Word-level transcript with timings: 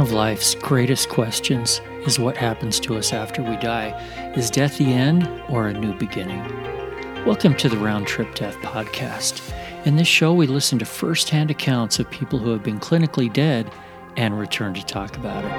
One 0.00 0.08
of 0.08 0.14
life's 0.14 0.54
greatest 0.54 1.10
questions 1.10 1.82
is 2.06 2.18
what 2.18 2.34
happens 2.34 2.80
to 2.80 2.96
us 2.96 3.12
after 3.12 3.42
we 3.42 3.58
die. 3.58 3.90
Is 4.34 4.48
death 4.48 4.78
the 4.78 4.86
end 4.86 5.28
or 5.50 5.68
a 5.68 5.74
new 5.74 5.92
beginning? 5.92 6.42
Welcome 7.26 7.54
to 7.56 7.68
the 7.68 7.76
Round 7.76 8.06
Trip 8.06 8.34
Death 8.34 8.56
Podcast. 8.62 9.52
In 9.84 9.96
this 9.96 10.08
show, 10.08 10.32
we 10.32 10.46
listen 10.46 10.78
to 10.78 10.86
firsthand 10.86 11.50
accounts 11.50 11.98
of 11.98 12.10
people 12.10 12.38
who 12.38 12.48
have 12.48 12.62
been 12.62 12.80
clinically 12.80 13.30
dead 13.30 13.70
and 14.16 14.38
return 14.38 14.72
to 14.72 14.82
talk 14.86 15.18
about 15.18 15.44
it. 15.44 15.50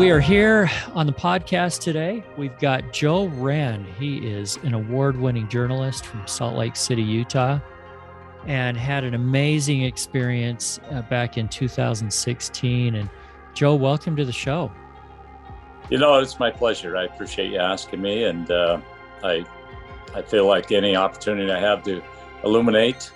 We 0.00 0.10
are 0.10 0.18
here 0.18 0.68
on 0.94 1.06
the 1.06 1.12
podcast 1.12 1.78
today. 1.78 2.24
We've 2.36 2.58
got 2.58 2.92
Joe 2.92 3.26
Wren. 3.26 3.86
He 4.00 4.16
is 4.28 4.56
an 4.64 4.74
award 4.74 5.16
winning 5.16 5.46
journalist 5.46 6.06
from 6.06 6.26
Salt 6.26 6.56
Lake 6.56 6.74
City, 6.74 7.04
Utah 7.04 7.60
and 8.46 8.76
had 8.76 9.04
an 9.04 9.14
amazing 9.14 9.82
experience 9.82 10.80
uh, 10.90 11.02
back 11.02 11.38
in 11.38 11.48
2016. 11.48 12.94
And 12.94 13.10
Joe, 13.54 13.74
welcome 13.74 14.16
to 14.16 14.24
the 14.24 14.32
show. 14.32 14.72
You 15.90 15.98
know, 15.98 16.18
it's 16.18 16.38
my 16.38 16.50
pleasure. 16.50 16.96
I 16.96 17.04
appreciate 17.04 17.52
you 17.52 17.58
asking 17.58 18.00
me, 18.00 18.24
and 18.24 18.50
uh, 18.50 18.80
I 19.22 19.44
I 20.14 20.22
feel 20.22 20.46
like 20.46 20.72
any 20.72 20.96
opportunity 20.96 21.50
I 21.50 21.60
have 21.60 21.82
to 21.84 22.02
illuminate 22.44 23.10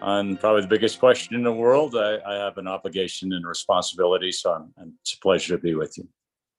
on 0.00 0.36
probably 0.36 0.62
the 0.62 0.68
biggest 0.68 0.98
question 0.98 1.34
in 1.34 1.42
the 1.42 1.52
world, 1.52 1.96
I, 1.96 2.18
I 2.26 2.34
have 2.34 2.58
an 2.58 2.66
obligation 2.66 3.32
and 3.32 3.46
responsibility. 3.46 4.32
So 4.32 4.52
I'm, 4.52 4.94
it's 5.00 5.14
a 5.14 5.18
pleasure 5.20 5.56
to 5.56 5.62
be 5.62 5.74
with 5.74 5.96
you. 5.98 6.08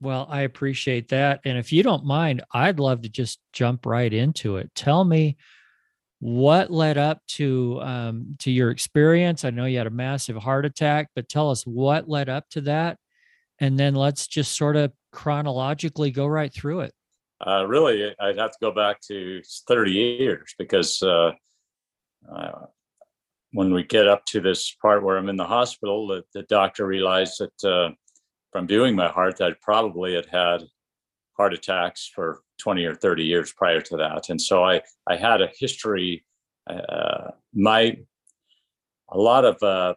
Well, 0.01 0.27
I 0.29 0.41
appreciate 0.41 1.09
that. 1.09 1.41
And 1.43 1.57
if 1.57 1.73
you 1.73 1.83
don't 1.83 2.05
mind, 2.05 2.43
I'd 2.53 2.79
love 2.79 3.01
to 3.01 3.09
just 3.09 3.39
jump 3.51 3.85
right 3.85 4.13
into 4.13 4.57
it. 4.57 4.73
Tell 4.75 5.03
me 5.03 5.37
what 6.19 6.69
led 6.69 6.97
up 6.97 7.21
to 7.27 7.79
um, 7.81 8.35
to 8.39 8.51
your 8.51 8.71
experience? 8.71 9.45
I 9.45 9.49
know 9.49 9.65
you 9.65 9.77
had 9.77 9.87
a 9.87 9.91
massive 9.91 10.37
heart 10.37 10.65
attack 10.65 11.09
but 11.15 11.29
tell 11.29 11.49
us 11.49 11.63
what 11.63 12.09
led 12.09 12.29
up 12.29 12.49
to 12.51 12.61
that 12.61 12.97
and 13.59 13.77
then 13.77 13.95
let's 13.95 14.27
just 14.27 14.55
sort 14.55 14.75
of 14.75 14.91
chronologically 15.11 16.11
go 16.11 16.25
right 16.25 16.53
through 16.53 16.81
it. 16.81 16.93
Uh, 17.45 17.65
really 17.65 18.13
i'd 18.19 18.37
have 18.37 18.51
to 18.51 18.57
go 18.59 18.69
back 18.69 18.99
to 18.99 19.41
30 19.69 19.91
years 19.91 20.53
because 20.59 21.01
uh, 21.01 21.31
uh, 22.29 22.65
when 23.53 23.73
we 23.73 23.81
get 23.81 24.09
up 24.09 24.25
to 24.25 24.41
this 24.41 24.75
part 24.81 25.01
where 25.01 25.17
i'm 25.17 25.29
in 25.29 25.37
the 25.37 25.45
hospital 25.45 26.05
the, 26.05 26.21
the 26.33 26.43
doctor 26.43 26.85
realized 26.85 27.39
that 27.39 27.69
uh, 27.69 27.93
from 28.51 28.67
viewing 28.67 28.93
my 28.93 29.07
heart 29.07 29.37
that 29.37 29.51
i 29.51 29.55
probably 29.61 30.15
had 30.15 30.25
had 30.25 30.63
heart 31.39 31.53
attacks 31.53 32.11
for 32.13 32.41
20 32.57 32.83
or 32.83 32.93
30 32.93 33.23
years 33.23 33.53
prior 33.53 33.79
to 33.79 33.95
that. 33.95 34.29
And 34.29 34.39
so 34.41 34.61
I, 34.61 34.81
I 35.07 35.15
had 35.15 35.41
a 35.41 35.47
history, 35.57 36.25
uh, 36.69 37.31
my, 37.53 37.97
a 39.09 39.17
lot 39.17 39.45
of 39.45 39.63
uh, 39.63 39.93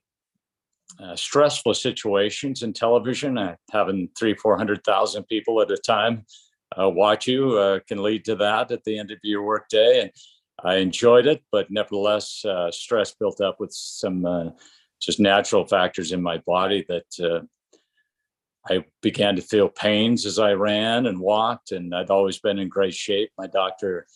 uh, 1.03 1.17
stressful 1.17 1.75
situations 1.75 2.63
in 2.63 2.73
television, 2.73 3.37
uh, 3.37 3.57
having 3.73 4.09
three, 4.17 4.35
400,000 4.35 5.25
people 5.25 5.61
at 5.61 5.73
a 5.73 5.77
time 5.77 6.25
uh, 6.81 6.89
watch 6.89 7.27
you 7.27 7.59
uh, 7.59 7.81
can 7.89 8.01
lead 8.05 8.25
to 8.27 8.37
that 8.37 8.71
at 8.71 8.85
the 8.85 8.97
end 8.97 9.11
of 9.11 9.19
your 9.25 9.43
workday. 9.43 10.03
And 10.03 10.11
I 10.65 10.77
enjoyed 10.77 11.27
it, 11.27 11.43
but 11.51 11.73
nevertheless, 11.73 12.45
stress 12.71 13.15
built 13.19 13.41
up 13.41 13.59
with 13.59 13.73
some 13.73 14.55
just 15.01 15.19
natural 15.19 15.67
factors 15.67 16.13
in 16.13 16.23
my 16.23 16.39
body 16.47 16.87
that 16.89 17.49
I 18.69 18.85
began 19.01 19.37
to 19.37 19.43
feel 19.43 19.69
pains 19.69 20.25
as 20.25 20.39
I 20.39 20.53
ran 20.53 21.07
and 21.07 21.19
walked, 21.19 21.73
and 21.73 21.95
I'd 21.95 22.11
always 22.11 22.39
been 22.39 22.59
in 22.59 22.69
great 22.69 22.95
shape. 22.95 23.31
My 23.37 23.47
doctor, 23.47 24.07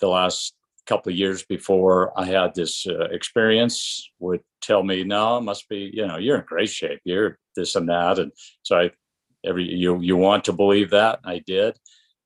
the 0.00 0.08
last 0.08 0.54
couple 0.86 1.10
of 1.10 1.18
years 1.18 1.44
before 1.44 2.18
I 2.18 2.26
had 2.26 2.54
this 2.54 2.86
uh, 2.86 3.04
experience, 3.10 4.10
would 4.18 4.40
tell 4.60 4.82
me, 4.82 5.04
"No, 5.04 5.38
it 5.38 5.42
must 5.42 5.68
be 5.68 5.90
you 5.92 6.06
know 6.06 6.18
you're 6.18 6.38
in 6.38 6.44
great 6.44 6.68
shape. 6.68 7.00
You're 7.04 7.38
this 7.56 7.74
and 7.74 7.88
that." 7.88 8.18
And 8.18 8.32
so 8.62 8.78
I, 8.78 8.90
every 9.44 9.64
you 9.64 10.00
you 10.00 10.16
want 10.16 10.44
to 10.44 10.52
believe 10.52 10.90
that 10.90 11.20
I 11.24 11.38
did, 11.38 11.78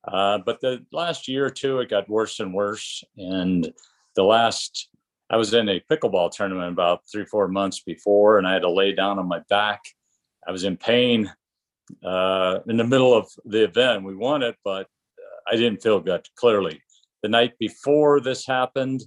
uh, 0.06 0.38
but 0.38 0.60
the 0.60 0.84
last 0.90 1.28
year 1.28 1.46
or 1.46 1.50
two 1.50 1.78
it 1.78 1.90
got 1.90 2.08
worse 2.08 2.40
and 2.40 2.52
worse, 2.52 3.04
and 3.16 3.72
the 4.16 4.24
last 4.24 4.88
I 5.30 5.36
was 5.36 5.54
in 5.54 5.68
a 5.68 5.82
pickleball 5.90 6.32
tournament 6.32 6.72
about 6.72 7.02
three 7.10 7.24
four 7.24 7.46
months 7.46 7.80
before, 7.80 8.38
and 8.38 8.48
I 8.48 8.52
had 8.54 8.62
to 8.62 8.70
lay 8.70 8.92
down 8.92 9.20
on 9.20 9.28
my 9.28 9.42
back 9.48 9.82
I 10.46 10.52
was 10.52 10.64
in 10.64 10.76
pain 10.76 11.32
uh, 12.04 12.60
in 12.68 12.76
the 12.76 12.84
middle 12.84 13.14
of 13.14 13.28
the 13.44 13.64
event. 13.64 14.04
We 14.04 14.14
won 14.14 14.42
it, 14.42 14.56
but 14.64 14.82
uh, 14.82 15.52
I 15.52 15.56
didn't 15.56 15.82
feel 15.82 16.00
good. 16.00 16.26
Clearly, 16.36 16.80
the 17.22 17.28
night 17.28 17.58
before 17.58 18.20
this 18.20 18.46
happened, 18.46 19.02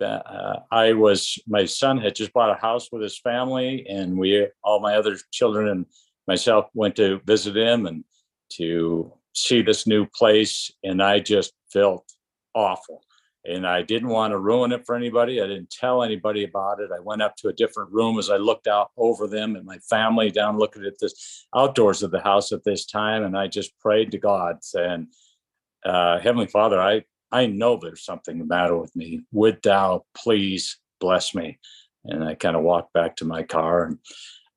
uh, 0.00 0.58
I 0.72 0.94
was 0.94 1.38
my 1.46 1.64
son 1.64 1.98
had 1.98 2.16
just 2.16 2.32
bought 2.32 2.50
a 2.50 2.60
house 2.60 2.90
with 2.90 3.02
his 3.02 3.18
family, 3.18 3.86
and 3.88 4.18
we 4.18 4.48
all 4.64 4.80
my 4.80 4.96
other 4.96 5.16
children 5.30 5.68
and 5.68 5.86
myself 6.26 6.66
went 6.74 6.96
to 6.96 7.20
visit 7.24 7.56
him 7.56 7.86
and 7.86 8.04
to 8.54 9.12
see 9.34 9.62
this 9.62 9.86
new 9.86 10.06
place, 10.06 10.70
and 10.82 11.02
I 11.02 11.20
just 11.20 11.52
felt 11.72 12.04
awful 12.54 13.02
and 13.44 13.66
I 13.66 13.82
didn't 13.82 14.08
want 14.08 14.30
to 14.32 14.38
ruin 14.38 14.72
it 14.72 14.86
for 14.86 14.94
anybody. 14.94 15.40
I 15.40 15.46
didn't 15.46 15.70
tell 15.70 16.02
anybody 16.02 16.44
about 16.44 16.80
it. 16.80 16.90
I 16.94 17.00
went 17.00 17.22
up 17.22 17.36
to 17.36 17.48
a 17.48 17.52
different 17.52 17.90
room 17.92 18.18
as 18.18 18.30
I 18.30 18.36
looked 18.36 18.68
out 18.68 18.90
over 18.96 19.26
them 19.26 19.56
and 19.56 19.66
my 19.66 19.78
family 19.78 20.30
down 20.30 20.58
looking 20.58 20.84
at 20.84 20.98
this 21.00 21.46
outdoors 21.54 22.02
of 22.02 22.12
the 22.12 22.20
house 22.20 22.52
at 22.52 22.64
this 22.64 22.86
time, 22.86 23.24
and 23.24 23.36
I 23.36 23.48
just 23.48 23.78
prayed 23.80 24.12
to 24.12 24.18
God 24.18 24.62
saying, 24.62 25.08
uh, 25.84 26.20
"Heavenly 26.20 26.46
Father, 26.46 26.80
I 26.80 27.04
I 27.32 27.46
know 27.46 27.76
there's 27.76 28.04
something 28.04 28.38
the 28.38 28.44
matter 28.44 28.76
with 28.78 28.94
me. 28.94 29.22
Would 29.32 29.62
Thou 29.62 30.04
please 30.14 30.78
bless 31.00 31.34
me?" 31.34 31.58
And 32.04 32.24
I 32.24 32.34
kind 32.34 32.56
of 32.56 32.62
walked 32.62 32.92
back 32.92 33.16
to 33.16 33.24
my 33.24 33.42
car 33.42 33.84
and 33.86 33.98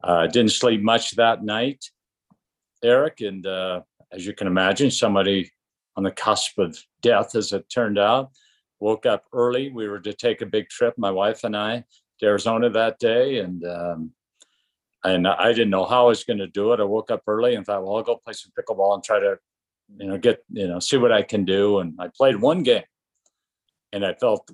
uh, 0.04 0.28
didn't 0.28 0.52
sleep 0.52 0.82
much 0.82 1.12
that 1.12 1.44
night, 1.44 1.86
Eric. 2.84 3.22
And 3.22 3.46
uh, 3.48 3.82
as 4.12 4.26
you 4.26 4.34
can 4.34 4.48
imagine, 4.48 4.92
somebody 4.92 5.52
on 5.96 6.04
the 6.04 6.12
cusp 6.12 6.60
of 6.60 6.78
death, 7.02 7.36
as 7.36 7.54
it 7.54 7.70
turned 7.70 7.98
out 7.98 8.32
woke 8.86 9.08
up 9.08 9.24
early. 9.34 9.72
We 9.72 9.88
were 9.90 10.00
to 10.02 10.14
take 10.14 10.42
a 10.42 10.54
big 10.56 10.70
trip, 10.70 10.94
my 10.98 11.10
wife 11.10 11.44
and 11.44 11.58
I, 11.58 11.84
to 12.20 12.26
Arizona 12.26 12.70
that 12.70 13.00
day, 13.00 13.40
and 13.40 13.66
um, 13.66 14.12
and 15.04 15.28
I 15.28 15.50
didn't 15.54 15.72
know 15.72 15.86
how 15.86 16.06
I 16.06 16.10
was 16.10 16.24
going 16.24 16.44
to 16.46 16.48
do 16.60 16.72
it. 16.72 16.80
I 16.80 16.84
woke 16.84 17.10
up 17.10 17.24
early 17.28 17.56
and 17.56 17.66
thought, 17.66 17.84
well, 17.84 17.96
I'll 17.96 18.04
go 18.04 18.22
play 18.24 18.34
some 18.34 18.52
pickleball 18.58 18.94
and 18.94 19.04
try 19.04 19.20
to, 19.20 19.38
you 19.98 20.08
know, 20.08 20.18
get 20.18 20.44
you 20.52 20.68
know, 20.68 20.80
see 20.80 20.98
what 20.98 21.12
I 21.12 21.24
can 21.24 21.46
do. 21.46 21.80
And 21.80 21.96
I 22.00 22.10
played 22.20 22.38
one 22.40 22.62
game, 22.62 22.90
and 23.92 24.06
I 24.06 24.14
felt 24.14 24.50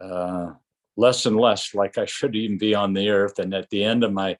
uh, 0.00 0.52
less 0.96 1.26
and 1.26 1.36
less 1.36 1.74
like 1.74 1.98
I 1.98 2.06
should 2.06 2.34
even 2.34 2.56
be 2.56 2.74
on 2.74 2.94
the 2.94 3.10
earth. 3.10 3.38
And 3.38 3.52
at 3.52 3.68
the 3.68 3.84
end 3.84 4.02
of 4.02 4.12
my 4.14 4.38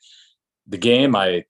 the 0.67 0.79
game, 0.79 1.15
I 1.15 1.45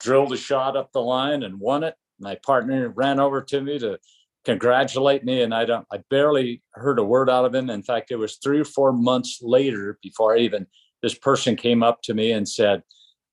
drilled 0.00 0.32
a 0.32 0.36
shot 0.36 0.76
up 0.76 0.90
the 0.90 1.00
line 1.00 1.44
and 1.44 1.60
won 1.60 1.84
it. 1.84 1.94
My 2.18 2.34
partner 2.50 2.88
ran 2.88 3.20
over 3.20 3.40
to 3.42 3.60
me 3.60 3.78
to 3.78 3.98
congratulate 4.46 5.24
me 5.24 5.42
and 5.42 5.52
i 5.52 5.64
don't 5.64 5.84
i 5.92 5.98
barely 6.08 6.62
heard 6.74 7.00
a 7.00 7.04
word 7.04 7.28
out 7.28 7.44
of 7.44 7.52
him. 7.52 7.68
In 7.68 7.82
fact 7.82 8.12
it 8.12 8.16
was 8.16 8.36
three 8.36 8.60
or 8.60 8.64
four 8.64 8.92
months 8.92 9.40
later 9.42 9.98
before 10.02 10.36
i 10.36 10.38
even 10.38 10.68
this 11.02 11.18
person 11.18 11.56
came 11.56 11.82
up 11.82 12.00
to 12.02 12.14
me 12.14 12.30
and 12.30 12.48
said 12.48 12.82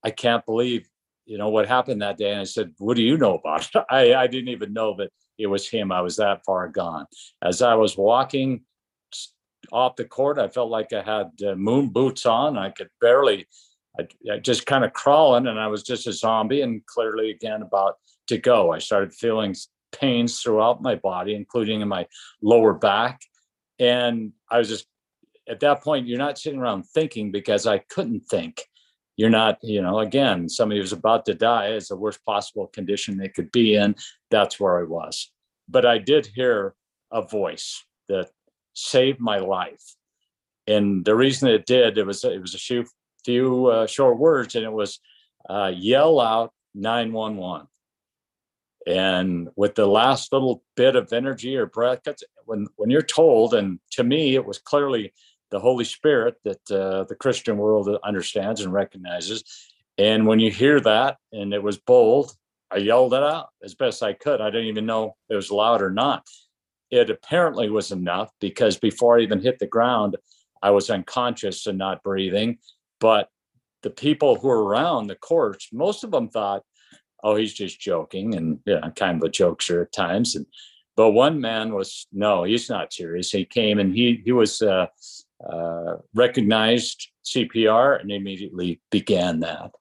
i 0.03 0.09
can't 0.09 0.43
believe 0.43 0.87
you 1.25 1.37
know 1.37 1.49
what 1.49 1.67
happened 1.67 2.01
that 2.01 2.17
day. 2.17 2.31
And 2.31 2.41
i 2.41 2.45
said 2.45 2.73
what 2.79 2.97
do 2.97 3.03
you 3.03 3.15
know 3.17 3.35
about 3.35 3.69
it? 3.73 3.83
I, 3.91 4.15
I 4.15 4.25
didn't 4.27 4.49
even 4.49 4.73
know 4.73 4.95
that 4.97 5.11
it 5.37 5.47
was 5.47 5.69
him. 5.69 5.91
I 5.91 6.01
was 6.01 6.15
that 6.17 6.43
far 6.45 6.67
gone. 6.67 7.05
As 7.43 7.61
i 7.61 7.75
was 7.75 7.95
walking 7.95 8.61
off 9.71 9.95
the 9.95 10.03
court 10.03 10.37
i 10.39 10.47
felt 10.49 10.69
like 10.69 10.91
i 10.91 11.01
had 11.01 11.29
uh, 11.47 11.53
moon 11.55 11.89
boots 11.89 12.25
on. 12.25 12.57
I 12.57 12.71
could 12.71 12.89
barely 12.99 13.47
I, 13.99 14.07
I 14.33 14.39
just 14.39 14.65
kind 14.65 14.83
of 14.83 14.93
crawling 14.93 15.45
and 15.45 15.59
i 15.59 15.67
was 15.67 15.83
just 15.83 16.07
a 16.07 16.11
zombie 16.11 16.61
and 16.61 16.83
clearly 16.87 17.29
again 17.29 17.61
about 17.61 17.97
to 18.27 18.37
go. 18.37 18.71
I 18.71 18.79
started 18.79 19.13
feeling 19.13 19.55
pains 19.93 20.41
throughout 20.41 20.81
my 20.81 20.95
body, 20.95 21.35
including 21.35 21.81
in 21.81 21.87
my 21.87 22.07
lower 22.41 22.73
back. 22.73 23.21
And 23.79 24.33
I 24.49 24.57
was 24.57 24.69
just 24.69 24.87
at 25.47 25.59
that 25.59 25.83
point, 25.83 26.07
you're 26.07 26.17
not 26.17 26.37
sitting 26.37 26.59
around 26.59 26.83
thinking 26.83 27.31
because 27.31 27.67
I 27.67 27.79
couldn't 27.79 28.21
think. 28.21 28.61
You're 29.15 29.29
not, 29.29 29.59
you 29.61 29.81
know, 29.81 29.99
again, 29.99 30.49
somebody 30.49 30.81
who's 30.81 30.93
about 30.93 31.25
to 31.25 31.35
die 31.35 31.73
is 31.73 31.87
the 31.87 31.95
worst 31.95 32.25
possible 32.25 32.67
condition 32.67 33.17
they 33.17 33.27
could 33.27 33.51
be 33.51 33.75
in. 33.75 33.95
That's 34.31 34.59
where 34.59 34.79
I 34.79 34.83
was. 34.83 35.31
But 35.69 35.85
I 35.85 35.99
did 35.99 36.25
hear 36.33 36.73
a 37.11 37.21
voice 37.21 37.83
that 38.09 38.31
saved 38.73 39.19
my 39.19 39.37
life. 39.37 39.83
And 40.65 41.05
the 41.05 41.15
reason 41.15 41.49
it 41.49 41.65
did, 41.65 41.97
it 41.97 42.05
was 42.05 42.23
it 42.23 42.41
was 42.41 42.55
a 42.55 42.57
few 42.57 42.85
few 43.23 43.67
uh, 43.67 43.87
short 43.87 44.17
words, 44.17 44.55
and 44.55 44.65
it 44.65 44.71
was 44.71 44.99
uh, 45.49 45.71
yell 45.75 46.19
out 46.19 46.51
911 46.73 47.67
and 48.87 49.49
with 49.55 49.75
the 49.75 49.85
last 49.85 50.33
little 50.33 50.63
bit 50.75 50.95
of 50.95 51.13
energy 51.13 51.55
or 51.55 51.65
breath 51.65 52.01
when 52.45 52.67
when 52.75 52.89
you're 52.89 53.01
told 53.01 53.53
and 53.53 53.79
to 53.91 54.03
me 54.03 54.35
it 54.35 54.45
was 54.45 54.57
clearly 54.57 55.13
the 55.51 55.59
holy 55.59 55.85
spirit 55.85 56.35
that 56.43 56.71
uh, 56.71 57.03
the 57.05 57.15
christian 57.15 57.57
world 57.57 57.89
understands 58.03 58.61
and 58.61 58.73
recognizes. 58.73 59.43
And 59.97 60.25
when 60.25 60.39
you 60.39 60.51
hear 60.51 60.79
that 60.81 61.17
and 61.31 61.53
it 61.53 61.63
was 61.63 61.77
bold 61.77 62.35
i 62.71 62.77
yelled 62.77 63.13
it 63.13 63.23
out 63.23 63.49
as 63.63 63.75
best 63.75 64.03
i 64.03 64.13
could. 64.13 64.41
I 64.41 64.49
didn't 64.49 64.67
even 64.67 64.85
know 64.85 65.15
it 65.29 65.35
was 65.35 65.51
loud 65.51 65.81
or 65.81 65.91
not. 65.91 66.27
It 66.91 67.09
apparently 67.09 67.69
was 67.69 67.91
enough 67.91 68.31
because 68.39 68.77
before 68.77 69.17
i 69.17 69.21
even 69.21 69.41
hit 69.41 69.59
the 69.59 69.67
ground 69.67 70.17
I 70.63 70.71
was 70.71 70.89
unconscious 70.89 71.67
and 71.67 71.77
not 71.77 72.01
breathing. 72.01 72.57
But 72.99 73.27
the 73.83 73.89
people 73.89 74.35
who 74.35 74.47
were 74.47 74.63
around 74.63 75.07
the 75.07 75.15
courts, 75.15 75.67
most 75.73 76.05
of 76.05 76.11
them 76.11 76.29
thought, 76.29 76.63
oh, 77.23 77.35
he's 77.35 77.53
just 77.53 77.79
joking. 77.79 78.35
And 78.35 78.59
yeah, 78.65 78.89
kind 78.95 79.21
of 79.21 79.27
a 79.27 79.31
jokester 79.31 79.81
at 79.81 79.91
times. 79.91 80.35
And 80.35 80.45
but 80.95 81.11
one 81.11 81.41
man 81.41 81.73
was 81.73 82.07
no, 82.11 82.43
he's 82.43 82.69
not 82.69 82.93
serious. 82.93 83.31
He 83.31 83.45
came 83.45 83.79
and 83.79 83.95
he 83.95 84.21
he 84.23 84.31
was 84.31 84.61
uh, 84.61 84.87
uh, 85.47 85.95
recognized 86.13 87.09
CPR 87.25 87.99
and 87.99 88.11
immediately 88.11 88.81
began 88.91 89.39
that. 89.41 89.71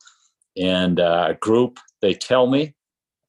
And 0.56 1.00
uh, 1.00 1.28
a 1.30 1.34
group, 1.34 1.78
they 2.00 2.14
tell 2.14 2.46
me, 2.46 2.74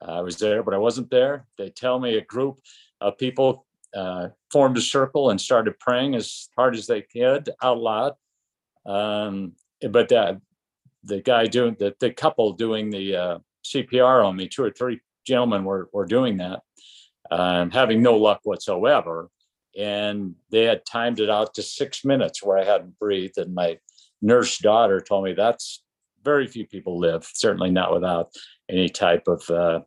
I 0.01 0.21
was 0.21 0.37
there, 0.37 0.63
but 0.63 0.73
I 0.73 0.77
wasn't 0.77 1.09
there. 1.09 1.45
They 1.57 1.69
tell 1.69 1.99
me 1.99 2.17
a 2.17 2.25
group 2.25 2.59
of 2.99 3.17
people 3.17 3.65
uh, 3.95 4.29
formed 4.51 4.77
a 4.77 4.81
circle 4.81 5.29
and 5.29 5.39
started 5.39 5.79
praying 5.79 6.15
as 6.15 6.49
hard 6.57 6.75
as 6.75 6.87
they 6.87 7.01
could 7.01 7.49
out 7.61 7.79
loud. 7.79 8.13
Um, 8.85 9.53
but 9.89 10.09
the, 10.09 10.41
the 11.03 11.21
guy 11.21 11.47
doing 11.47 11.75
the, 11.79 11.95
the 11.99 12.11
couple 12.11 12.53
doing 12.53 12.89
the 12.89 13.15
uh, 13.15 13.39
CPR 13.63 14.25
on 14.25 14.35
me, 14.35 14.47
two 14.47 14.63
or 14.63 14.71
three 14.71 14.99
gentlemen 15.25 15.63
were, 15.63 15.89
were 15.93 16.05
doing 16.05 16.37
that, 16.37 16.61
um, 17.31 17.71
having 17.71 18.01
no 18.01 18.15
luck 18.17 18.41
whatsoever. 18.43 19.29
And 19.77 20.35
they 20.51 20.65
had 20.65 20.85
timed 20.85 21.19
it 21.19 21.29
out 21.29 21.55
to 21.55 21.63
six 21.63 22.05
minutes 22.05 22.43
where 22.43 22.57
I 22.57 22.63
hadn't 22.63 22.99
breathed. 22.99 23.37
And 23.37 23.55
my 23.55 23.79
nurse 24.21 24.57
daughter 24.59 25.01
told 25.01 25.25
me 25.25 25.33
that's 25.33 25.83
very 26.23 26.47
few 26.47 26.67
people 26.67 26.99
live, 26.99 27.27
certainly 27.33 27.71
not 27.71 27.93
without 27.93 28.29
any 28.69 28.89
type 28.89 29.27
of 29.27 29.49
uh, 29.49 29.81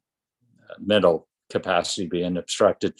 mental 0.78 1.28
capacity 1.50 2.06
being 2.06 2.36
obstructed 2.36 2.94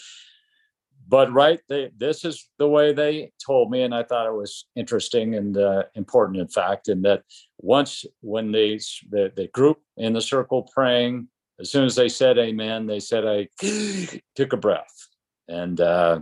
but 1.08 1.32
right 1.32 1.60
they, 1.68 1.90
this 1.96 2.24
is 2.24 2.48
the 2.58 2.68
way 2.68 2.92
they 2.92 3.30
told 3.44 3.70
me 3.70 3.82
and 3.82 3.94
i 3.94 4.02
thought 4.02 4.26
it 4.26 4.34
was 4.34 4.66
interesting 4.76 5.34
and 5.34 5.56
uh, 5.56 5.82
important 5.94 6.38
in 6.38 6.48
fact 6.48 6.88
and 6.88 7.04
that 7.04 7.22
once 7.58 8.04
when 8.20 8.52
they 8.52 8.76
the, 9.10 9.32
the 9.36 9.48
group 9.52 9.78
in 9.96 10.12
the 10.12 10.20
circle 10.20 10.68
praying 10.74 11.28
as 11.60 11.70
soon 11.70 11.84
as 11.84 11.94
they 11.94 12.08
said 12.08 12.38
amen 12.38 12.86
they 12.86 13.00
said 13.00 13.24
i 13.26 13.48
took 14.36 14.52
a 14.52 14.56
breath. 14.56 15.08
And 15.48 15.80
uh 15.80 16.20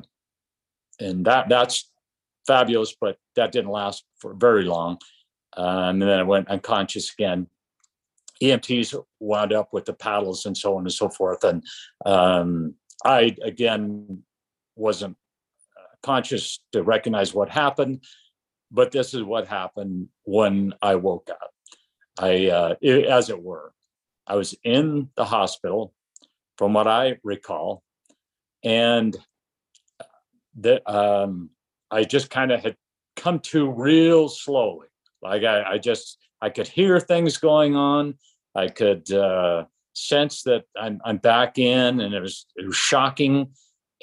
and 1.01 1.25
that 1.25 1.49
that's 1.49 1.91
fabulous 2.47 2.95
but 3.01 3.17
that 3.37 3.53
didn't 3.53 3.71
last 3.71 4.05
for 4.19 4.35
very 4.35 4.65
long. 4.65 4.99
Um, 5.57 6.03
and 6.03 6.03
then 6.03 6.21
i 6.21 6.23
went 6.23 6.49
unconscious 6.49 7.13
again. 7.13 7.47
Emts 8.43 8.95
wound 9.21 9.53
up 9.53 9.73
with 9.73 9.87
the 9.87 9.95
paddles 9.95 10.45
and 10.45 10.57
so 10.57 10.77
on 10.77 10.83
and 10.83 10.93
so 10.93 11.09
forth 11.09 11.45
and 11.45 11.65
um 12.05 12.75
i 13.05 13.35
again 13.43 14.23
wasn't 14.77 15.17
uh, 15.79 15.97
conscious 16.03 16.61
to 16.73 16.83
recognize 16.83 17.35
what 17.35 17.49
happened, 17.49 18.05
but 18.71 18.91
this 18.91 19.15
is 19.15 19.23
what 19.23 19.47
happened 19.47 20.09
when 20.25 20.75
I 20.83 20.97
woke 20.97 21.31
up. 21.31 21.51
I, 22.19 22.49
uh, 22.49 22.75
it, 22.81 23.07
as 23.07 23.31
it 23.31 23.43
were, 23.43 23.73
I 24.27 24.37
was 24.37 24.55
in 24.65 25.11
the 25.17 25.25
hospital, 25.25 25.93
from 26.57 26.73
what 26.73 26.87
I 26.87 27.19
recall, 27.25 27.83
and 28.63 29.17
that 30.59 30.89
um, 30.89 31.51
I 31.91 32.05
just 32.05 32.31
kind 32.31 32.53
of 32.53 32.63
had 32.63 32.77
come 33.17 33.41
to 33.41 33.71
real 33.71 34.29
slowly. 34.29 34.89
Like 35.21 35.43
I, 35.43 35.73
I, 35.73 35.79
just 35.79 36.19
I 36.41 36.51
could 36.51 36.69
hear 36.69 37.01
things 37.01 37.39
going 37.39 37.75
on. 37.75 38.15
I 38.55 38.69
could 38.69 39.11
uh, 39.13 39.65
sense 39.95 40.43
that 40.45 40.65
I'm, 40.79 41.01
I'm 41.05 41.17
back 41.17 41.59
in, 41.59 42.01
and 42.01 42.15
it 42.15 42.21
was 42.21 42.47
it 42.57 42.67
was 42.67 42.77
shocking 42.77 43.51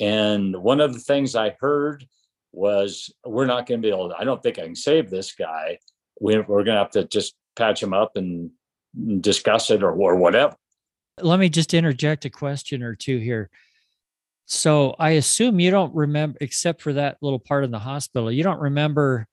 and 0.01 0.55
one 0.55 0.81
of 0.81 0.93
the 0.93 0.99
things 0.99 1.35
I 1.35 1.55
heard 1.59 2.05
was, 2.51 3.13
we're 3.25 3.45
not 3.45 3.65
going 3.65 3.81
to 3.81 3.85
be 3.85 3.93
able 3.93 4.09
to, 4.09 4.15
I 4.17 4.25
don't 4.25 4.43
think 4.43 4.59
I 4.59 4.63
can 4.63 4.75
save 4.75 5.09
this 5.09 5.33
guy. 5.33 5.77
We, 6.19 6.37
we're 6.39 6.63
going 6.63 6.75
to 6.75 6.83
have 6.83 6.91
to 6.91 7.05
just 7.05 7.35
patch 7.55 7.81
him 7.81 7.93
up 7.93 8.17
and 8.17 8.51
discuss 9.21 9.71
it 9.71 9.83
or, 9.83 9.91
or 9.91 10.15
whatever. 10.17 10.55
Let 11.21 11.39
me 11.39 11.47
just 11.47 11.73
interject 11.73 12.25
a 12.25 12.29
question 12.29 12.83
or 12.83 12.95
two 12.95 13.19
here. 13.19 13.49
So 14.45 14.95
I 14.99 15.11
assume 15.11 15.59
you 15.59 15.71
don't 15.71 15.95
remember, 15.95 16.37
except 16.41 16.81
for 16.81 16.93
that 16.93 17.17
little 17.21 17.39
part 17.39 17.63
in 17.63 17.71
the 17.71 17.79
hospital, 17.79 18.31
you 18.31 18.43
don't 18.43 18.59
remember 18.59 19.27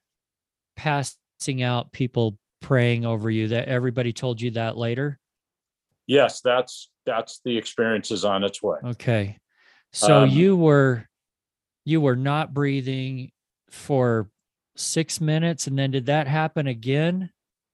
passing 0.76 1.62
out 1.62 1.92
people 1.92 2.38
praying 2.60 3.04
over 3.04 3.30
you 3.30 3.48
that 3.48 3.68
everybody 3.68 4.12
told 4.12 4.40
you 4.40 4.52
that 4.52 4.76
later? 4.76 5.18
Yes, 6.06 6.40
that's 6.40 6.90
that's 7.04 7.40
the 7.44 7.56
experience 7.56 8.10
is 8.10 8.24
on 8.24 8.44
its 8.44 8.62
way. 8.62 8.78
Okay. 8.84 9.38
So 9.92 10.22
um, 10.22 10.30
you 10.30 10.56
were 10.56 11.06
you 11.84 12.00
were 12.00 12.16
not 12.16 12.52
breathing 12.52 13.30
for 13.70 14.30
six 14.76 15.20
minutes, 15.20 15.66
and 15.66 15.78
then 15.78 15.90
did 15.90 16.06
that 16.06 16.26
happen 16.26 16.66
again 16.66 17.30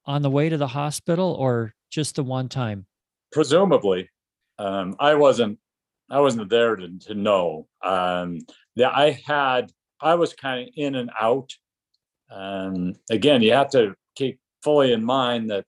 on 0.06 0.22
the 0.22 0.30
way 0.30 0.48
to 0.48 0.56
the 0.56 0.68
hospital, 0.68 1.32
or 1.32 1.74
just 1.90 2.16
the 2.16 2.22
one 2.22 2.48
time? 2.48 2.86
Presumably, 3.32 4.08
um, 4.58 4.96
I 4.98 5.14
wasn't. 5.14 5.58
I 6.10 6.20
wasn't 6.20 6.50
there 6.50 6.76
to, 6.76 6.98
to 6.98 7.14
know. 7.14 7.66
Um, 7.82 8.40
that 8.76 8.94
I 8.94 9.18
had. 9.26 9.72
I 10.00 10.14
was 10.14 10.34
kind 10.34 10.68
of 10.68 10.74
in 10.76 10.94
and 10.96 11.10
out. 11.20 11.50
Um, 12.30 12.94
again, 13.10 13.42
you 13.42 13.52
have 13.52 13.70
to 13.70 13.94
keep 14.14 14.38
fully 14.62 14.92
in 14.92 15.04
mind 15.04 15.50
that 15.50 15.64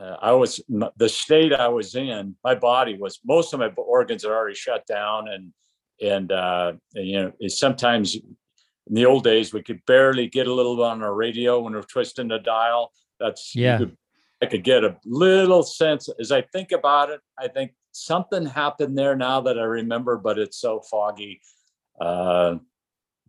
uh, 0.00 0.16
I 0.20 0.32
was 0.32 0.60
the 0.68 1.08
state 1.08 1.52
I 1.52 1.68
was 1.68 1.94
in. 1.94 2.36
My 2.44 2.54
body 2.54 2.96
was 2.98 3.18
most 3.24 3.52
of 3.52 3.60
my 3.60 3.68
organs 3.76 4.24
are 4.24 4.34
already 4.34 4.54
shut 4.54 4.86
down, 4.86 5.28
and 5.28 5.52
and, 6.00 6.30
uh, 6.30 6.72
and 6.94 7.06
you 7.06 7.20
know 7.20 7.48
sometimes 7.48 8.14
in 8.14 8.94
the 8.94 9.06
old 9.06 9.24
days 9.24 9.52
we 9.52 9.62
could 9.62 9.84
barely 9.86 10.28
get 10.28 10.46
a 10.46 10.54
little 10.54 10.82
on 10.82 11.02
our 11.02 11.14
radio 11.14 11.60
when 11.60 11.72
we're 11.72 11.82
twisting 11.82 12.28
the 12.28 12.38
dial. 12.38 12.92
That's 13.18 13.54
yeah. 13.54 13.78
Could, 13.78 13.96
I 14.40 14.46
could 14.46 14.62
get 14.62 14.84
a 14.84 14.96
little 15.04 15.64
sense 15.64 16.08
as 16.20 16.30
I 16.30 16.42
think 16.42 16.70
about 16.70 17.10
it. 17.10 17.20
I 17.36 17.48
think 17.48 17.72
something 17.90 18.46
happened 18.46 18.96
there 18.96 19.16
now 19.16 19.40
that 19.40 19.58
I 19.58 19.64
remember, 19.64 20.16
but 20.16 20.38
it's 20.38 20.58
so 20.58 20.80
foggy. 20.80 21.40
Uh, 22.00 22.58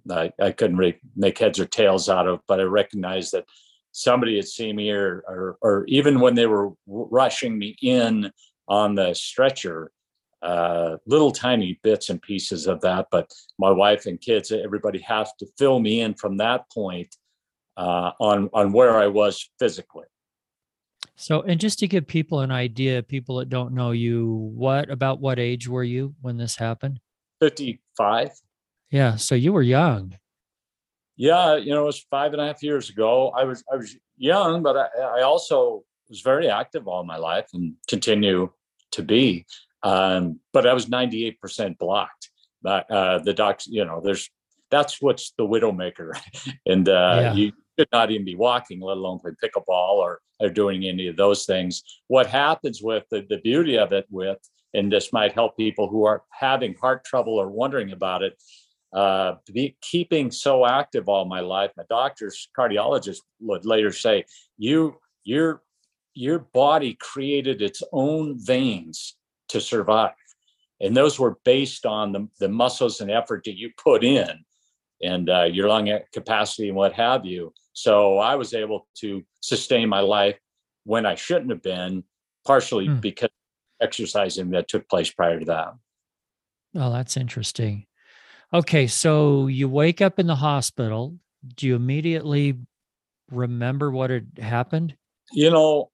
I, 0.10 0.32
I 0.40 0.52
couldn't 0.52 0.78
really 0.78 1.00
make 1.16 1.40
heads 1.40 1.60
or 1.60 1.66
tails 1.66 2.10
out 2.10 2.28
of, 2.28 2.42
but 2.48 2.60
I 2.60 2.64
recognize 2.64 3.32
that 3.32 3.46
somebody 3.92 4.36
had 4.36 4.48
seen 4.48 4.76
me 4.76 4.92
or, 4.92 5.24
or, 5.28 5.58
or 5.62 5.86
even 5.88 6.20
when 6.20 6.36
they 6.36 6.46
were 6.46 6.72
rushing 6.88 7.58
me 7.58 7.76
in 7.82 8.32
on 8.68 8.96
the 8.96 9.14
stretcher, 9.14 9.92
uh, 10.42 10.98
little 11.06 11.32
tiny 11.32 11.80
bits 11.84 12.10
and 12.10 12.22
pieces 12.22 12.68
of 12.68 12.80
that. 12.82 13.08
But 13.12 13.32
my 13.58 13.72
wife 13.72 14.06
and 14.06 14.22
kids, 14.22 14.52
everybody 14.52 15.00
has 15.00 15.32
to 15.40 15.48
fill 15.58 15.80
me 15.80 16.02
in 16.02 16.14
from 16.14 16.38
that 16.38 16.70
point 16.72 17.16
uh, 17.78 18.12
on 18.20 18.50
on 18.54 18.72
where 18.72 18.98
I 18.98 19.08
was 19.08 19.50
physically. 19.60 20.06
So, 21.16 21.42
and 21.42 21.60
just 21.60 21.80
to 21.80 21.88
give 21.88 22.08
people 22.08 22.40
an 22.40 22.52
idea, 22.52 23.04
people 23.04 23.38
that 23.38 23.50
don't 23.50 23.74
know 23.74 23.92
you, 23.92 24.52
what 24.56 24.90
about 24.90 25.20
what 25.20 25.38
age 25.40 25.68
were 25.68 25.84
you 25.84 26.16
when 26.22 26.38
this 26.38 26.56
happened? 26.56 27.02
Fifty-five. 27.42 28.32
Yeah, 28.92 29.18
so 29.18 29.36
you 29.36 29.52
were 29.52 29.62
young. 29.62 30.16
Yeah, 31.20 31.58
you 31.58 31.74
know, 31.74 31.84
it 31.84 31.88
was 31.88 32.00
five 32.10 32.32
and 32.32 32.42
a 32.42 32.48
half 32.48 32.64
years 32.64 32.90
ago. 32.90 33.34
I 33.38 33.44
was 33.44 33.62
I 33.70 33.76
was 33.76 33.94
young, 34.18 34.64
but 34.64 34.78
I, 34.78 35.20
I 35.20 35.22
also 35.24 35.84
was 36.08 36.22
very 36.22 36.50
active 36.50 36.88
all 36.88 37.04
my 37.04 37.18
life 37.18 37.48
and 37.54 37.74
continue 37.90 38.50
to 38.92 39.04
be. 39.04 39.46
Um, 39.84 40.40
but 40.54 40.66
I 40.66 40.74
was 40.74 40.86
98% 40.86 41.78
blocked. 41.78 42.30
But 42.62 42.90
uh, 42.90 43.20
the 43.20 43.34
docs, 43.34 43.68
you 43.68 43.84
know, 43.84 44.00
there's 44.02 44.30
that's 44.72 45.02
what's 45.02 45.34
the 45.38 45.46
widowmaker, 45.46 46.18
and 46.66 46.88
uh, 46.88 47.20
yeah. 47.22 47.34
you 47.34 47.52
should 47.78 47.90
not 47.92 48.12
even 48.12 48.24
be 48.24 48.36
walking, 48.36 48.80
let 48.80 48.96
alone 48.96 49.20
play 49.20 49.32
pickleball 49.44 49.96
or 49.96 50.22
or 50.40 50.50
doing 50.50 50.86
any 50.86 51.08
of 51.08 51.18
those 51.18 51.46
things. 51.46 51.84
What 52.08 52.28
happens 52.28 52.82
with 52.82 53.04
the, 53.12 53.26
the 53.30 53.40
beauty 53.40 53.78
of 53.78 53.92
it 53.92 54.06
with, 54.10 54.38
and 54.74 54.90
this 54.90 55.12
might 55.12 55.34
help 55.34 55.58
people 55.58 55.90
who 55.90 56.06
are 56.06 56.24
having 56.32 56.76
heart 56.76 57.04
trouble 57.04 57.34
or 57.34 57.50
wondering 57.50 57.92
about 57.92 58.24
it, 58.24 58.42
uh, 58.94 59.36
be 59.54 59.78
keeping 59.82 60.32
so 60.32 60.66
active 60.66 61.08
all 61.08 61.26
my 61.26 61.42
life. 61.42 61.72
My 61.78 61.84
doctors, 61.90 62.50
cardiologists 62.58 63.22
would 63.42 63.66
later 63.66 63.92
say, 63.92 64.26
you, 64.58 64.98
your, 65.24 65.62
your 66.14 66.40
body 66.40 66.98
created 67.00 67.62
its 67.62 67.84
own 67.92 68.38
veins 68.40 69.16
to 69.50 69.62
survive. 69.62 70.14
And 70.82 70.96
those 70.96 71.20
were 71.20 71.38
based 71.44 71.86
on 71.86 72.12
the, 72.12 72.28
the 72.40 72.50
muscles 72.50 73.02
and 73.02 73.12
effort 73.12 73.44
that 73.46 73.58
you 73.58 73.72
put 73.78 74.04
in 74.04 74.30
and 75.02 75.30
uh, 75.30 75.44
your 75.44 75.68
lung 75.68 75.92
capacity 76.14 76.70
and 76.70 76.78
what 76.78 76.94
have 76.94 77.26
you. 77.26 77.54
So 77.74 78.18
I 78.18 78.36
was 78.36 78.54
able 78.54 78.88
to 78.98 79.24
sustain 79.42 79.88
my 79.88 80.02
life 80.02 80.38
when 80.84 81.06
I 81.06 81.16
shouldn't 81.16 81.52
have 81.52 81.62
been, 81.62 82.04
partially 82.46 82.88
hmm. 82.88 83.00
because 83.00 83.30
exercising 83.82 84.50
that 84.52 84.68
took 84.68 84.88
place 84.90 85.12
prior 85.12 85.40
to 85.40 85.46
that. 85.46 85.74
Oh, 86.76 86.92
that's 86.92 87.18
interesting. 87.18 87.86
Okay, 88.54 88.88
so 88.88 89.48
you 89.48 89.70
wake 89.70 90.02
up 90.02 90.20
in 90.20 90.28
the 90.28 90.36
hospital. 90.36 91.16
Do 91.56 91.68
you 91.68 91.76
immediately 91.76 92.58
remember 93.32 93.92
what 93.92 94.10
had 94.10 94.32
happened? 94.40 94.96
You 95.32 95.52
know, 95.52 95.92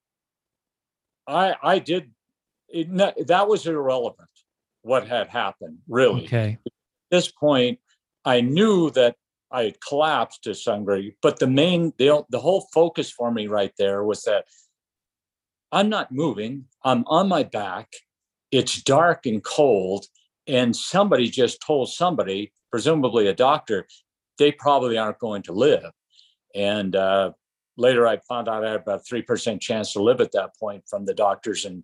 I 1.26 1.54
I 1.62 1.78
did 1.78 2.10
it, 2.68 3.26
that 3.26 3.48
was 3.48 3.66
irrelevant 3.66 4.28
what 4.82 5.06
had 5.06 5.28
happened 5.28 5.78
really 5.88 6.24
okay 6.24 6.58
at 6.64 6.72
this 7.10 7.30
point 7.30 7.78
i 8.24 8.40
knew 8.40 8.90
that 8.90 9.16
I 9.50 9.64
had 9.64 9.80
collapsed 9.80 10.42
to 10.44 10.54
some 10.54 10.80
degree. 10.80 11.16
But 11.22 11.38
the 11.38 11.46
main, 11.46 11.92
the, 11.98 12.24
the 12.28 12.40
whole 12.40 12.68
focus 12.72 13.10
for 13.10 13.30
me 13.30 13.46
right 13.46 13.72
there 13.78 14.04
was 14.04 14.22
that 14.24 14.44
I'm 15.72 15.88
not 15.88 16.12
moving. 16.12 16.66
I'm 16.84 17.04
on 17.06 17.28
my 17.28 17.42
back. 17.42 17.88
It's 18.50 18.82
dark 18.82 19.26
and 19.26 19.42
cold. 19.42 20.06
And 20.48 20.74
somebody 20.74 21.28
just 21.28 21.60
told 21.60 21.90
somebody, 21.90 22.52
presumably 22.70 23.26
a 23.26 23.34
doctor, 23.34 23.86
they 24.38 24.52
probably 24.52 24.98
aren't 24.98 25.18
going 25.18 25.42
to 25.42 25.52
live. 25.52 25.90
And 26.54 26.94
uh, 26.94 27.32
later 27.76 28.06
I 28.06 28.18
found 28.28 28.48
out 28.48 28.64
I 28.64 28.72
had 28.72 28.80
about 28.80 29.06
three 29.06 29.22
percent 29.22 29.60
chance 29.60 29.92
to 29.92 30.02
live 30.02 30.20
at 30.20 30.32
that 30.32 30.56
point 30.58 30.84
from 30.88 31.04
the 31.04 31.14
doctors. 31.14 31.64
And 31.64 31.82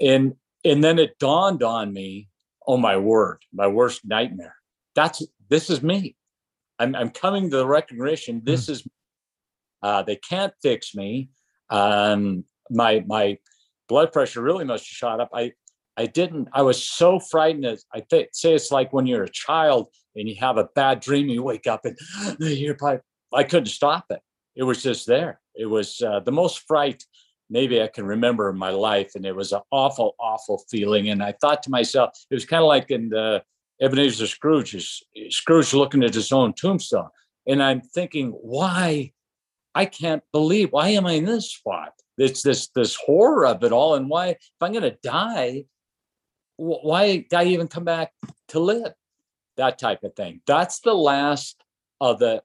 and 0.00 0.34
and 0.64 0.82
then 0.82 0.98
it 0.98 1.18
dawned 1.18 1.62
on 1.62 1.92
me, 1.92 2.28
oh 2.66 2.76
my 2.76 2.96
word, 2.96 3.42
my 3.52 3.66
worst 3.66 4.02
nightmare. 4.04 4.56
That's 4.94 5.22
this 5.48 5.70
is 5.70 5.82
me. 5.82 6.16
I'm 6.78 6.94
I'm 6.94 7.10
coming 7.10 7.50
to 7.50 7.56
the 7.56 7.66
recognition. 7.66 8.42
This 8.44 8.66
mm. 8.66 8.70
is 8.70 8.86
uh, 9.82 10.02
they 10.02 10.16
can't 10.16 10.52
fix 10.62 10.94
me. 10.94 11.30
Um, 11.70 12.44
my 12.70 13.04
my 13.06 13.38
blood 13.88 14.12
pressure 14.12 14.42
really 14.42 14.64
must 14.64 14.84
have 14.84 14.96
shot 14.96 15.20
up. 15.20 15.30
I 15.32 15.52
I 15.98 16.06
didn't. 16.06 16.48
I 16.52 16.62
was 16.62 16.86
so 16.86 17.18
frightened. 17.18 17.66
I 17.92 18.00
th- 18.08 18.28
say 18.32 18.54
it's 18.54 18.70
like 18.70 18.92
when 18.92 19.06
you're 19.06 19.24
a 19.24 19.28
child 19.28 19.88
and 20.14 20.28
you 20.28 20.36
have 20.36 20.56
a 20.56 20.68
bad 20.76 21.00
dream, 21.00 21.28
you 21.28 21.42
wake 21.42 21.66
up 21.66 21.84
and 21.84 21.98
you're 22.38 22.76
probably, 22.76 23.00
I 23.34 23.42
couldn't 23.42 23.66
stop 23.66 24.04
it. 24.10 24.20
It 24.54 24.62
was 24.62 24.80
just 24.82 25.08
there. 25.08 25.40
It 25.56 25.66
was 25.66 26.00
uh, 26.00 26.20
the 26.20 26.32
most 26.32 26.60
fright 26.68 27.04
maybe 27.50 27.82
I 27.82 27.88
can 27.88 28.06
remember 28.06 28.48
in 28.50 28.58
my 28.58 28.70
life, 28.70 29.12
and 29.14 29.24
it 29.26 29.34
was 29.34 29.52
an 29.52 29.60
awful, 29.72 30.14
awful 30.20 30.62
feeling. 30.70 31.08
And 31.08 31.22
I 31.22 31.32
thought 31.40 31.62
to 31.64 31.70
myself, 31.70 32.10
it 32.30 32.34
was 32.34 32.44
kind 32.44 32.62
of 32.62 32.68
like 32.68 32.90
in 32.90 33.08
the 33.08 33.42
Ebenezer 33.80 34.26
Scrooge, 34.26 35.02
Scrooge 35.30 35.74
looking 35.74 36.04
at 36.04 36.14
his 36.14 36.30
own 36.30 36.52
tombstone, 36.52 37.08
and 37.46 37.62
I'm 37.62 37.80
thinking, 37.80 38.30
why? 38.30 39.12
I 39.74 39.84
can't 39.84 40.22
believe 40.32 40.70
why 40.70 40.88
am 40.88 41.06
I 41.06 41.12
in 41.12 41.24
this 41.24 41.52
spot? 41.52 41.92
It's 42.16 42.42
this 42.42 42.68
this 42.74 42.96
horror 42.96 43.46
of 43.46 43.62
it 43.62 43.72
all, 43.72 43.94
and 43.94 44.08
why 44.08 44.28
if 44.28 44.38
I'm 44.60 44.72
going 44.72 44.82
to 44.82 44.98
die, 45.02 45.64
why 46.58 47.18
did 47.18 47.34
I 47.34 47.44
even 47.44 47.68
come 47.68 47.84
back 47.84 48.12
to 48.48 48.60
live? 48.60 48.92
That 49.56 49.78
type 49.78 50.04
of 50.04 50.14
thing. 50.14 50.40
That's 50.46 50.80
the 50.80 50.94
last 50.94 51.62
of 52.00 52.18
the 52.18 52.42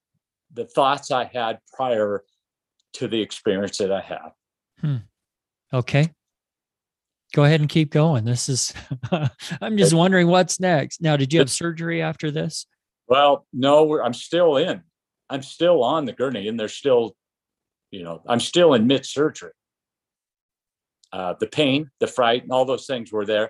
the 0.54 0.66
thoughts 0.66 1.12
I 1.12 1.26
had 1.26 1.60
prior 1.74 2.24
to 2.94 3.08
the 3.08 3.22
experience 3.22 3.80
that 3.80 3.92
I 3.92 4.02
had. 4.02 4.32
Hmm. 4.80 4.98
Okay. 5.74 6.12
Go 7.34 7.44
ahead 7.44 7.60
and 7.60 7.70
keep 7.70 7.90
going. 7.90 8.26
This 8.26 8.48
is, 8.48 8.74
I'm 9.62 9.78
just 9.78 9.96
wondering 9.96 10.28
what's 10.28 10.60
next. 10.60 11.02
Now, 11.02 11.18
did 11.18 11.34
you 11.34 11.40
have 11.40 11.50
surgery 11.50 12.04
after 12.04 12.30
this? 12.30 12.68
Well, 13.08 13.48
no, 13.52 14.00
I'm 14.00 14.14
still 14.14 14.58
in. 14.58 14.84
I'm 15.30 15.42
still 15.42 15.84
on 15.84 16.06
the 16.06 16.14
gurney 16.14 16.48
and 16.48 16.60
they're 16.60 16.68
still, 16.68 17.16
you 17.90 18.04
know, 18.04 18.22
I'm 18.28 18.40
still 18.40 18.76
in 18.76 18.86
mid 18.86 19.06
surgery. 19.06 19.52
Uh, 21.12 21.34
the 21.40 21.48
pain, 21.48 21.90
the 22.00 22.08
fright, 22.08 22.44
and 22.44 22.52
all 22.52 22.66
those 22.66 22.86
things 22.86 23.12
were 23.12 23.26
there. 23.26 23.50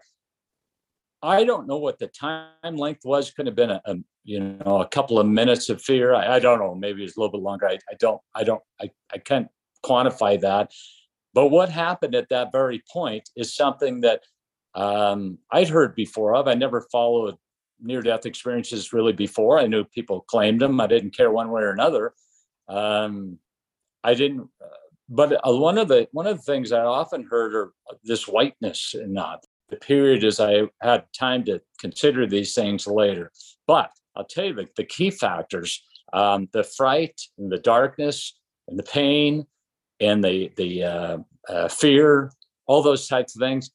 I 1.24 1.46
don't 1.46 1.68
know 1.68 1.78
what 1.78 2.00
the 2.00 2.08
time 2.08 2.76
length 2.76 3.06
was. 3.06 3.32
Could 3.32 3.46
have 3.48 3.56
been 3.56 3.72
a, 3.72 3.82
a 3.86 3.96
you 4.26 4.42
know 4.42 4.82
a 4.82 4.88
couple 4.88 5.20
of 5.20 5.26
minutes 5.26 5.70
of 5.70 5.82
fear. 5.82 6.14
I, 6.14 6.36
I, 6.36 6.40
don't 6.40 6.60
know. 6.60 6.76
Maybe 6.76 7.04
it's 7.04 7.16
a 7.16 7.20
little 7.20 7.32
bit 7.32 7.42
longer. 7.42 7.68
I, 7.68 7.80
I 7.90 7.96
don't. 7.98 8.22
I 8.36 8.44
don't. 8.44 8.62
I, 8.82 8.92
I 9.12 9.18
can't 9.20 9.48
quantify 9.86 10.40
that. 10.42 10.72
But 11.34 11.48
what 11.48 11.70
happened 11.70 12.14
at 12.14 12.30
that 12.30 12.52
very 12.52 12.84
point 12.92 13.30
is 13.38 13.56
something 13.56 14.02
that 14.02 14.22
um, 14.76 15.40
I'd 15.50 15.70
heard 15.70 15.96
before 15.96 16.36
of. 16.36 16.48
I 16.48 16.56
never 16.56 16.82
followed 16.92 17.36
near 17.82 18.02
death 18.02 18.26
experiences 18.26 18.94
really 18.94 19.14
before. 19.14 19.60
I 19.60 19.68
knew 19.68 19.86
people 19.86 20.22
claimed 20.22 20.62
them. 20.62 20.80
I 20.82 20.88
didn't 20.88 21.16
care 21.16 21.32
one 21.32 21.52
way 21.52 21.62
or 21.62 21.72
another. 21.72 22.14
Um, 22.68 23.40
I 24.04 24.14
didn't. 24.14 24.50
Uh, 24.62 24.68
but 25.08 25.34
uh, 25.48 25.54
one 25.54 25.78
of 25.78 25.88
the 25.88 26.10
one 26.12 26.28
of 26.28 26.36
the 26.36 26.44
things 26.44 26.74
I 26.74 26.82
often 26.82 27.24
heard 27.24 27.56
are 27.56 27.72
this 28.04 28.28
whiteness 28.28 28.94
and 28.94 29.14
not 29.14 29.46
the 29.70 29.78
period 29.78 30.24
as 30.24 30.40
I 30.40 30.64
had 30.82 31.06
time 31.18 31.44
to 31.46 31.62
consider 31.80 32.28
these 32.28 32.54
things 32.54 32.86
later. 32.88 33.32
But 33.68 33.92
I'll 34.16 34.26
tell 34.26 34.46
you 34.46 34.54
the, 34.54 34.68
the 34.78 34.84
key 34.84 35.10
factors: 35.10 35.84
um, 36.12 36.50
the 36.54 36.64
fright 36.64 37.20
and 37.38 37.52
the 37.52 37.60
darkness 37.60 38.38
and 38.68 38.78
the 38.78 38.84
pain 38.84 39.46
and 40.00 40.24
the 40.24 40.52
the 40.58 40.84
uh, 40.84 41.18
uh, 41.50 41.68
fear, 41.70 42.32
all 42.68 42.82
those 42.82 43.08
types 43.08 43.36
of 43.36 43.40
things, 43.40 43.72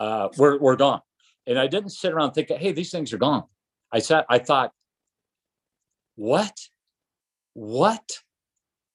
uh, 0.00 0.28
were 0.38 0.58
were 0.58 0.76
gone. 0.76 1.00
And 1.46 1.58
I 1.58 1.66
didn't 1.66 1.90
sit 1.90 2.12
around 2.12 2.32
thinking, 2.32 2.58
"Hey, 2.58 2.72
these 2.72 2.90
things 2.90 3.12
are 3.12 3.18
gone." 3.18 3.44
I 3.92 3.98
sat. 3.98 4.26
I 4.28 4.38
thought, 4.38 4.72
"What? 6.14 6.54
What?" 7.54 8.20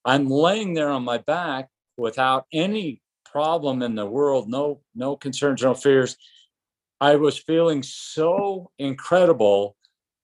I'm 0.04 0.28
laying 0.28 0.74
there 0.74 0.90
on 0.90 1.04
my 1.04 1.18
back 1.18 1.68
without 1.96 2.46
any 2.52 3.01
problem 3.32 3.82
in 3.82 3.94
the 3.94 4.06
world, 4.06 4.48
no 4.48 4.82
no 4.94 5.16
concerns, 5.16 5.62
no 5.62 5.74
fears. 5.74 6.16
I 7.00 7.16
was 7.16 7.38
feeling 7.38 7.82
so 7.82 8.70
incredible 8.78 9.76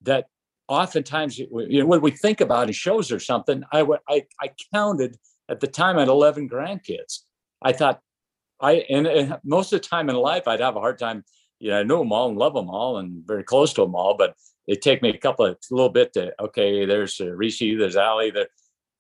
that 0.03 0.27
oftentimes 0.69 1.39
you 1.39 1.49
know 1.81 1.87
when 1.87 2.03
we 2.03 2.11
think 2.11 2.41
about 2.41 2.69
in 2.69 2.73
shows 2.73 3.11
or 3.11 3.19
something, 3.19 3.65
I 3.73 3.87
I, 4.09 4.27
I 4.41 4.51
counted 4.73 5.17
at 5.49 5.61
the 5.61 5.67
time 5.67 5.97
I 5.97 6.01
had 6.01 6.09
11 6.09 6.49
grandkids. 6.49 7.21
I 7.63 7.73
thought 7.73 8.01
I 8.61 8.85
and, 8.91 9.07
and, 9.07 9.39
most 9.45 9.73
of 9.73 9.81
the 9.81 9.89
time 9.89 10.11
in 10.11 10.17
life 10.17 10.47
I'd 10.47 10.61
have 10.61 10.77
a 10.77 10.81
hard 10.81 10.99
time. 10.99 11.25
You 11.59 11.71
know, 11.71 11.81
I 11.81 11.83
know 11.83 11.99
them 11.99 12.13
all 12.13 12.29
and 12.29 12.39
love 12.39 12.55
them 12.55 12.71
all 12.71 12.99
and 12.99 13.27
very 13.27 13.43
close 13.43 13.73
to 13.73 13.81
them 13.81 13.97
all, 13.97 14.17
but 14.17 14.37
it 14.69 14.83
take 14.83 15.03
me 15.03 15.09
a 15.09 15.19
couple 15.19 15.47
of 15.47 15.53
a 15.55 15.75
little 15.75 15.89
bit 15.89 16.13
to 16.13 16.33
okay. 16.41 16.85
There's 16.85 17.21
uh, 17.21 17.31
Rishi, 17.31 17.75
there's 17.75 17.97
Ali. 17.97 18.31
There, 18.31 18.49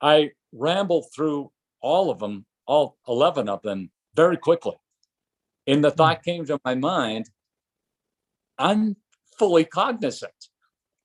I 0.01 0.31
rambled 0.53 1.07
through 1.15 1.53
all 1.81 2.11
of 2.11 2.19
them, 2.19 2.47
all 2.67 2.97
11 3.07 3.49
of 3.49 3.63
them, 3.63 3.91
very 4.19 4.37
quickly. 4.37 4.75
And 5.69 5.83
the 5.85 5.91
hmm. 5.91 5.97
thought 5.97 6.25
came 6.25 6.45
to 6.47 6.59
my 6.65 6.75
mind, 6.75 7.31
I'm 8.59 8.97
fully 9.39 9.65
cognizant. 9.65 10.41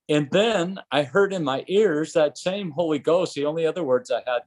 And 0.10 0.28
then 0.32 0.80
I 0.92 1.04
heard 1.04 1.32
in 1.32 1.44
my 1.44 1.64
ears 1.68 2.14
that 2.14 2.38
same 2.38 2.72
Holy 2.72 3.00
Ghost, 3.00 3.36
the 3.36 3.46
only 3.46 3.66
other 3.68 3.84
words 3.84 4.12
I 4.12 4.22
had 4.26 4.42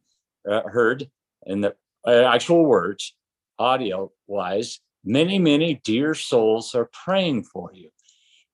uh, 0.52 0.68
heard 0.68 1.08
in 1.46 1.61
the 1.61 1.75
uh, 2.06 2.25
actual 2.35 2.66
words, 2.66 3.14
audio 3.58 4.12
wise, 4.26 4.80
many, 5.04 5.38
many 5.38 5.80
dear 5.85 6.14
souls 6.14 6.75
are 6.75 6.90
praying 6.92 7.44
for 7.44 7.70
you. 7.73 7.90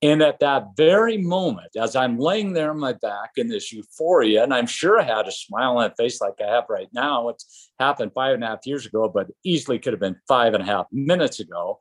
And 0.03 0.21
at 0.21 0.41
that 0.41 0.75
very 0.75 1.17
moment, 1.17 1.77
as 1.77 1.95
I'm 1.95 2.19
laying 2.19 2.51
there 2.51 2.71
on 2.71 2.79
my 2.79 2.91
back 2.91 3.31
in 3.37 3.47
this 3.47 3.71
euphoria, 3.71 4.43
and 4.43 4.53
I'm 4.53 4.67
sure 4.67 4.99
I 4.99 5.03
had 5.03 5.29
a 5.29 5.31
smile 5.31 5.69
on 5.69 5.75
my 5.75 5.93
face 5.97 6.19
like 6.19 6.33
I 6.41 6.51
have 6.51 6.65
right 6.67 6.89
now. 6.91 7.29
It's 7.29 7.71
happened 7.79 8.11
five 8.13 8.33
and 8.33 8.43
a 8.43 8.47
half 8.47 8.67
years 8.67 8.85
ago, 8.85 9.07
but 9.07 9.31
easily 9.45 9.79
could 9.79 9.93
have 9.93 10.01
been 10.01 10.19
five 10.27 10.55
and 10.55 10.61
a 10.61 10.65
half 10.65 10.87
minutes 10.91 11.39
ago. 11.39 11.79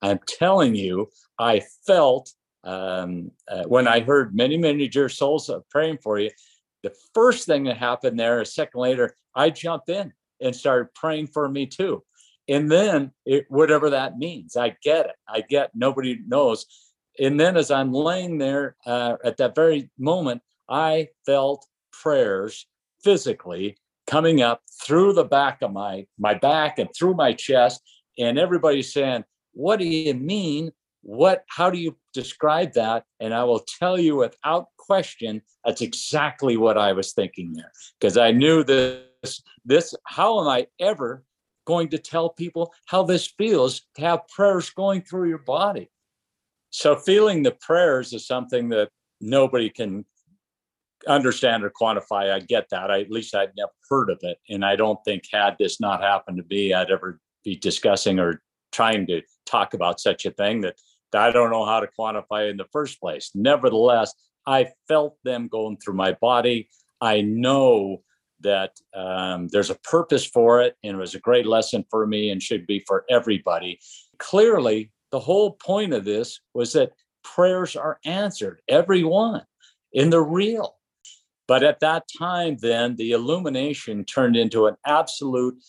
I'm 0.00 0.20
telling 0.28 0.76
you, 0.76 1.08
I 1.40 1.62
felt 1.84 2.32
um, 2.62 3.32
uh, 3.50 3.64
when 3.64 3.88
I 3.88 3.98
heard 3.98 4.36
many, 4.36 4.56
many 4.56 4.86
dear 4.86 5.08
souls 5.08 5.50
praying 5.68 5.98
for 6.04 6.20
you. 6.20 6.30
The 6.84 6.94
first 7.14 7.46
thing 7.46 7.64
that 7.64 7.78
happened 7.78 8.16
there, 8.16 8.40
a 8.40 8.46
second 8.46 8.80
later, 8.80 9.16
I 9.34 9.50
jumped 9.50 9.88
in 9.88 10.12
and 10.40 10.54
started 10.54 10.94
praying 10.94 11.28
for 11.28 11.48
me 11.48 11.66
too. 11.66 12.04
And 12.48 12.70
then 12.70 13.10
it, 13.24 13.46
whatever 13.48 13.90
that 13.90 14.18
means, 14.18 14.56
I 14.56 14.76
get 14.84 15.06
it. 15.06 15.16
I 15.28 15.40
get 15.40 15.70
nobody 15.74 16.20
knows 16.28 16.64
and 17.18 17.38
then 17.38 17.56
as 17.56 17.70
I'm 17.70 17.92
laying 17.92 18.38
there 18.38 18.76
uh, 18.86 19.16
at 19.24 19.36
that 19.38 19.54
very 19.54 19.90
moment, 19.98 20.42
I 20.68 21.08
felt 21.24 21.66
prayers 21.92 22.66
physically 23.02 23.76
coming 24.06 24.42
up 24.42 24.62
through 24.84 25.12
the 25.12 25.24
back 25.24 25.62
of 25.62 25.72
my 25.72 26.06
my 26.18 26.34
back 26.34 26.78
and 26.78 26.88
through 26.96 27.14
my 27.14 27.32
chest, 27.32 27.82
and 28.18 28.38
everybody's 28.38 28.92
saying, 28.92 29.24
"What 29.52 29.78
do 29.78 29.86
you 29.86 30.14
mean? 30.14 30.72
What? 31.02 31.44
How 31.48 31.70
do 31.70 31.78
you 31.78 31.96
describe 32.12 32.72
that?" 32.74 33.04
And 33.20 33.34
I 33.34 33.44
will 33.44 33.64
tell 33.78 33.98
you 33.98 34.16
without 34.16 34.68
question, 34.78 35.42
that's 35.64 35.80
exactly 35.82 36.56
what 36.56 36.78
I 36.78 36.92
was 36.92 37.12
thinking 37.12 37.52
there, 37.52 37.72
because 37.98 38.16
I 38.16 38.30
knew 38.30 38.62
this. 38.64 39.42
This. 39.64 39.94
How 40.04 40.40
am 40.40 40.48
I 40.48 40.68
ever 40.78 41.24
going 41.66 41.88
to 41.88 41.98
tell 41.98 42.30
people 42.30 42.72
how 42.86 43.02
this 43.02 43.26
feels 43.26 43.82
to 43.96 44.02
have 44.02 44.28
prayers 44.28 44.70
going 44.70 45.02
through 45.02 45.28
your 45.28 45.38
body? 45.38 45.90
So 46.70 46.96
feeling 46.96 47.42
the 47.42 47.52
prayers 47.52 48.12
is 48.12 48.26
something 48.26 48.68
that 48.70 48.90
nobody 49.20 49.70
can 49.70 50.04
understand 51.06 51.64
or 51.64 51.70
quantify. 51.70 52.32
I 52.32 52.40
get 52.40 52.68
that. 52.70 52.90
I, 52.90 53.00
at 53.00 53.10
least 53.10 53.34
I'd 53.34 53.52
never 53.56 53.72
heard 53.88 54.10
of 54.10 54.18
it. 54.22 54.38
And 54.48 54.64
I 54.64 54.76
don't 54.76 54.98
think 55.04 55.24
had 55.30 55.56
this 55.58 55.80
not 55.80 56.02
happened 56.02 56.38
to 56.38 56.42
be, 56.42 56.74
I'd 56.74 56.90
ever 56.90 57.20
be 57.44 57.56
discussing 57.56 58.18
or 58.18 58.42
trying 58.72 59.06
to 59.06 59.22
talk 59.46 59.74
about 59.74 60.00
such 60.00 60.26
a 60.26 60.30
thing 60.32 60.62
that, 60.62 60.76
that 61.12 61.22
I 61.22 61.30
don't 61.30 61.50
know 61.50 61.64
how 61.64 61.80
to 61.80 61.88
quantify 61.98 62.50
in 62.50 62.56
the 62.56 62.66
first 62.72 63.00
place. 63.00 63.30
Nevertheless, 63.34 64.12
I 64.46 64.68
felt 64.88 65.16
them 65.24 65.48
going 65.48 65.76
through 65.78 65.94
my 65.94 66.12
body. 66.20 66.68
I 67.00 67.20
know 67.20 68.02
that 68.40 68.72
um, 68.94 69.48
there's 69.48 69.70
a 69.70 69.76
purpose 69.76 70.26
for 70.26 70.60
it, 70.60 70.76
and 70.84 70.96
it 70.96 71.00
was 71.00 71.14
a 71.14 71.20
great 71.20 71.46
lesson 71.46 71.84
for 71.90 72.06
me 72.06 72.30
and 72.30 72.42
should 72.42 72.66
be 72.66 72.82
for 72.86 73.04
everybody. 73.08 73.78
Clearly, 74.18 74.90
the 75.10 75.20
whole 75.20 75.52
point 75.52 75.92
of 75.92 76.04
this 76.04 76.40
was 76.54 76.72
that 76.72 76.92
prayers 77.22 77.76
are 77.76 77.98
answered, 78.04 78.60
every 78.68 79.04
one, 79.04 79.42
in 79.92 80.10
the 80.10 80.20
real. 80.20 80.76
But 81.48 81.62
at 81.62 81.80
that 81.80 82.04
time, 82.18 82.56
then 82.60 82.96
the 82.96 83.12
illumination 83.12 84.04
turned 84.04 84.36
into 84.36 84.66
an 84.66 84.76
absolute, 84.84 85.62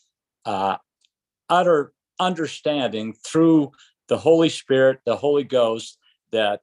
uh, 0.45 0.77
utter 1.49 1.93
understanding 2.19 3.13
through 3.13 3.71
the 4.07 4.17
Holy 4.17 4.49
Spirit, 4.49 4.99
the 5.05 5.15
Holy 5.15 5.43
Ghost, 5.43 5.97
that 6.31 6.61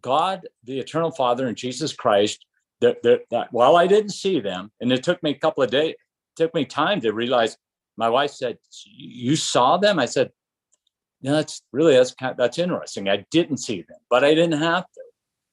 God, 0.00 0.46
the 0.64 0.78
Eternal 0.78 1.10
Father, 1.10 1.46
and 1.46 1.56
Jesus 1.56 1.92
Christ, 1.92 2.44
that, 2.80 3.02
that, 3.02 3.22
that 3.30 3.52
while 3.52 3.76
I 3.76 3.86
didn't 3.86 4.10
see 4.10 4.40
them, 4.40 4.70
and 4.80 4.92
it 4.92 5.02
took 5.02 5.22
me 5.22 5.30
a 5.30 5.38
couple 5.38 5.62
of 5.62 5.70
days, 5.70 5.94
took 6.34 6.52
me 6.54 6.64
time 6.64 7.00
to 7.00 7.12
realize. 7.12 7.56
My 7.96 8.10
wife 8.10 8.32
said, 8.32 8.58
"You 8.84 9.36
saw 9.36 9.78
them?" 9.78 9.98
I 9.98 10.04
said, 10.04 10.30
"No, 11.26 11.32
that's 11.32 11.60
really 11.72 11.94
that's 11.94 12.14
kind 12.14 12.30
of, 12.30 12.36
that's 12.38 12.58
interesting. 12.58 13.08
I 13.08 13.26
didn't 13.32 13.56
see 13.58 13.82
them, 13.82 13.98
but 14.08 14.24
I 14.24 14.32
didn't 14.34 14.60
have 14.60 14.84
to. 14.84 15.00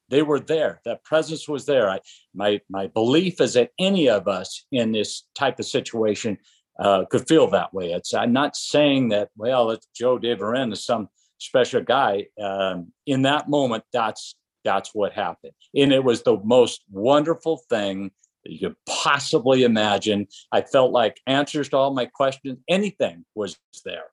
They 0.08 0.22
were 0.22 0.38
there. 0.38 0.80
That 0.84 1.02
presence 1.02 1.48
was 1.48 1.66
there. 1.66 1.90
I, 1.90 1.98
my 2.32 2.60
my 2.70 2.86
belief 2.86 3.40
is 3.40 3.54
that 3.54 3.70
any 3.78 4.08
of 4.08 4.28
us 4.28 4.64
in 4.70 4.92
this 4.92 5.24
type 5.34 5.58
of 5.58 5.66
situation 5.66 6.38
uh, 6.78 7.06
could 7.06 7.26
feel 7.26 7.48
that 7.48 7.74
way. 7.74 7.90
It's 7.92 8.14
I'm 8.14 8.32
not 8.32 8.54
saying 8.56 9.08
that. 9.08 9.30
Well, 9.36 9.72
it's 9.72 9.88
Joe 9.96 10.18
DeVeren 10.18 10.72
is 10.72 10.84
some 10.84 11.08
special 11.38 11.82
guy. 11.82 12.26
Um, 12.40 12.92
in 13.06 13.22
that 13.22 13.48
moment, 13.48 13.82
that's 13.92 14.36
that's 14.62 14.94
what 14.94 15.12
happened, 15.12 15.54
and 15.74 15.92
it 15.92 16.04
was 16.04 16.22
the 16.22 16.38
most 16.44 16.84
wonderful 16.90 17.62
thing 17.68 18.12
that 18.44 18.52
you 18.52 18.68
could 18.68 18.76
possibly 18.88 19.64
imagine. 19.64 20.28
I 20.52 20.62
felt 20.62 20.92
like 20.92 21.20
answers 21.26 21.68
to 21.70 21.76
all 21.76 21.94
my 21.94 22.06
questions, 22.06 22.58
anything 22.68 23.24
was 23.34 23.58
there, 23.84 24.04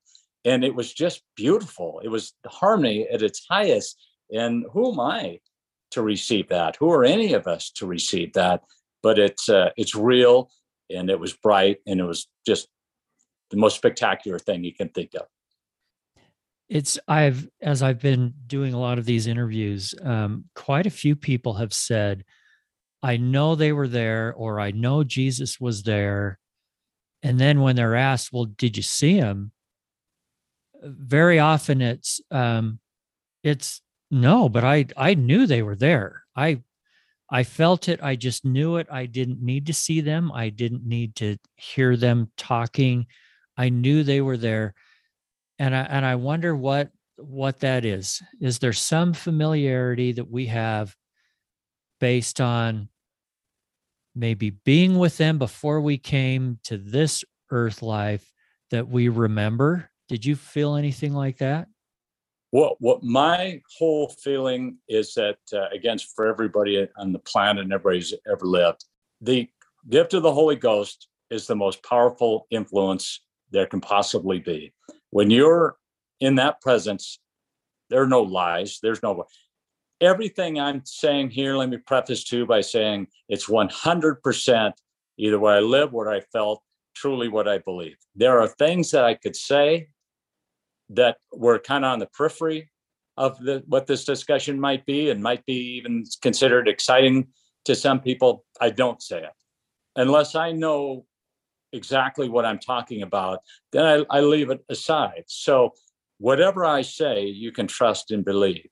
and 0.45 0.63
it 0.63 0.73
was 0.73 0.93
just 0.93 1.21
beautiful. 1.35 2.01
It 2.03 2.09
was 2.09 2.33
harmony 2.45 3.07
at 3.07 3.21
its 3.21 3.45
highest. 3.49 3.97
And 4.31 4.65
who 4.71 4.91
am 4.91 4.99
I 4.99 5.39
to 5.91 6.01
receive 6.01 6.49
that? 6.49 6.77
Who 6.77 6.91
are 6.91 7.03
any 7.03 7.33
of 7.33 7.47
us 7.47 7.69
to 7.71 7.85
receive 7.85 8.33
that? 8.33 8.63
But 9.03 9.19
it's 9.19 9.49
uh, 9.49 9.71
it's 9.77 9.95
real, 9.95 10.51
and 10.89 11.09
it 11.09 11.19
was 11.19 11.33
bright, 11.33 11.79
and 11.87 11.99
it 11.99 12.03
was 12.03 12.27
just 12.45 12.67
the 13.49 13.57
most 13.57 13.75
spectacular 13.75 14.39
thing 14.39 14.63
you 14.63 14.73
can 14.73 14.89
think 14.89 15.13
of 15.15 15.25
it's 16.71 16.97
i've 17.09 17.47
as 17.61 17.83
i've 17.83 17.99
been 17.99 18.33
doing 18.47 18.73
a 18.73 18.79
lot 18.79 18.97
of 18.97 19.05
these 19.05 19.27
interviews 19.27 19.93
um, 20.03 20.45
quite 20.55 20.87
a 20.87 20.91
few 20.91 21.15
people 21.17 21.53
have 21.55 21.73
said 21.73 22.23
i 23.03 23.17
know 23.17 23.55
they 23.55 23.73
were 23.73 23.89
there 23.89 24.33
or 24.37 24.59
i 24.59 24.71
know 24.71 25.03
jesus 25.03 25.59
was 25.59 25.83
there 25.83 26.39
and 27.21 27.37
then 27.37 27.59
when 27.59 27.75
they're 27.75 27.97
asked 27.97 28.31
well 28.31 28.45
did 28.45 28.77
you 28.77 28.83
see 28.83 29.15
him 29.15 29.51
very 30.81 31.39
often 31.39 31.81
it's 31.81 32.21
um, 32.31 32.79
it's 33.43 33.81
no 34.09 34.49
but 34.49 34.63
i 34.63 34.85
i 34.97 35.13
knew 35.13 35.45
they 35.47 35.61
were 35.63 35.75
there. 35.75 36.23
I 36.35 36.61
i 37.29 37.43
felt 37.43 37.87
it. 37.87 38.01
I 38.03 38.15
just 38.15 38.43
knew 38.45 38.77
it. 38.77 38.87
I 38.91 39.05
didn't 39.05 39.41
need 39.41 39.67
to 39.67 39.73
see 39.73 40.01
them. 40.01 40.31
I 40.33 40.49
didn't 40.49 40.85
need 40.85 41.15
to 41.17 41.37
hear 41.55 41.95
them 41.95 42.31
talking. 42.37 43.07
I 43.57 43.69
knew 43.69 44.03
they 44.03 44.21
were 44.21 44.37
there. 44.37 44.73
And 45.59 45.75
I 45.75 45.81
and 45.81 46.05
I 46.05 46.15
wonder 46.15 46.55
what 46.55 46.89
what 47.17 47.59
that 47.59 47.85
is. 47.85 48.21
Is 48.41 48.59
there 48.59 48.73
some 48.73 49.13
familiarity 49.13 50.11
that 50.13 50.29
we 50.29 50.47
have 50.47 50.95
based 51.99 52.41
on 52.41 52.89
maybe 54.15 54.49
being 54.49 54.97
with 54.97 55.17
them 55.17 55.37
before 55.37 55.79
we 55.81 55.97
came 55.97 56.59
to 56.63 56.77
this 56.77 57.23
earth 57.51 57.81
life 57.81 58.31
that 58.71 58.87
we 58.87 59.07
remember? 59.09 59.90
Did 60.11 60.25
you 60.25 60.35
feel 60.35 60.75
anything 60.75 61.13
like 61.13 61.37
that? 61.37 61.69
What 62.49 62.75
what 62.81 63.01
my 63.01 63.61
whole 63.77 64.09
feeling 64.09 64.77
is 64.89 65.13
that 65.13 65.37
uh, 65.53 65.69
against 65.73 66.13
for 66.13 66.27
everybody 66.27 66.85
on 66.97 67.13
the 67.13 67.19
planet 67.19 67.63
and 67.63 67.71
everybody's 67.71 68.13
ever 68.29 68.45
lived, 68.45 68.83
the 69.21 69.47
gift 69.87 70.13
of 70.13 70.23
the 70.23 70.33
Holy 70.33 70.57
Ghost 70.57 71.07
is 71.29 71.47
the 71.47 71.55
most 71.55 71.81
powerful 71.83 72.45
influence 72.51 73.21
there 73.51 73.67
can 73.67 73.79
possibly 73.79 74.39
be 74.39 74.73
when 75.11 75.29
you're 75.29 75.77
in 76.19 76.35
that 76.35 76.59
presence, 76.59 77.19
there 77.89 78.01
are 78.01 78.07
no 78.07 78.21
lies. 78.21 78.79
There's 78.83 79.01
no 79.01 79.23
everything 80.01 80.59
I'm 80.59 80.81
saying 80.85 81.29
here. 81.29 81.55
Let 81.55 81.69
me 81.69 81.77
preface 81.77 82.25
too 82.25 82.45
by 82.45 82.59
saying 82.59 83.07
it's 83.29 83.47
100% 83.47 84.73
either 85.17 85.39
what 85.39 85.53
I 85.53 85.59
live, 85.59 85.93
what 85.93 86.09
I 86.09 86.19
felt, 86.33 86.61
truly 86.95 87.27
what 87.27 87.47
I 87.47 87.59
believe. 87.59 87.95
There 88.13 88.39
are 88.41 88.47
things 88.47 88.91
that 88.91 89.05
I 89.05 89.13
could 89.13 89.35
say 89.35 89.89
that 90.91 91.17
were 91.31 91.59
kind 91.59 91.85
of 91.85 91.91
on 91.93 91.99
the 91.99 92.07
periphery 92.07 92.69
of 93.17 93.37
the, 93.39 93.63
what 93.67 93.87
this 93.87 94.05
discussion 94.05 94.59
might 94.59 94.85
be 94.85 95.09
and 95.09 95.21
might 95.21 95.45
be 95.45 95.77
even 95.77 96.03
considered 96.21 96.67
exciting 96.67 97.27
to 97.65 97.75
some 97.75 97.99
people. 97.99 98.45
I 98.59 98.69
don't 98.69 99.01
say 99.01 99.23
it 99.23 99.31
unless 99.95 100.35
I 100.35 100.51
know 100.51 101.05
exactly 101.73 102.29
what 102.29 102.45
I'm 102.45 102.59
talking 102.59 103.01
about, 103.01 103.39
then 103.71 103.85
I, 103.85 104.17
I 104.17 104.21
leave 104.21 104.49
it 104.49 104.63
aside. 104.69 105.23
So 105.27 105.73
whatever 106.17 106.65
I 106.65 106.81
say, 106.81 107.25
you 107.25 107.51
can 107.51 107.67
trust 107.67 108.11
and 108.11 108.25
believe. 108.25 108.69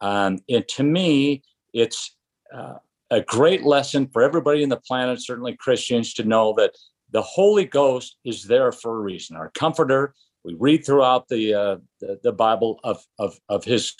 Um, 0.00 0.38
and 0.48 0.66
to 0.68 0.82
me, 0.82 1.42
it's 1.72 2.16
uh, 2.54 2.74
a 3.10 3.20
great 3.22 3.64
lesson 3.64 4.08
for 4.08 4.22
everybody 4.22 4.62
in 4.62 4.68
the 4.68 4.80
planet, 4.80 5.22
certainly 5.22 5.56
Christians, 5.56 6.14
to 6.14 6.24
know 6.24 6.54
that 6.56 6.72
the 7.10 7.22
Holy 7.22 7.64
Ghost 7.64 8.16
is 8.24 8.44
there 8.44 8.72
for 8.72 8.96
a 8.96 9.00
reason. 9.00 9.36
Our 9.36 9.50
Comforter. 9.50 10.14
We 10.46 10.54
read 10.54 10.86
throughout 10.86 11.26
the 11.28 11.54
uh, 11.54 11.76
the, 12.00 12.20
the, 12.22 12.32
Bible 12.32 12.78
of, 12.84 13.04
of 13.18 13.36
of 13.48 13.64
His 13.64 13.94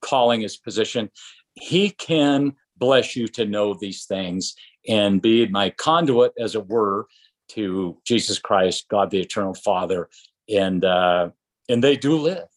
calling, 0.00 0.40
His 0.40 0.56
position. 0.56 1.10
He 1.54 1.90
can 1.90 2.54
bless 2.76 3.16
you 3.16 3.26
to 3.28 3.44
know 3.44 3.74
these 3.74 4.04
things 4.04 4.54
and 4.88 5.20
be 5.20 5.48
my 5.48 5.70
conduit, 5.70 6.32
as 6.38 6.54
it 6.54 6.68
were, 6.68 7.06
to 7.48 7.98
Jesus 8.06 8.38
Christ, 8.38 8.86
God 8.88 9.10
the 9.10 9.20
Eternal 9.20 9.54
Father, 9.54 10.08
and 10.48 10.84
uh, 10.84 11.30
and 11.68 11.82
they 11.82 11.96
do 11.96 12.16
live, 12.16 12.48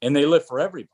and 0.00 0.14
they 0.14 0.24
live 0.24 0.46
for 0.46 0.60
everybody. 0.60 0.92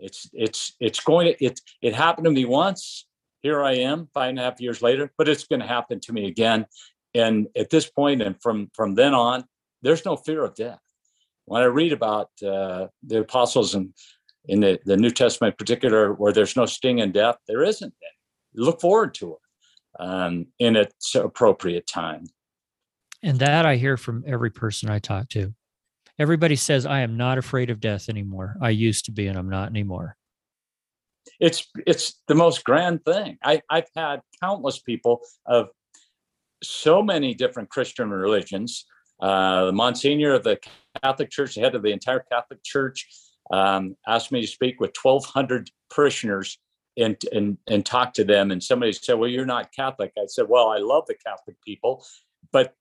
It's 0.00 0.28
it's 0.32 0.74
it's 0.80 0.98
going 0.98 1.28
to 1.28 1.44
it 1.44 1.60
it 1.80 1.94
happened 1.94 2.24
to 2.24 2.32
me 2.32 2.44
once. 2.44 3.06
Here 3.42 3.62
I 3.62 3.74
am, 3.74 4.08
five 4.14 4.30
and 4.30 4.38
a 4.40 4.42
half 4.42 4.60
years 4.60 4.82
later, 4.82 5.12
but 5.16 5.28
it's 5.28 5.46
going 5.46 5.60
to 5.60 5.66
happen 5.66 6.00
to 6.00 6.12
me 6.12 6.26
again. 6.26 6.66
And 7.14 7.46
at 7.54 7.70
this 7.70 7.88
point, 7.88 8.20
and 8.20 8.34
from 8.42 8.70
from 8.74 8.96
then 8.96 9.14
on, 9.14 9.44
there's 9.82 10.04
no 10.04 10.16
fear 10.16 10.42
of 10.42 10.56
death. 10.56 10.80
When 11.46 11.62
I 11.62 11.66
read 11.66 11.92
about 11.92 12.30
uh, 12.46 12.86
the 13.02 13.20
apostles 13.20 13.74
and 13.74 13.92
in 14.46 14.60
the, 14.60 14.78
the 14.84 14.96
New 14.96 15.10
Testament, 15.10 15.54
in 15.54 15.56
particular, 15.56 16.12
where 16.12 16.32
there's 16.32 16.56
no 16.56 16.66
sting 16.66 16.98
in 16.98 17.12
death, 17.12 17.36
there 17.46 17.62
isn't 17.62 17.92
any. 18.02 18.62
Look 18.64 18.80
forward 18.80 19.14
to 19.14 19.32
it 19.32 20.02
um, 20.02 20.46
in 20.58 20.76
its 20.76 21.14
appropriate 21.14 21.86
time. 21.86 22.24
And 23.22 23.38
that 23.38 23.64
I 23.64 23.76
hear 23.76 23.96
from 23.96 24.22
every 24.26 24.50
person 24.50 24.90
I 24.90 24.98
talk 24.98 25.28
to. 25.30 25.54
Everybody 26.18 26.56
says, 26.56 26.86
I 26.86 27.00
am 27.00 27.16
not 27.16 27.38
afraid 27.38 27.70
of 27.70 27.80
death 27.80 28.08
anymore. 28.08 28.56
I 28.60 28.70
used 28.70 29.06
to 29.06 29.12
be, 29.12 29.26
and 29.26 29.38
I'm 29.38 29.48
not 29.48 29.70
anymore. 29.70 30.16
It's 31.40 31.66
it's 31.86 32.20
the 32.28 32.34
most 32.34 32.64
grand 32.64 33.02
thing. 33.04 33.38
I, 33.42 33.62
I've 33.70 33.88
had 33.96 34.20
countless 34.42 34.78
people 34.78 35.20
of 35.46 35.68
so 36.62 37.02
many 37.02 37.34
different 37.34 37.70
Christian 37.70 38.10
religions. 38.10 38.84
Uh, 39.20 39.66
the 39.66 39.72
Monsignor 39.72 40.34
of 40.34 40.44
the 40.44 40.58
Catholic 41.02 41.30
Church, 41.30 41.54
the 41.54 41.60
head 41.60 41.74
of 41.74 41.82
the 41.82 41.92
entire 41.92 42.24
Catholic 42.30 42.62
Church, 42.62 43.08
um, 43.52 43.96
asked 44.06 44.32
me 44.32 44.40
to 44.40 44.46
speak 44.46 44.80
with 44.80 44.94
1,200 45.00 45.70
parishioners 45.90 46.58
and, 46.96 47.16
and 47.32 47.58
and 47.68 47.84
talk 47.84 48.14
to 48.14 48.24
them. 48.24 48.50
And 48.50 48.62
somebody 48.62 48.92
said, 48.92 49.14
"Well, 49.14 49.28
you're 49.28 49.46
not 49.46 49.72
Catholic." 49.72 50.12
I 50.16 50.26
said, 50.26 50.46
"Well, 50.48 50.68
I 50.68 50.78
love 50.78 51.04
the 51.06 51.14
Catholic 51.14 51.56
people, 51.64 52.04
but 52.52 52.74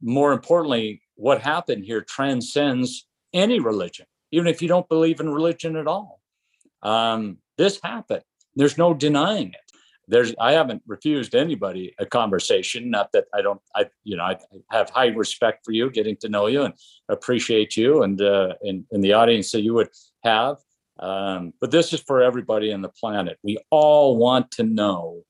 more 0.00 0.32
importantly, 0.32 1.02
what 1.14 1.42
happened 1.42 1.84
here 1.84 2.00
transcends 2.00 3.06
any 3.32 3.60
religion, 3.60 4.06
even 4.30 4.46
if 4.46 4.62
you 4.62 4.68
don't 4.68 4.88
believe 4.88 5.20
in 5.20 5.30
religion 5.30 5.76
at 5.76 5.86
all. 5.86 6.20
Um, 6.82 7.38
this 7.58 7.80
happened. 7.82 8.22
There's 8.54 8.78
no 8.78 8.94
denying 8.94 9.48
it. 9.48 9.61
There's 10.12 10.34
I 10.38 10.52
haven't 10.52 10.82
refused 10.86 11.34
anybody 11.34 11.94
a 11.98 12.04
conversation. 12.04 12.90
Not 12.90 13.10
that 13.12 13.24
I 13.32 13.40
don't. 13.40 13.60
I 13.74 13.86
you 14.04 14.16
know 14.16 14.24
I 14.24 14.36
have 14.70 14.90
high 14.90 15.08
respect 15.08 15.64
for 15.64 15.72
you, 15.72 15.90
getting 15.90 16.16
to 16.18 16.28
know 16.28 16.46
you, 16.48 16.62
and 16.64 16.74
appreciate 17.08 17.76
you, 17.76 18.02
and 18.02 18.20
uh, 18.20 18.54
the 18.90 19.12
audience 19.14 19.50
that 19.52 19.62
you 19.62 19.74
would 19.74 19.88
have. 20.22 20.58
Um, 20.98 21.54
but 21.60 21.70
this 21.70 21.94
is 21.94 22.00
for 22.00 22.22
everybody 22.22 22.72
on 22.74 22.82
the 22.82 22.90
planet. 22.90 23.38
We 23.42 23.56
all 23.70 24.18
want 24.18 24.50
to 24.52 24.64
know 24.64 25.22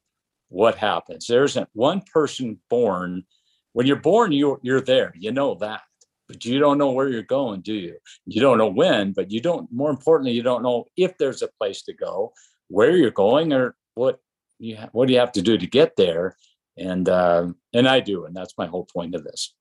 what 0.49 0.75
happens. 0.75 1.29
There 1.29 1.45
isn't 1.45 1.69
one 1.73 2.03
person 2.13 2.59
born 2.69 3.25
when 3.73 3.87
you're 3.87 3.97
born, 3.97 4.33
you 4.33 4.59
you're 4.63 4.81
there. 4.81 5.13
You 5.17 5.33
know 5.33 5.55
that, 5.57 5.83
but 6.29 6.45
you 6.45 6.59
don't 6.59 6.79
know 6.79 6.91
where 6.91 7.09
you're 7.09 7.23
going, 7.23 7.61
do 7.61 7.75
you? 7.75 7.97
You 8.27 8.41
don't 8.41 8.59
know 8.59 8.69
when, 8.69 9.13
but 9.13 9.31
you 9.31 9.41
don't. 9.41 9.71
More 9.73 9.91
importantly, 9.91 10.33
you 10.33 10.43
don't 10.43 10.63
know 10.63 10.87
if 10.97 11.17
there's 11.19 11.43
a 11.43 11.49
place 11.59 11.83
to 11.83 11.93
go, 11.93 12.33
where 12.69 12.97
you're 12.97 13.11
going, 13.11 13.53
or 13.53 13.77
what 13.95 14.19
you 14.63 14.77
ha- 14.77 14.89
what 14.93 15.09
do 15.09 15.13
you 15.13 15.19
have 15.19 15.33
to 15.33 15.43
do 15.43 15.59
to 15.59 15.67
get 15.67 15.97
there. 15.97 16.37
And 16.79 17.09
uh, 17.09 17.49
and 17.75 17.87
I 17.87 18.01
do, 18.01 18.25
and 18.25 18.35
that's 18.35 18.57
my 18.57 18.67
whole 18.67 18.87
point 18.87 19.15
of 19.15 19.25
this. 19.25 19.55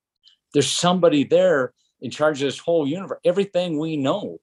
There's 0.54 0.72
somebody 0.72 1.26
there 1.26 1.74
in 2.00 2.10
charge 2.10 2.42
of 2.42 2.48
this 2.48 2.60
whole 2.60 2.88
universe. 2.88 3.20
Everything 3.26 3.78
we 3.78 3.98
know 3.98 4.40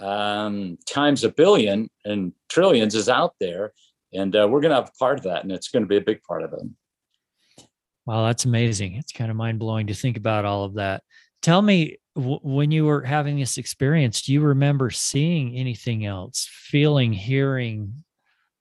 um, 0.00 0.76
times 0.86 1.24
a 1.24 1.30
billion 1.30 1.88
and 2.04 2.32
trillions 2.50 2.94
is 2.94 3.08
out 3.08 3.34
there, 3.40 3.72
and 4.12 4.36
uh, 4.36 4.46
we're 4.50 4.60
going 4.60 4.70
to 4.70 4.82
have 4.82 4.92
part 4.98 5.18
of 5.18 5.24
that, 5.24 5.44
and 5.44 5.52
it's 5.52 5.68
going 5.68 5.82
to 5.82 5.88
be 5.88 5.96
a 5.96 6.02
big 6.02 6.22
part 6.24 6.42
of 6.42 6.52
it. 6.52 7.66
Wow, 8.04 8.26
that's 8.26 8.44
amazing. 8.44 8.96
It's 8.96 9.12
kind 9.12 9.30
of 9.30 9.36
mind 9.36 9.58
blowing 9.58 9.86
to 9.86 9.94
think 9.94 10.18
about 10.18 10.44
all 10.44 10.64
of 10.64 10.74
that. 10.74 11.02
Tell 11.40 11.62
me, 11.62 11.96
when 12.14 12.70
you 12.70 12.84
were 12.84 13.02
having 13.02 13.38
this 13.38 13.56
experience, 13.56 14.22
do 14.22 14.34
you 14.34 14.42
remember 14.42 14.90
seeing 14.90 15.56
anything 15.56 16.04
else, 16.04 16.46
feeling, 16.50 17.14
hearing 17.14 18.04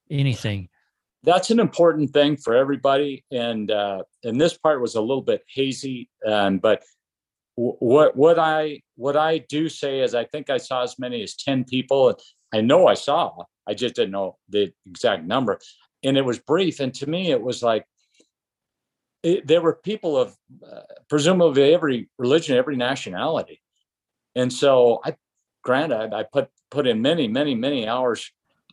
anything? 0.09 0.69
That's 1.23 1.51
an 1.51 1.59
important 1.59 2.11
thing 2.11 2.35
for 2.35 2.53
everybody, 2.53 3.23
and 3.31 3.71
uh, 3.71 4.03
and 4.23 4.39
this 4.39 4.57
part 4.57 4.81
was 4.81 4.95
a 4.95 5.01
little 5.01 5.21
bit 5.21 5.41
hazy, 5.47 6.09
um, 6.25 6.59
but 6.59 6.83
what 7.55 8.15
what 8.15 8.39
I 8.39 8.81
what 8.95 9.15
I 9.15 9.37
do 9.37 9.69
say 9.69 10.01
is 10.01 10.15
I 10.15 10.25
think 10.25 10.49
I 10.49 10.57
saw 10.57 10.83
as 10.83 10.99
many 10.99 11.23
as 11.23 11.35
ten 11.35 11.63
people. 11.63 12.19
I 12.53 12.61
know 12.61 12.87
I 12.87 12.95
saw. 12.95 13.31
I 13.65 13.73
just 13.73 13.95
didn't 13.95 14.11
know 14.11 14.37
the 14.49 14.73
exact 14.85 15.23
number, 15.23 15.59
and 16.03 16.17
it 16.17 16.25
was 16.25 16.39
brief. 16.39 16.81
And 16.81 16.93
to 16.95 17.07
me, 17.09 17.31
it 17.31 17.41
was 17.41 17.63
like 17.63 17.85
it, 19.23 19.47
there 19.47 19.61
were 19.61 19.79
people 19.81 20.17
of 20.17 20.35
uh, 20.69 20.81
presumably 21.09 21.73
every 21.73 22.09
religion, 22.17 22.57
every 22.57 22.75
nationality, 22.75 23.61
and 24.35 24.51
so 24.51 24.99
I, 25.05 25.15
granted, 25.63 26.13
I 26.13 26.23
put 26.23 26.49
put 26.69 26.87
in 26.87 27.01
many, 27.01 27.27
many, 27.27 27.55
many 27.55 27.87
hours 27.87 28.29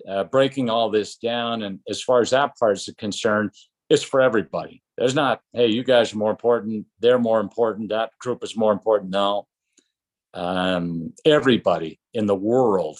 uh, 0.08 0.24
breaking 0.24 0.70
all 0.70 0.90
this 0.90 1.16
down. 1.16 1.62
And 1.62 1.80
as 1.88 2.02
far 2.02 2.20
as 2.20 2.30
that 2.30 2.56
part 2.58 2.76
is 2.76 2.88
concerned, 2.98 3.50
it's 3.88 4.02
for 4.02 4.20
everybody. 4.20 4.82
There's 4.96 5.14
not, 5.14 5.40
hey, 5.52 5.66
you 5.68 5.82
guys 5.82 6.12
are 6.12 6.18
more 6.18 6.30
important. 6.30 6.86
They're 7.00 7.18
more 7.18 7.40
important. 7.40 7.88
That 7.88 8.10
group 8.20 8.44
is 8.44 8.56
more 8.56 8.72
important. 8.72 9.10
No, 9.10 9.46
um, 10.34 11.12
everybody 11.24 11.98
in 12.14 12.26
the 12.26 12.36
world 12.36 12.98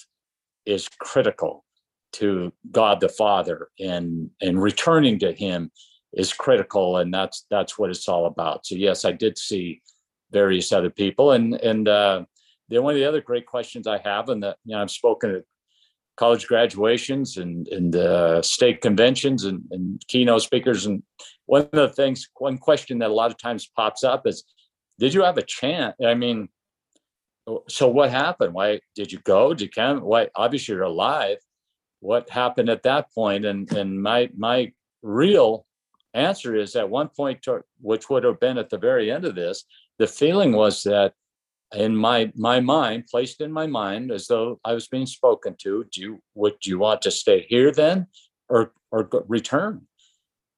is 0.67 0.89
critical 0.89 1.65
to 2.13 2.53
God 2.71 3.01
the 3.01 3.09
Father, 3.09 3.69
and 3.79 4.31
and 4.41 4.61
returning 4.61 5.19
to 5.21 5.33
Him 5.33 5.71
is 6.13 6.33
critical, 6.33 6.97
and 6.97 7.15
that's 7.15 7.47
that's 7.51 7.79
what 7.79 7.91
it's 7.91 8.09
all 8.09 8.27
about. 8.27 8.67
So 8.67 8.75
yes, 8.75 9.05
I 9.05 9.13
did 9.13 9.39
see 9.39 9.81
various 10.33 10.73
other 10.73 10.91
people, 10.91 11.33
and 11.33 11.55
and 11.55 11.89
uh, 11.89 12.25
the 12.69 12.83
one 12.83 12.95
of 12.95 12.99
the 12.99 13.07
other 13.07 13.21
great 13.21 13.47
questions 13.47 13.87
I 13.87 13.99
have, 13.99 14.29
and 14.29 14.43
that 14.43 14.57
you 14.65 14.75
know 14.75 14.83
I've 14.83 14.91
spoken 14.91 15.35
at 15.35 15.45
college 16.17 16.47
graduations 16.47 17.37
and 17.37 17.67
and 17.69 17.97
uh, 17.97 18.43
state 18.43 18.81
conventions 18.81 19.45
and, 19.45 19.63
and 19.71 20.03
keynote 20.09 20.43
speakers, 20.43 20.87
and 20.87 21.03
one 21.47 21.63
of 21.63 21.71
the 21.73 21.89
things, 21.89 22.29
one 22.39 22.59
question 22.59 22.99
that 22.99 23.11
a 23.11 23.15
lot 23.15 23.31
of 23.31 23.39
times 23.39 23.71
pops 23.75 24.05
up 24.05 24.27
is, 24.27 24.45
did 24.99 25.15
you 25.15 25.23
have 25.23 25.39
a 25.39 25.43
chance? 25.43 25.97
I 26.05 26.15
mean, 26.15 26.49
so 27.69 27.89
what 27.89 28.11
happened? 28.11 28.55
Why 28.55 28.81
did 28.95 29.11
you 29.13 29.19
go? 29.21 29.55
Did 29.55 29.63
you 29.63 29.71
come? 29.71 30.01
Why? 30.01 30.29
Obviously, 30.37 30.75
you're 30.75 30.85
alive. 30.85 31.39
What 32.01 32.31
happened 32.31 32.69
at 32.69 32.85
that 32.85 33.13
point? 33.13 33.45
And 33.45 33.71
and 33.73 34.03
my 34.03 34.31
my 34.37 34.73
real 35.03 35.67
answer 36.15 36.55
is 36.57 36.77
at 36.77 36.91
one 36.91 37.09
point, 37.09 37.47
which 37.81 38.11
would 38.11 38.25
have 38.25 38.41
been 38.41 38.59
at 38.59 38.71
the 38.71 38.79
very 38.79 39.11
end 39.11 39.25
of 39.25 39.35
this, 39.35 39.65
the 39.99 40.07
feeling 40.07 40.53
was 40.53 40.83
that 40.83 41.15
in 41.75 41.97
my 41.97 42.33
my 42.35 42.61
mind, 42.61 43.07
placed 43.07 43.41
in 43.41 43.53
my 43.53 43.67
mind, 43.67 44.11
as 44.11 44.27
though 44.27 44.61
I 44.65 44.73
was 44.73 44.89
being 44.89 45.07
spoken 45.07 45.55
to. 45.63 45.85
Do 45.93 46.01
you 46.01 46.23
would 46.35 46.65
you 46.65 46.79
want 46.79 47.03
to 47.03 47.11
stay 47.11 47.47
here 47.49 47.73
then, 47.73 48.07
or 48.49 48.73
or 48.91 49.09
return? 49.29 49.87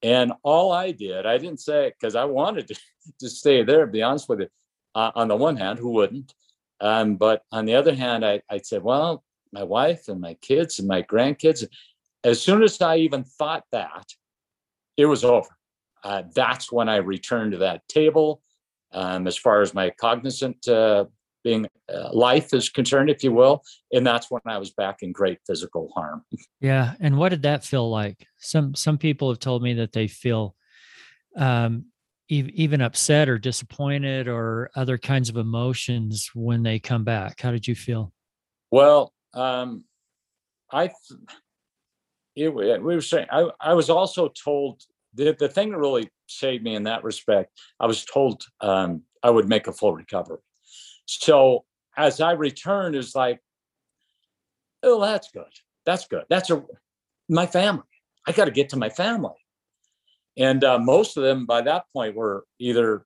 And 0.02 0.32
all 0.42 0.72
I 0.72 0.90
did, 0.90 1.26
I 1.26 1.38
didn't 1.38 1.60
say 1.60 1.86
it 1.86 1.94
because 1.98 2.16
I 2.16 2.24
wanted 2.24 2.68
to, 2.68 2.74
to 3.20 3.28
stay 3.28 3.62
there. 3.62 3.86
Be 3.86 4.02
honest 4.02 4.28
with 4.28 4.40
you, 4.40 4.48
uh, 4.94 5.12
on 5.14 5.28
the 5.28 5.36
one 5.36 5.56
hand, 5.56 5.78
who 5.78 5.90
wouldn't? 5.90 6.34
Um, 6.80 7.14
but 7.14 7.42
on 7.52 7.64
the 7.64 7.76
other 7.76 7.94
hand, 7.94 8.26
I, 8.26 8.42
I 8.50 8.58
said, 8.58 8.82
well, 8.82 9.22
my 9.52 9.62
wife 9.62 10.08
and 10.08 10.20
my 10.20 10.34
kids 10.34 10.80
and 10.80 10.88
my 10.88 11.02
grandkids. 11.02 11.64
As 12.24 12.40
soon 12.40 12.62
as 12.62 12.80
I 12.80 12.96
even 12.96 13.22
thought 13.24 13.64
that, 13.70 14.06
it 14.96 15.06
was 15.06 15.24
over. 15.24 15.48
Uh, 16.02 16.24
that's 16.34 16.72
when 16.72 16.88
I 16.88 16.96
returned 16.96 17.52
to 17.52 17.58
that 17.58 17.86
table. 17.88 18.42
Um, 18.92 19.26
as 19.26 19.36
far 19.36 19.62
as 19.62 19.74
my 19.74 19.90
cognizant 19.90 20.68
uh, 20.68 21.06
being 21.44 21.66
uh, 21.92 22.10
life 22.12 22.54
is 22.54 22.68
concerned, 22.68 23.10
if 23.10 23.24
you 23.24 23.32
will, 23.32 23.62
and 23.92 24.06
that's 24.06 24.30
when 24.30 24.42
I 24.46 24.58
was 24.58 24.70
back 24.70 25.02
in 25.02 25.12
great 25.12 25.38
physical 25.46 25.90
harm. 25.94 26.24
Yeah, 26.60 26.94
and 27.00 27.16
what 27.16 27.30
did 27.30 27.42
that 27.42 27.64
feel 27.64 27.90
like? 27.90 28.26
Some 28.38 28.74
some 28.74 28.98
people 28.98 29.28
have 29.28 29.40
told 29.40 29.62
me 29.62 29.74
that 29.74 29.92
they 29.92 30.06
feel 30.06 30.54
um, 31.36 31.86
even 32.28 32.80
upset 32.80 33.28
or 33.28 33.38
disappointed 33.38 34.28
or 34.28 34.70
other 34.74 34.96
kinds 34.96 35.28
of 35.28 35.36
emotions 35.36 36.30
when 36.34 36.62
they 36.62 36.78
come 36.78 37.04
back. 37.04 37.40
How 37.40 37.50
did 37.50 37.66
you 37.66 37.74
feel? 37.74 38.12
Well, 38.70 39.12
um, 39.34 39.84
I 40.72 40.90
it, 42.34 42.54
we 42.54 42.78
were 42.78 43.00
saying 43.00 43.26
I, 43.30 43.50
I 43.60 43.74
was 43.74 43.90
also 43.90 44.28
told 44.28 44.82
the, 45.14 45.36
the 45.38 45.48
thing 45.48 45.70
that 45.70 45.78
really 45.78 46.10
saved 46.26 46.64
me 46.64 46.74
in 46.74 46.84
that 46.84 47.04
respect, 47.04 47.58
I 47.80 47.86
was 47.86 48.04
told 48.04 48.44
um, 48.60 49.02
I 49.22 49.30
would 49.30 49.48
make 49.48 49.66
a 49.66 49.72
full 49.72 49.94
recovery. 49.94 50.38
So 51.06 51.64
as 51.96 52.20
I 52.20 52.32
returned, 52.32 52.96
it's 52.96 53.14
like, 53.14 53.40
oh, 54.82 55.00
that's 55.00 55.30
good. 55.30 55.44
That's 55.84 56.06
good. 56.06 56.24
That's 56.28 56.50
a 56.50 56.62
my 57.28 57.46
family. 57.46 57.82
I 58.26 58.32
got 58.32 58.46
to 58.46 58.50
get 58.50 58.68
to 58.70 58.76
my 58.76 58.88
family. 58.88 59.34
And 60.36 60.64
uh, 60.64 60.78
most 60.78 61.16
of 61.16 61.22
them 61.22 61.44
by 61.46 61.60
that 61.62 61.84
point 61.92 62.14
were 62.14 62.44
either 62.58 63.04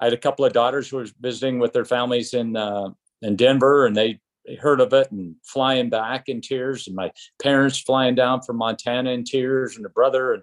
I 0.00 0.04
had 0.04 0.12
a 0.12 0.18
couple 0.18 0.44
of 0.44 0.52
daughters 0.52 0.88
who 0.88 0.98
were 0.98 1.06
visiting 1.20 1.58
with 1.58 1.72
their 1.72 1.84
families 1.84 2.34
in 2.34 2.56
uh, 2.56 2.90
in 3.22 3.36
Denver, 3.36 3.86
and 3.86 3.96
they 3.96 4.20
heard 4.60 4.80
of 4.80 4.92
it 4.92 5.10
and 5.10 5.34
flying 5.44 5.90
back 5.90 6.28
in 6.28 6.40
tears, 6.40 6.86
and 6.86 6.94
my 6.94 7.10
parents 7.42 7.78
flying 7.78 8.14
down 8.14 8.42
from 8.42 8.56
Montana 8.56 9.10
in 9.10 9.24
tears, 9.24 9.76
and 9.76 9.84
a 9.84 9.90
brother 9.90 10.34
and 10.34 10.42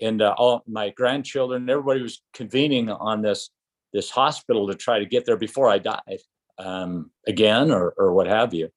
and 0.00 0.22
uh, 0.22 0.34
all 0.36 0.62
my 0.66 0.90
grandchildren. 0.90 1.68
Everybody 1.68 2.02
was 2.02 2.22
convening 2.34 2.90
on 2.90 3.22
this 3.22 3.50
this 3.92 4.10
hospital 4.10 4.68
to 4.68 4.74
try 4.74 4.98
to 4.98 5.06
get 5.06 5.26
there 5.26 5.36
before 5.36 5.68
I 5.68 5.78
died 5.78 6.20
um, 6.58 7.10
again, 7.26 7.70
or 7.70 7.94
or 7.96 8.12
what 8.12 8.26
have 8.26 8.54
you. 8.54 8.70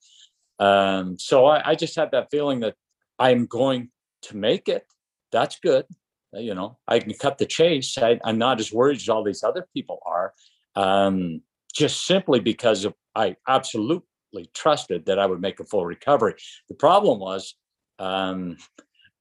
Um, 0.60 1.18
so 1.20 1.46
I, 1.46 1.72
I 1.72 1.76
just 1.76 1.96
had 1.96 2.12
that 2.12 2.30
feeling 2.32 2.62
that 2.62 2.76
I'm 3.20 3.46
going 3.46 3.90
to 4.24 4.38
make 4.38 4.68
it. 4.68 4.86
That's 5.32 5.60
good. 5.60 5.86
You 6.34 6.56
know, 6.56 6.78
I 6.88 7.00
can 7.00 7.14
cut 7.14 7.38
the 7.38 7.46
chase. 7.46 7.98
I, 7.98 8.20
am 8.26 8.38
not 8.38 8.60
as 8.60 8.72
worried 8.72 8.98
as 8.98 9.10
all 9.10 9.24
these 9.24 9.44
other 9.44 9.68
people 9.74 10.00
are, 10.06 10.34
um, 10.76 11.42
just 11.74 12.08
simply 12.08 12.40
because 12.40 12.86
of 12.86 12.94
I 13.16 13.36
absolutely 13.48 14.50
trusted 14.54 15.06
that 15.06 15.20
I 15.20 15.28
would 15.28 15.42
make 15.42 15.60
a 15.60 15.66
full 15.66 15.86
recovery. 15.86 16.36
The 16.70 16.76
problem 16.76 17.20
was 17.20 17.56
um, 18.00 18.58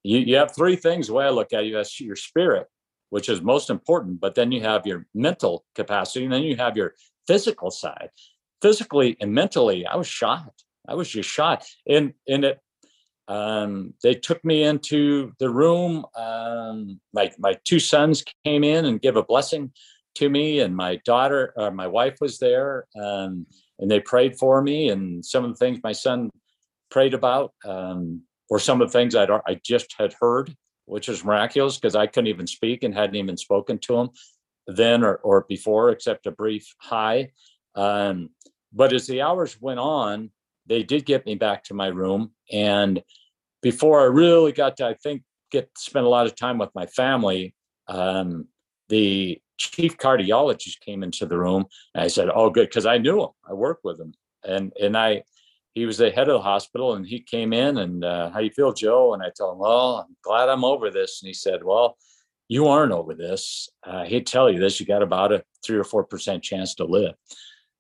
you, 0.03 0.19
you 0.19 0.37
have 0.37 0.55
three 0.55 0.77
things 0.77 1.07
the 1.07 1.15
way 1.15 1.25
I 1.25 1.31
look 1.31 1.53
at. 1.53 1.65
You 1.65 1.77
have 1.77 1.89
your 1.99 2.17
spirit, 2.17 2.67
which 3.11 3.29
is 3.29 3.41
most 3.41 3.71
important, 3.71 4.21
but 4.21 4.35
then 4.35 4.53
you 4.53 4.61
have 4.63 4.87
your 4.87 5.07
mental 5.15 5.65
capacity, 5.75 6.25
and 6.25 6.33
then 6.33 6.43
you 6.43 6.57
have 6.57 6.77
your 6.77 6.95
physical 7.27 7.71
side. 7.71 8.11
Physically 8.61 9.17
and 9.21 9.33
mentally, 9.33 9.87
I 9.87 9.97
was 9.97 10.07
shot. 10.07 10.53
I 10.89 10.95
was 10.95 11.09
just 11.09 11.29
shot. 11.29 11.65
And 11.89 12.15
and 12.29 12.45
it 12.45 12.61
um, 13.29 13.95
they 14.03 14.15
took 14.15 14.45
me 14.45 14.65
into 14.65 15.33
the 15.39 15.51
room. 15.51 16.05
Um, 16.17 17.01
my 17.13 17.31
my 17.39 17.59
two 17.65 17.79
sons 17.79 18.25
came 18.45 18.65
in 18.65 18.85
and 18.85 19.01
gave 19.01 19.17
a 19.17 19.23
blessing 19.23 19.73
to 20.17 20.29
me, 20.29 20.61
and 20.61 20.77
my 20.77 20.97
daughter, 21.05 21.55
uh, 21.57 21.71
my 21.71 21.87
wife 21.87 22.17
was 22.21 22.39
there, 22.39 22.87
um, 23.01 23.47
and 23.79 23.91
they 23.91 24.01
prayed 24.01 24.39
for 24.39 24.61
me. 24.61 24.91
And 24.91 25.25
some 25.25 25.45
of 25.45 25.51
the 25.51 25.57
things 25.57 25.79
my 25.83 25.93
son 25.93 26.31
prayed 26.91 27.15
about 27.15 27.55
um, 27.65 28.23
were 28.51 28.59
some 28.59 28.81
of 28.81 28.89
the 28.89 28.99
things 28.99 29.15
I'd 29.15 29.31
I 29.31 29.61
just 29.65 29.95
had 29.99 30.15
heard, 30.21 30.55
which 30.87 31.09
was 31.09 31.25
miraculous 31.25 31.77
because 31.79 31.95
I 31.95 32.07
couldn't 32.07 32.29
even 32.29 32.47
speak 32.47 32.83
and 32.83 32.95
hadn't 32.95 33.17
even 33.17 33.37
spoken 33.37 33.79
to 33.81 33.97
him 33.99 34.11
then 34.67 35.03
or, 35.03 35.17
or 35.17 35.45
before, 35.49 35.91
except 35.91 36.27
a 36.27 36.31
brief 36.31 36.75
hi. 36.79 37.31
Um, 37.75 38.31
but 38.73 38.93
as 38.93 39.07
the 39.07 39.23
hours 39.23 39.61
went 39.61 39.81
on, 39.81 40.31
they 40.67 40.83
did 40.83 41.05
get 41.05 41.27
me 41.27 41.35
back 41.35 41.65
to 41.65 41.75
my 41.75 41.89
room. 41.89 42.33
And 42.51 43.03
before 43.61 44.01
I 44.01 44.05
really 44.05 44.53
got 44.53 44.77
to, 44.79 44.87
I 44.87 44.95
think, 44.95 45.23
get 45.51 45.71
spend 45.77 46.07
a 46.07 46.09
lot 46.09 46.27
of 46.27 46.37
time 46.37 46.59
with 46.59 46.71
my 46.75 46.87
family, 46.87 47.55
um, 47.89 48.47
the 48.89 49.41
chief 49.59 49.97
cardiologist 49.99 50.81
came 50.81 51.03
into 51.03 51.27
the 51.27 51.39
room. 51.39 51.67
And 51.95 52.05
I 52.05 52.09
said, 52.09 52.29
"Oh, 52.33 52.51
good," 52.51 52.69
because 52.69 52.87
I 52.87 52.99
knew 52.99 53.23
him. 53.23 53.31
I 53.49 53.53
worked 53.55 53.85
with 53.85 54.01
him, 54.01 54.15
and 54.45 54.73
and 54.81 54.97
I, 54.97 55.25
he 55.75 55.87
was 55.87 55.99
the 55.99 56.11
head 56.11 56.29
of 56.29 56.35
the 56.35 56.43
hospital, 56.43 56.95
and 56.95 57.07
he 57.07 57.21
came 57.21 57.53
in 57.53 57.79
and 57.79 58.05
uh, 58.05 58.31
how 58.31 58.41
you 58.41 58.51
feel, 58.51 58.73
Joe? 58.73 59.15
And 59.15 59.23
I 59.23 59.31
told 59.31 59.55
him, 59.55 59.59
"Well, 59.61 60.07
I'm 60.07 60.17
glad 60.23 60.49
I'm 60.49 60.65
over 60.65 60.91
this." 60.91 61.23
And 61.23 61.29
he 61.29 61.35
said, 61.35 61.65
"Well." 61.65 61.97
You 62.49 62.69
aren't 62.69 62.93
over 62.93 63.15
this. 63.15 63.71
Uh, 63.83 64.05
he'd 64.05 64.27
tell 64.27 64.51
you 64.51 64.61
this. 64.61 64.79
You 64.79 64.85
got 64.85 65.01
about 65.01 65.33
a 65.33 65.43
three 65.65 65.79
or 65.79 65.85
four 65.85 66.05
percent 66.05 66.43
chance 66.43 66.75
to 66.75 66.85
live. 66.85 67.15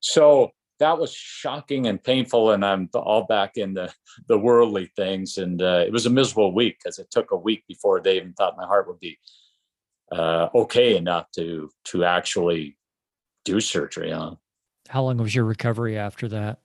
So 0.00 0.52
that 0.82 0.98
was 0.98 1.14
shocking 1.14 1.86
and 1.86 2.02
painful 2.02 2.50
and 2.50 2.64
i'm 2.64 2.88
all 2.94 3.24
back 3.24 3.56
in 3.56 3.72
the 3.72 3.92
the 4.26 4.36
worldly 4.36 4.90
things 4.96 5.38
and 5.38 5.62
uh, 5.62 5.84
it 5.86 5.92
was 5.92 6.06
a 6.06 6.10
miserable 6.10 6.52
week 6.52 6.76
because 6.78 6.98
it 6.98 7.08
took 7.08 7.30
a 7.30 7.36
week 7.36 7.62
before 7.68 8.00
they 8.00 8.16
even 8.16 8.32
thought 8.32 8.56
my 8.56 8.66
heart 8.66 8.88
would 8.88 8.98
be 8.98 9.16
uh, 10.10 10.48
okay 10.54 10.96
enough 10.96 11.30
to 11.30 11.70
to 11.84 12.04
actually 12.04 12.76
do 13.44 13.60
surgery 13.60 14.12
on 14.12 14.36
how 14.88 15.04
long 15.04 15.18
was 15.18 15.34
your 15.34 15.44
recovery 15.44 15.96
after 15.96 16.26
that 16.26 16.58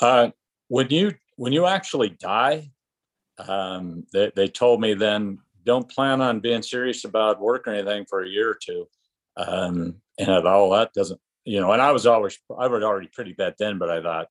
uh, 0.00 0.30
when 0.68 0.88
you 0.90 1.12
when 1.36 1.52
you 1.52 1.66
actually 1.66 2.10
die 2.10 2.70
um, 3.38 4.06
they, 4.12 4.30
they 4.36 4.48
told 4.48 4.80
me 4.80 4.94
then 4.94 5.38
don't 5.64 5.90
plan 5.90 6.20
on 6.20 6.40
being 6.40 6.62
serious 6.62 7.04
about 7.04 7.40
work 7.40 7.66
or 7.66 7.72
anything 7.72 8.04
for 8.08 8.22
a 8.22 8.28
year 8.28 8.50
or 8.50 8.58
two. 8.60 8.86
Um, 9.36 9.96
and 10.18 10.30
I 10.30 10.42
thought, 10.42 10.76
that 10.76 10.92
doesn't, 10.92 11.20
you 11.44 11.60
know, 11.60 11.72
and 11.72 11.82
I 11.82 11.90
was 11.90 12.06
always, 12.06 12.38
I 12.56 12.68
was 12.68 12.82
already 12.82 13.08
pretty 13.12 13.32
bad 13.32 13.54
then, 13.58 13.78
but 13.78 13.90
I 13.90 14.02
thought 14.02 14.28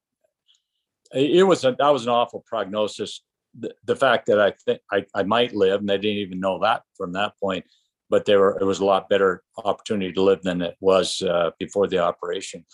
it 1.13 1.45
was, 1.45 1.63
a, 1.65 1.76
that 1.78 1.89
was 1.89 2.04
an 2.04 2.10
awful 2.10 2.43
prognosis. 2.47 3.21
The, 3.60 3.73
the 3.84 3.95
fact 3.95 4.28
that 4.28 4.39
I 4.39 4.54
think 4.65 4.80
I, 4.91 5.06
I 5.13 5.23
might 5.23 5.54
live, 5.54 5.80
and 5.80 5.89
they 5.89 5.97
didn't 5.97 6.17
even 6.17 6.39
know 6.39 6.60
that 6.60 6.84
from 6.95 7.13
that 7.13 7.34
point, 7.39 7.65
but 8.10 8.26
there 8.26 8.39
were, 8.39 8.58
it 8.60 8.63
was 8.65 8.80
a 8.80 8.86
lot 8.86 9.10
better 9.10 9.43
opportunity 9.63 10.13
to 10.13 10.21
live 10.21 10.41
than 10.41 10.62
it 10.62 10.76
was 10.80 11.21
uh, 11.21 11.52
before 11.60 11.88
the 11.88 11.99
operation. 11.99 12.65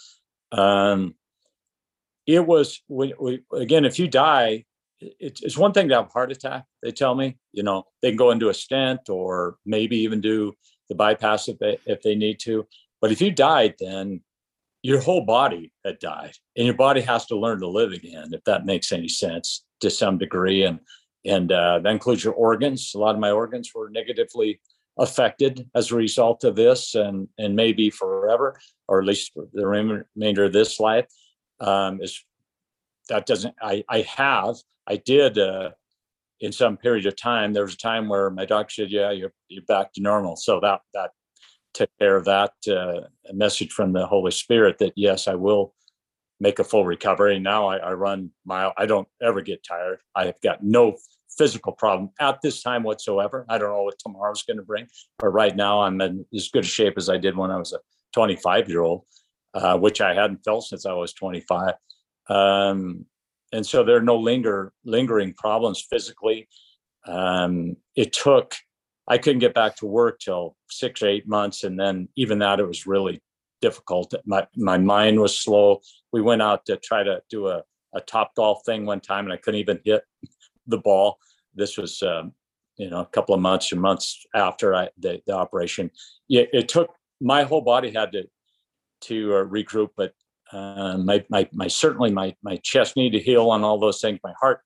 Um, 0.52 1.16
it 2.36 2.46
was, 2.46 2.82
we, 2.88 3.14
we, 3.20 3.42
again, 3.54 3.86
if 3.86 3.98
you 3.98 4.08
die, 4.08 4.66
it's, 5.02 5.42
it's 5.42 5.58
one 5.58 5.72
thing 5.72 5.90
to 5.90 5.96
have 5.96 6.08
a 6.08 6.10
heart 6.10 6.32
attack. 6.32 6.66
They 6.84 6.92
tell 6.92 7.16
me, 7.16 7.38
you 7.54 7.64
know, 7.64 7.86
they 8.02 8.10
can 8.10 8.18
go 8.18 8.32
into 8.32 8.50
a 8.50 8.54
stent 8.54 9.10
or 9.10 9.58
maybe 9.66 9.98
even 9.98 10.22
do 10.22 10.54
the 10.90 10.96
bypass 10.96 11.48
if 11.48 11.58
they 11.60 11.80
if 11.86 12.02
they 12.02 12.16
need 12.16 12.40
to. 12.42 12.68
But 13.02 13.12
if 13.12 13.22
you 13.22 13.32
died, 13.32 13.76
then 13.80 14.22
your 14.84 15.00
whole 15.00 15.26
body 15.26 15.72
had 15.86 16.00
died, 16.00 16.34
and 16.56 16.66
your 16.66 16.76
body 16.76 17.02
has 17.02 17.26
to 17.28 17.38
learn 17.38 17.60
to 17.62 17.68
live 17.68 17.94
again. 17.94 18.30
If 18.34 18.44
that 18.44 18.66
makes 18.66 18.92
any 18.92 19.08
sense 19.08 19.64
to 19.82 19.90
some 19.90 20.18
degree, 20.18 20.64
and 20.64 20.80
and 21.26 21.52
uh, 21.52 21.80
that 21.80 21.92
includes 21.92 22.24
your 22.24 22.34
organs. 22.34 22.92
A 22.94 23.00
lot 23.00 23.16
of 23.16 23.22
my 23.22 23.32
organs 23.32 23.72
were 23.74 23.90
negatively 23.90 24.60
affected 24.98 25.70
as 25.74 25.92
a 25.92 25.96
result 25.96 26.44
of 26.44 26.56
this, 26.56 26.96
and 26.96 27.28
and 27.38 27.56
maybe 27.56 27.90
forever, 27.90 28.60
or 28.88 29.00
at 29.00 29.08
least 29.08 29.32
the 29.54 29.66
remainder 29.66 30.44
of 30.44 30.54
this 30.54 30.80
life. 30.80 31.06
Um, 31.60 32.02
is 32.02 32.24
that 33.10 33.26
doesn't 33.26 33.56
I 33.62 33.84
I 33.90 34.02
have 34.02 34.56
I 34.88 34.98
did 34.98 35.38
uh, 35.38 35.72
in 36.40 36.52
some 36.52 36.78
period 36.78 37.06
of 37.06 37.16
time. 37.16 37.54
There 37.54 37.64
was 37.64 37.74
a 37.74 37.78
time 37.78 38.08
where 38.08 38.30
my 38.30 38.46
doctor 38.46 38.74
said, 38.74 38.92
"Yeah, 38.92 39.12
you're 39.12 39.34
you're 39.48 39.64
back 39.64 39.94
to 39.94 40.02
normal." 40.02 40.36
So 40.36 40.60
that 40.62 40.82
that 40.94 41.12
took 41.74 41.90
care 42.00 42.16
of 42.16 42.26
that 42.26 42.54
uh, 42.68 43.08
message 43.34 43.72
from 43.72 43.94
the 43.94 44.06
Holy 44.06 44.32
Spirit 44.32 44.78
that 44.80 44.94
yes, 44.96 45.28
I 45.28 45.36
will 45.36 45.74
make 46.40 46.60
a 46.60 46.64
full 46.64 46.86
recovery. 46.86 47.40
Now 47.40 47.68
I, 47.68 47.78
I 47.78 47.94
run 47.94 48.32
mile. 48.46 48.74
I 48.78 48.86
don't 48.86 49.08
ever 49.22 49.42
get 49.42 49.64
tired. 49.64 50.00
I've 50.16 50.40
got 50.42 50.64
no 50.64 50.98
physical 51.38 51.72
problem 51.72 52.12
at 52.20 52.42
this 52.42 52.62
time 52.62 52.84
whatsoever. 52.84 53.46
I 53.50 53.58
don't 53.58 53.70
know 53.70 53.84
what 53.84 54.00
tomorrow's 54.00 54.44
going 54.44 54.58
to 54.58 54.64
bring, 54.64 54.88
but 55.18 55.30
right 55.30 55.56
now 55.56 55.82
I'm 55.82 56.00
in 56.02 56.26
as 56.34 56.50
good 56.50 56.66
shape 56.66 56.96
as 56.98 57.10
I 57.10 57.18
did 57.18 57.38
when 57.38 57.52
I 57.52 57.58
was 57.58 57.74
a 57.74 57.80
25 58.14 58.70
year 58.70 58.82
old, 58.82 59.04
uh, 59.54 59.78
which 59.78 60.02
I 60.02 60.14
hadn't 60.14 60.44
felt 60.44 60.66
since 60.66 60.86
I 60.86 60.94
was 60.94 61.14
25. 61.14 61.74
Um, 62.30 63.06
and 63.52 63.66
so 63.66 63.84
there 63.84 63.98
are 63.98 64.02
no 64.02 64.18
linger 64.18 64.74
lingering 64.86 65.34
problems 65.34 65.86
physically. 65.90 66.48
Um, 67.08 67.78
it 67.96 68.14
took 68.14 68.56
I 69.08 69.18
couldn't 69.18 69.40
get 69.40 69.56
back 69.56 69.76
to 69.78 69.88
work 69.88 70.20
till 70.20 70.56
six 70.70 71.02
or 71.02 71.08
eight 71.08 71.28
months, 71.28 71.64
and 71.64 71.80
then 71.80 72.10
even 72.16 72.40
that 72.40 72.60
it 72.60 72.68
was 72.68 72.86
really 72.86 73.22
difficult. 73.62 74.14
My 74.26 74.48
my 74.56 74.78
mind 74.78 75.20
was 75.20 75.40
slow. 75.40 75.82
We 76.14 76.22
went 76.22 76.44
out 76.44 76.66
to 76.68 76.78
try 76.78 77.04
to 77.04 77.22
do 77.30 77.48
a 77.48 77.64
a 77.96 78.02
top 78.02 78.36
golf 78.36 78.62
thing 78.66 78.86
one 78.86 79.00
time, 79.00 79.26
and 79.26 79.34
I 79.34 79.38
couldn't 79.38 79.60
even 79.60 79.80
hit 79.84 80.04
the 80.68 80.78
ball. 80.78 81.18
This 81.56 81.76
was 81.76 82.02
um, 82.04 82.34
you 82.78 82.90
know 82.90 83.02
a 83.02 83.06
couple 83.08 83.34
of 83.34 83.42
months 83.42 83.74
or 83.74 83.78
months 83.78 84.26
after 84.36 84.76
I 84.76 84.90
the, 85.00 85.22
the 85.26 85.34
operation. 85.34 85.90
It, 86.30 86.50
it 86.54 86.70
took 86.70 86.94
my 87.20 87.44
whole 87.44 87.62
body 87.62 87.92
had 87.92 88.12
to 88.12 88.24
to 89.02 89.36
uh, 89.36 89.44
regroup, 89.46 89.90
but 89.96 90.14
uh, 90.52 90.98
my, 90.98 91.24
my, 91.30 91.48
my, 91.54 91.68
certainly 91.68 92.12
my, 92.12 92.36
my 92.42 92.58
chest 92.58 92.96
needed 92.96 93.20
to 93.20 93.24
heal 93.24 93.50
on 93.50 93.64
all 93.64 93.80
those 93.80 94.02
things. 94.02 94.20
My 94.24 94.34
heart 94.40 94.62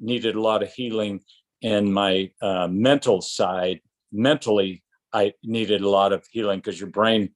needed 0.00 0.34
a 0.34 0.40
lot 0.40 0.62
of 0.62 0.72
healing 0.72 1.20
and 1.62 1.92
my 1.92 2.30
uh, 2.42 2.68
mental 2.68 3.20
side, 3.20 3.80
mentally, 4.12 4.82
I 5.12 5.32
needed 5.42 5.80
a 5.82 5.88
lot 5.88 6.12
of 6.12 6.24
healing 6.30 6.58
because 6.58 6.78
your 6.78 6.90
brain, 6.90 7.30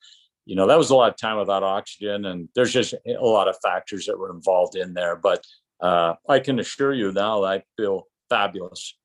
you 0.44 0.54
know, 0.54 0.66
that 0.66 0.78
was 0.78 0.90
a 0.90 0.96
lot 0.96 1.10
of 1.10 1.16
time 1.16 1.38
without 1.38 1.62
oxygen 1.62 2.26
and 2.26 2.48
there's 2.54 2.72
just 2.72 2.94
a 3.06 3.24
lot 3.24 3.48
of 3.48 3.56
factors 3.62 4.06
that 4.06 4.18
were 4.18 4.34
involved 4.34 4.76
in 4.76 4.92
there. 4.92 5.16
But 5.16 5.44
uh, 5.80 6.14
I 6.28 6.40
can 6.40 6.58
assure 6.58 6.92
you 6.92 7.12
now 7.12 7.44
I 7.44 7.62
feel 7.76 8.04
fabulous 8.28 8.96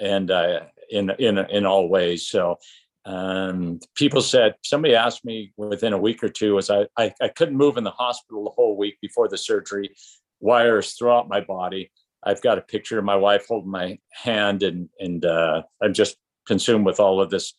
and 0.00 0.30
uh, 0.30 0.60
in, 0.90 1.10
in, 1.18 1.38
in 1.38 1.66
all 1.66 1.88
ways. 1.88 2.26
So 2.26 2.58
um, 3.06 3.80
people 3.94 4.22
said 4.22 4.54
somebody 4.64 4.94
asked 4.94 5.24
me 5.24 5.52
within 5.56 5.92
a 5.92 5.98
week 5.98 6.24
or 6.24 6.28
two 6.28 6.56
as 6.58 6.70
I, 6.70 6.86
I, 6.96 7.12
I 7.20 7.28
couldn't 7.28 7.56
move 7.56 7.76
in 7.76 7.84
the 7.84 7.90
hospital 7.90 8.44
the 8.44 8.50
whole 8.50 8.76
week 8.76 8.98
before 9.02 9.28
the 9.28 9.36
surgery. 9.36 9.94
Wires 10.40 10.94
throughout 10.94 11.28
my 11.28 11.40
body. 11.40 11.90
I've 12.22 12.42
got 12.42 12.58
a 12.58 12.62
picture 12.62 12.98
of 12.98 13.04
my 13.04 13.16
wife 13.16 13.46
holding 13.48 13.70
my 13.70 13.98
hand 14.10 14.62
and 14.62 14.88
and 14.98 15.24
uh, 15.24 15.62
i'm 15.82 15.94
just 15.94 16.16
consumed 16.46 16.84
with 16.84 17.00
all 17.00 17.20
of 17.20 17.30
this 17.30 17.54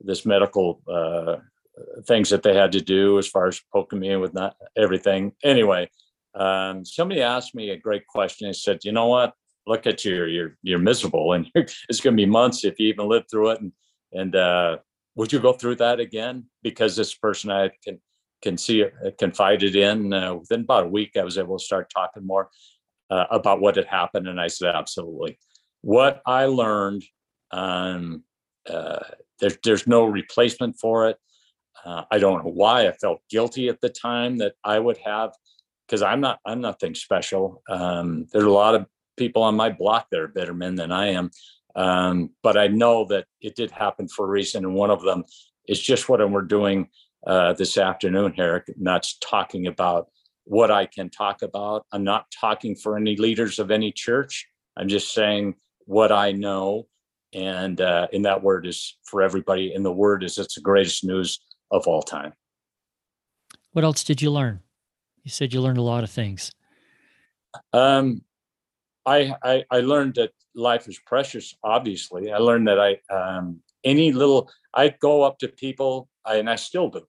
this 0.00 0.26
medical 0.26 0.82
uh, 0.90 1.36
things 2.06 2.30
that 2.30 2.42
they 2.42 2.54
had 2.54 2.72
to 2.72 2.80
do 2.80 3.18
as 3.18 3.28
far 3.28 3.46
as 3.46 3.60
poking 3.72 4.00
me 4.00 4.16
with 4.16 4.34
not 4.34 4.56
everything. 4.76 5.32
Anyway 5.44 5.90
um, 6.34 6.84
somebody 6.84 7.22
asked 7.22 7.54
me 7.54 7.70
a 7.70 7.78
great 7.78 8.06
question. 8.06 8.48
They 8.48 8.52
said 8.52 8.84
you 8.84 8.92
know 8.92 9.06
what? 9.06 9.34
Look 9.66 9.86
at 9.86 10.04
you 10.04 10.24
you're 10.24 10.56
you're 10.62 10.78
miserable 10.78 11.32
and 11.32 11.48
it's 11.54 12.00
going 12.00 12.16
to 12.16 12.20
be 12.20 12.26
months 12.26 12.64
if 12.64 12.78
you 12.78 12.88
even 12.88 13.08
live 13.08 13.24
through 13.30 13.50
it. 13.50 13.60
And 13.60 13.72
and 14.16 14.34
uh, 14.34 14.78
would 15.14 15.32
you 15.32 15.40
go 15.40 15.52
through 15.52 15.76
that 15.76 16.00
again? 16.00 16.44
Because 16.62 16.96
this 16.96 17.14
person 17.14 17.50
I 17.50 17.70
can 17.84 18.00
can 18.42 18.58
see 18.58 18.84
uh, 18.84 18.88
confided 19.18 19.76
in 19.76 20.12
uh, 20.12 20.34
within 20.34 20.60
about 20.60 20.84
a 20.84 20.88
week, 20.88 21.16
I 21.16 21.24
was 21.24 21.38
able 21.38 21.58
to 21.58 21.64
start 21.64 21.90
talking 21.90 22.26
more 22.26 22.50
uh, 23.10 23.24
about 23.30 23.60
what 23.60 23.76
had 23.76 23.86
happened, 23.86 24.28
and 24.28 24.40
I 24.40 24.48
said, 24.48 24.74
absolutely. 24.74 25.38
What 25.82 26.20
I 26.26 26.46
learned, 26.46 27.04
um, 27.50 28.24
uh, 28.68 29.04
there's 29.40 29.58
there's 29.64 29.86
no 29.86 30.04
replacement 30.04 30.78
for 30.78 31.08
it. 31.08 31.16
Uh, 31.84 32.04
I 32.10 32.18
don't 32.18 32.44
know 32.44 32.50
why 32.50 32.88
I 32.88 32.92
felt 32.92 33.20
guilty 33.30 33.68
at 33.68 33.80
the 33.80 33.90
time 33.90 34.38
that 34.38 34.54
I 34.64 34.78
would 34.78 34.98
have, 34.98 35.32
because 35.86 36.02
I'm 36.02 36.20
not 36.20 36.40
I'm 36.44 36.60
nothing 36.60 36.94
special. 36.94 37.62
Um, 37.68 38.26
there's 38.32 38.44
a 38.44 38.50
lot 38.50 38.74
of 38.74 38.86
people 39.16 39.42
on 39.42 39.56
my 39.56 39.70
block 39.70 40.08
that 40.10 40.20
are 40.20 40.28
better 40.28 40.54
men 40.54 40.74
than 40.74 40.92
I 40.92 41.08
am. 41.08 41.30
Um, 41.76 42.30
but 42.42 42.56
I 42.56 42.68
know 42.68 43.04
that 43.06 43.26
it 43.40 43.54
did 43.54 43.70
happen 43.70 44.08
for 44.08 44.24
a 44.24 44.28
reason. 44.28 44.64
And 44.64 44.74
one 44.74 44.90
of 44.90 45.02
them 45.02 45.24
is 45.68 45.80
just 45.80 46.08
what 46.08 46.28
we're 46.28 46.42
doing 46.42 46.88
uh, 47.26 47.52
this 47.52 47.76
afternoon 47.76 48.32
here. 48.34 48.64
Not 48.76 49.06
talking 49.20 49.66
about 49.66 50.08
what 50.44 50.70
I 50.70 50.86
can 50.86 51.10
talk 51.10 51.42
about. 51.42 51.86
I'm 51.92 52.04
not 52.04 52.26
talking 52.30 52.74
for 52.74 52.96
any 52.96 53.16
leaders 53.16 53.58
of 53.58 53.70
any 53.70 53.92
church. 53.92 54.48
I'm 54.76 54.88
just 54.88 55.12
saying 55.12 55.54
what 55.84 56.12
I 56.12 56.32
know. 56.32 56.86
And, 57.34 57.80
uh, 57.80 58.06
and 58.12 58.24
that 58.24 58.42
word 58.42 58.66
is 58.66 58.96
for 59.04 59.20
everybody. 59.20 59.74
And 59.74 59.84
the 59.84 59.92
word 59.92 60.24
is 60.24 60.38
it's 60.38 60.54
the 60.54 60.60
greatest 60.62 61.04
news 61.04 61.40
of 61.70 61.86
all 61.86 62.02
time. 62.02 62.32
What 63.72 63.84
else 63.84 64.02
did 64.02 64.22
you 64.22 64.30
learn? 64.30 64.60
You 65.24 65.30
said 65.30 65.52
you 65.52 65.60
learned 65.60 65.78
a 65.78 65.82
lot 65.82 66.04
of 66.04 66.10
things. 66.10 66.52
Um, 67.72 68.22
I, 69.06 69.34
I, 69.42 69.64
I 69.70 69.80
learned 69.80 70.16
that 70.16 70.32
life 70.54 70.88
is 70.88 70.98
precious. 70.98 71.54
Obviously, 71.62 72.32
I 72.32 72.38
learned 72.38 72.66
that 72.68 72.80
I 72.80 72.98
um, 73.14 73.60
any 73.84 74.12
little 74.12 74.50
I 74.74 74.88
go 74.88 75.22
up 75.22 75.38
to 75.38 75.48
people, 75.48 76.08
I, 76.24 76.36
and 76.36 76.50
I 76.50 76.56
still 76.56 76.88
do. 76.88 77.06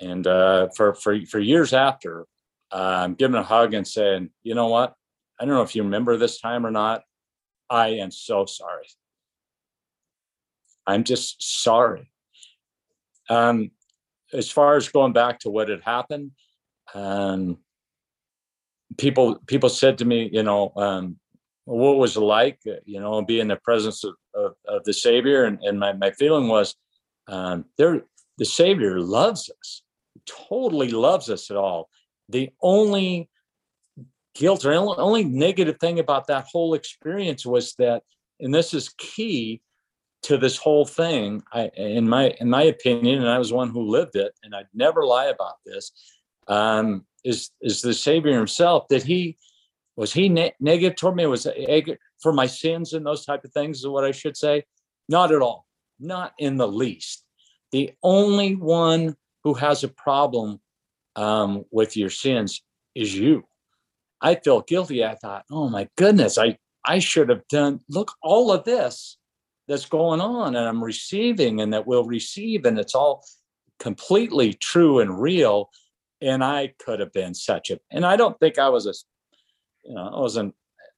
And 0.00 0.26
uh, 0.26 0.68
for 0.76 0.94
for 0.94 1.18
for 1.26 1.38
years 1.38 1.72
after, 1.72 2.26
uh, 2.70 3.00
I'm 3.04 3.14
giving 3.14 3.36
a 3.36 3.42
hug 3.42 3.72
and 3.74 3.88
saying, 3.88 4.30
you 4.42 4.54
know 4.54 4.68
what? 4.68 4.94
I 5.40 5.44
don't 5.44 5.54
know 5.54 5.62
if 5.62 5.74
you 5.74 5.82
remember 5.82 6.16
this 6.16 6.40
time 6.40 6.66
or 6.66 6.70
not. 6.70 7.02
I 7.70 7.88
am 7.88 8.10
so 8.10 8.44
sorry. 8.44 8.86
I'm 10.86 11.04
just 11.04 11.62
sorry. 11.62 12.10
Um, 13.30 13.70
as 14.32 14.50
far 14.50 14.76
as 14.76 14.88
going 14.88 15.12
back 15.12 15.40
to 15.40 15.50
what 15.50 15.68
had 15.68 15.82
happened, 15.82 16.32
um, 16.94 17.58
people 18.98 19.36
people 19.46 19.68
said 19.68 19.98
to 19.98 20.04
me, 20.04 20.28
you 20.32 20.42
know, 20.42 20.72
um, 20.76 21.16
what 21.64 21.98
was 21.98 22.16
it 22.16 22.20
like, 22.20 22.58
uh, 22.66 22.74
you 22.84 23.00
know, 23.00 23.22
be 23.22 23.40
in 23.40 23.48
the 23.48 23.56
presence 23.56 24.04
of, 24.04 24.14
of, 24.34 24.52
of 24.66 24.84
the 24.84 24.92
Savior. 24.92 25.44
And, 25.44 25.60
and 25.62 25.78
my, 25.78 25.92
my 25.92 26.10
feeling 26.10 26.48
was 26.48 26.74
um, 27.28 27.66
there, 27.78 28.02
the 28.38 28.44
Savior 28.44 28.98
loves 29.00 29.50
us, 29.50 29.82
totally 30.26 30.90
loves 30.90 31.30
us 31.30 31.50
at 31.50 31.56
all. 31.56 31.88
The 32.28 32.50
only 32.60 33.28
guilt 34.34 34.64
or 34.64 34.72
only 34.72 35.24
negative 35.24 35.78
thing 35.78 35.98
about 35.98 36.26
that 36.26 36.46
whole 36.50 36.74
experience 36.74 37.44
was 37.46 37.74
that, 37.74 38.02
and 38.40 38.54
this 38.54 38.74
is 38.74 38.94
key 38.98 39.60
to 40.22 40.38
this 40.38 40.56
whole 40.56 40.86
thing, 40.86 41.42
I, 41.52 41.70
in 41.76 42.08
my 42.08 42.30
in 42.40 42.48
my 42.48 42.62
opinion, 42.62 43.18
and 43.18 43.28
I 43.28 43.38
was 43.38 43.52
one 43.52 43.70
who 43.70 43.82
lived 43.82 44.14
it, 44.14 44.32
and 44.44 44.54
I'd 44.54 44.68
never 44.72 45.04
lie 45.04 45.26
about 45.26 45.56
this, 45.66 45.90
um, 46.46 47.04
is 47.24 47.50
is 47.60 47.80
the 47.80 47.94
Savior 47.94 48.36
Himself 48.36 48.88
that 48.88 49.02
He 49.02 49.38
was 49.96 50.12
he 50.12 50.28
ne- 50.28 50.54
negative 50.60 50.96
toward 50.96 51.16
me? 51.16 51.26
Was 51.26 51.46
for 52.20 52.32
my 52.32 52.46
sins 52.46 52.92
and 52.92 53.04
those 53.04 53.24
type 53.24 53.44
of 53.44 53.52
things? 53.52 53.80
Is 53.80 53.86
what 53.86 54.04
I 54.04 54.10
should 54.10 54.36
say? 54.36 54.64
Not 55.08 55.32
at 55.32 55.42
all. 55.42 55.66
Not 56.00 56.32
in 56.38 56.56
the 56.56 56.68
least. 56.68 57.24
The 57.72 57.92
only 58.02 58.54
one 58.56 59.16
who 59.44 59.54
has 59.54 59.84
a 59.84 59.88
problem 59.88 60.60
um, 61.16 61.64
with 61.70 61.96
your 61.96 62.10
sins 62.10 62.62
is 62.94 63.16
you. 63.16 63.44
I 64.20 64.36
felt 64.36 64.68
guilty. 64.68 65.04
I 65.04 65.16
thought, 65.16 65.44
oh 65.50 65.68
my 65.68 65.88
goodness, 65.96 66.38
I 66.38 66.58
I 66.84 66.98
should 66.98 67.28
have 67.28 67.46
done. 67.48 67.80
Look, 67.88 68.12
all 68.22 68.50
of 68.50 68.64
this, 68.64 69.18
that's 69.68 69.86
going 69.86 70.20
on 70.20 70.56
and 70.56 70.68
I'm 70.68 70.82
receiving 70.82 71.60
and 71.60 71.72
that 71.72 71.86
we'll 71.86 72.04
receive 72.04 72.64
and 72.64 72.78
it's 72.78 72.94
all 72.94 73.24
completely 73.78 74.54
true 74.54 75.00
and 75.00 75.20
real. 75.20 75.70
And 76.22 76.42
I 76.44 76.74
could 76.78 77.00
have 77.00 77.12
been 77.12 77.34
such 77.34 77.70
a, 77.70 77.78
and 77.90 78.06
I 78.06 78.16
don't 78.16 78.38
think 78.38 78.58
I 78.58 78.68
was 78.68 78.86
a, 78.86 78.94
you 79.84 79.94
know, 79.94 80.10
I 80.14 80.20
wasn't 80.20 80.54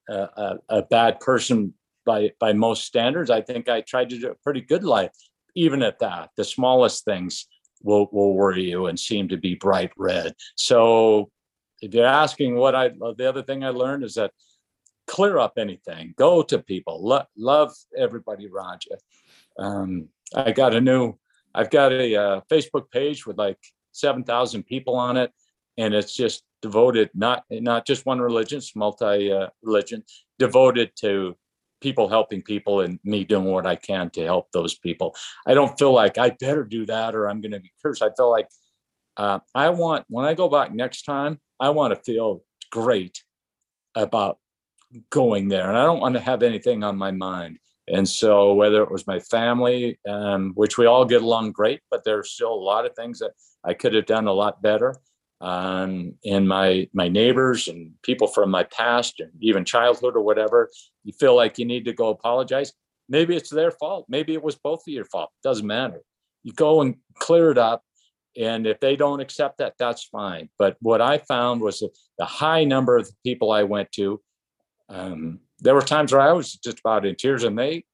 a, 0.09 0.15
a, 0.15 0.59
a 0.69 0.83
bad 0.83 1.21
person 1.21 1.75
by 2.05 2.33
by 2.39 2.53
most 2.53 2.85
standards. 2.85 3.31
I 3.31 3.41
think 3.41 3.69
I 3.69 3.81
tried 3.81 4.11
to 4.11 4.19
do 4.19 4.31
a 4.31 4.35
pretty 4.35 4.61
good 4.61 4.85
life, 4.85 5.13
even 5.55 5.83
at 5.83 5.99
that. 6.01 6.31
The 6.37 6.45
smallest 6.45 7.05
things 7.05 7.47
will 7.83 8.09
will 8.13 8.35
worry 8.35 8.65
you 8.65 8.87
and 8.87 9.01
seem 9.01 9.29
to 9.29 9.39
be 9.39 9.55
bright 9.55 9.93
red. 9.97 10.35
So 10.57 11.31
if 11.81 11.95
you're 11.95 12.07
asking 12.07 12.57
what 12.57 12.75
I 12.75 12.91
the 12.91 13.27
other 13.29 13.43
thing 13.43 13.65
I 13.65 13.71
learned 13.71 14.05
is 14.05 14.15
that 14.15 14.33
clear 15.07 15.39
up 15.39 15.55
anything, 15.59 16.15
go 16.17 16.43
to 16.43 16.59
people, 16.59 17.03
lo- 17.03 17.27
love 17.37 17.73
everybody 17.97 18.49
around 18.49 18.83
you. 18.89 18.97
Um, 19.63 20.09
I 20.35 20.53
got 20.53 20.75
a 20.75 20.81
new, 20.81 21.15
I've 21.55 21.71
got 21.71 21.93
a 21.93 22.17
uh, 22.17 22.41
Facebook 22.51 22.91
page 22.91 23.27
with 23.27 23.39
like 23.39 23.59
seven 23.95 24.25
thousand 24.25 24.65
people 24.65 24.97
on 24.97 25.17
it, 25.17 25.33
and 25.79 25.95
it's 25.95 26.15
just 26.15 26.45
devoted 26.61 27.11
not 27.15 27.45
not 27.51 27.87
just 27.87 28.07
one 28.07 28.21
religion, 28.21 28.59
it's 28.59 28.77
multi 28.77 29.33
uh, 29.33 29.49
religion, 29.63 30.03
devoted 30.39 30.91
to 30.97 31.37
people 31.81 32.09
helping 32.09 32.41
people 32.41 32.81
and 32.81 32.99
me 33.05 33.25
doing 33.25 33.45
what 33.45 33.67
I 33.67 33.77
can 33.77 34.09
to 34.11 34.25
help 34.25 34.51
those 34.53 34.75
people. 34.75 35.15
I 35.47 35.53
don't 35.53 35.79
feel 35.79 35.93
like 35.93 36.17
I 36.17 36.31
better 36.31 36.65
do 36.65 36.87
that 36.87 37.15
or 37.15 37.29
I'm 37.29 37.43
going 37.43 37.53
to 37.53 37.61
be 37.61 37.73
cursed. 37.83 38.03
I 38.03 38.09
feel 38.17 38.31
like 38.31 38.49
uh, 39.19 39.41
I 39.55 39.69
want 39.71 40.05
when 40.09 40.25
I 40.25 40.35
go 40.35 40.49
back 40.49 40.73
next 40.73 41.03
time, 41.03 41.41
I 41.61 41.71
want 41.71 41.95
to 41.95 42.01
feel 42.01 42.43
great 42.71 43.23
about 43.95 44.39
going 45.11 45.49
there, 45.49 45.69
and 45.69 45.77
I 45.77 45.85
don't 45.85 46.01
want 46.01 46.15
to 46.15 46.21
have 46.21 46.43
anything 46.43 46.83
on 46.83 46.97
my 46.97 47.11
mind. 47.11 47.59
And 47.87 48.09
so, 48.09 48.55
whether 48.55 48.83
it 48.83 48.91
was 48.91 49.07
my 49.07 49.21
family, 49.21 49.99
um, 50.09 50.53
which 50.55 50.79
we 50.79 50.87
all 50.87 51.05
get 51.05 51.23
along 51.23 51.53
great, 51.53 51.81
but 51.91 52.03
there's 52.05 52.31
still 52.31 52.53
a 52.53 52.55
lot 52.55 52.87
of 52.87 52.95
things 52.95 53.19
that 53.19 53.33
I 53.63 53.75
could 53.75 53.95
have 53.95 54.07
done 54.07 54.27
a 54.27 54.33
lot 54.33 54.63
better 54.63 54.97
um, 55.41 56.15
and 56.25 56.49
my 56.49 56.89
my 56.95 57.09
neighbors 57.09 57.69
and 57.69 57.93
people 58.03 58.27
from 58.27 58.51
my 58.51 58.65
past 58.65 59.21
and 59.21 59.31
even 59.41 59.65
childhood 59.65 60.17
or 60.17 60.23
whatever. 60.23 60.71
You 61.05 61.13
feel 61.13 61.37
like 61.37 61.59
you 61.59 61.67
need 61.67 61.85
to 61.85 61.93
go 61.93 62.09
apologize. 62.09 62.73
Maybe 63.09 63.37
it's 63.37 63.51
their 63.51 63.71
fault. 63.71 64.07
Maybe 64.09 64.33
it 64.33 64.43
was 64.43 64.57
both 64.57 64.81
of 64.89 64.93
your 64.93 65.05
fault. 65.05 65.31
Doesn't 65.43 65.67
matter. 65.67 66.01
You 66.45 66.55
go 66.55 66.81
and 66.81 66.97
clear 67.19 67.51
it 67.51 67.59
up 67.59 67.83
and 68.37 68.67
if 68.67 68.81
they 68.81 68.97
don't 68.97 69.21
accept 69.21 69.59
that 69.59 69.75
that's 69.79 70.05
fine. 70.05 70.49
But 70.59 70.77
what 70.81 71.01
i 71.01 71.19
found 71.19 71.61
was 71.61 71.81
that 71.81 71.91
the 72.19 72.25
high 72.25 72.65
number 72.65 72.97
of 72.97 73.11
people 73.23 73.53
i 73.53 73.63
went 73.63 73.93
to 73.93 74.21
um, 74.89 75.41
there 75.65 75.75
were 75.75 75.83
times 75.83 76.13
where 76.13 76.21
i 76.21 76.33
was 76.33 76.53
just 76.53 76.81
about 76.81 77.07
in 77.07 77.15
tears 77.15 77.45
and 77.45 77.59
they 77.59 77.85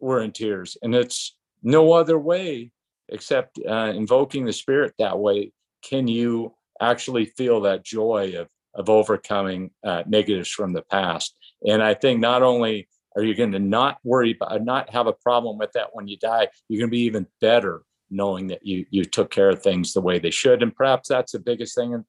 were 0.00 0.20
in 0.20 0.32
tears 0.32 0.76
and 0.82 0.94
it's 0.94 1.36
no 1.62 1.92
other 1.92 2.18
way 2.18 2.70
except 3.08 3.58
uh, 3.68 3.92
invoking 3.94 4.44
the 4.44 4.52
spirit 4.52 4.92
that 4.98 5.18
way 5.18 5.52
can 5.82 6.06
you 6.08 6.54
actually 6.80 7.24
feel 7.24 7.60
that 7.62 7.84
joy 7.84 8.34
of 8.36 8.48
of 8.74 8.90
overcoming 8.90 9.70
uh, 9.84 10.02
negatives 10.06 10.50
from 10.50 10.72
the 10.72 10.82
past. 10.82 11.34
And 11.66 11.82
I 11.82 11.94
think 11.94 12.20
not 12.20 12.42
only 12.42 12.88
are 13.16 13.22
you 13.22 13.34
going 13.34 13.52
to 13.52 13.60
not 13.60 13.98
worry 14.02 14.32
about 14.32 14.64
not 14.64 14.90
have 14.90 15.06
a 15.06 15.12
problem 15.12 15.58
with 15.58 15.70
that 15.72 15.90
when 15.92 16.08
you 16.08 16.16
die, 16.16 16.48
you're 16.68 16.80
going 16.80 16.90
to 16.90 16.96
be 16.96 17.02
even 17.04 17.26
better 17.40 17.82
knowing 18.10 18.48
that 18.48 18.66
you 18.66 18.84
you 18.90 19.04
took 19.04 19.30
care 19.30 19.50
of 19.50 19.62
things 19.62 19.92
the 19.92 20.00
way 20.00 20.18
they 20.18 20.30
should. 20.30 20.62
And 20.62 20.74
perhaps 20.74 21.08
that's 21.08 21.32
the 21.32 21.38
biggest 21.38 21.74
thing. 21.74 21.94
And 21.94 22.04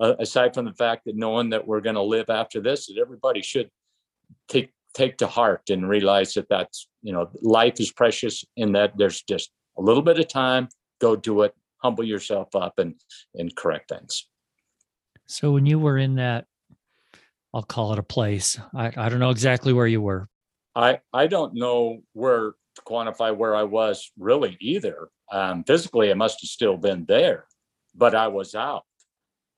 uh, 0.00 0.14
aside 0.18 0.54
from 0.54 0.64
the 0.64 0.72
fact 0.72 1.02
that 1.04 1.16
knowing 1.16 1.50
that 1.50 1.66
we're 1.66 1.80
going 1.80 1.96
to 1.96 2.02
live 2.02 2.30
after 2.30 2.60
this, 2.60 2.86
that 2.86 2.98
everybody 3.00 3.42
should 3.42 3.70
take 4.48 4.70
take 4.94 5.18
to 5.18 5.26
heart 5.26 5.70
and 5.70 5.88
realize 5.88 6.34
that 6.34 6.48
that's 6.48 6.88
you 7.02 7.12
know 7.12 7.28
life 7.42 7.80
is 7.80 7.92
precious 7.92 8.44
in 8.56 8.72
that 8.72 8.92
there's 8.96 9.22
just 9.22 9.50
a 9.78 9.82
little 9.82 10.02
bit 10.02 10.18
of 10.18 10.28
time. 10.28 10.68
Go 11.00 11.16
do 11.16 11.42
it 11.42 11.54
humble 11.84 12.02
yourself 12.02 12.56
up 12.56 12.78
and 12.78 12.94
and 13.34 13.54
correct 13.54 13.90
things. 13.90 14.26
So 15.26 15.52
when 15.52 15.66
you 15.66 15.78
were 15.78 15.98
in 15.98 16.16
that, 16.16 16.46
I'll 17.52 17.62
call 17.62 17.92
it 17.92 17.98
a 17.98 18.02
place. 18.02 18.58
I, 18.74 18.90
I 18.96 19.08
don't 19.08 19.20
know 19.20 19.30
exactly 19.30 19.72
where 19.72 19.86
you 19.86 20.00
were. 20.00 20.28
I 20.74 21.00
I 21.12 21.28
don't 21.28 21.54
know 21.54 22.00
where 22.14 22.54
to 22.76 22.82
quantify 22.82 23.36
where 23.36 23.54
I 23.54 23.62
was 23.62 24.10
really 24.18 24.56
either. 24.60 25.08
Um, 25.30 25.62
physically, 25.64 26.10
I 26.10 26.14
must 26.14 26.40
have 26.42 26.48
still 26.48 26.76
been 26.76 27.04
there, 27.06 27.46
but 27.94 28.14
I 28.14 28.28
was 28.28 28.54
out. 28.54 28.84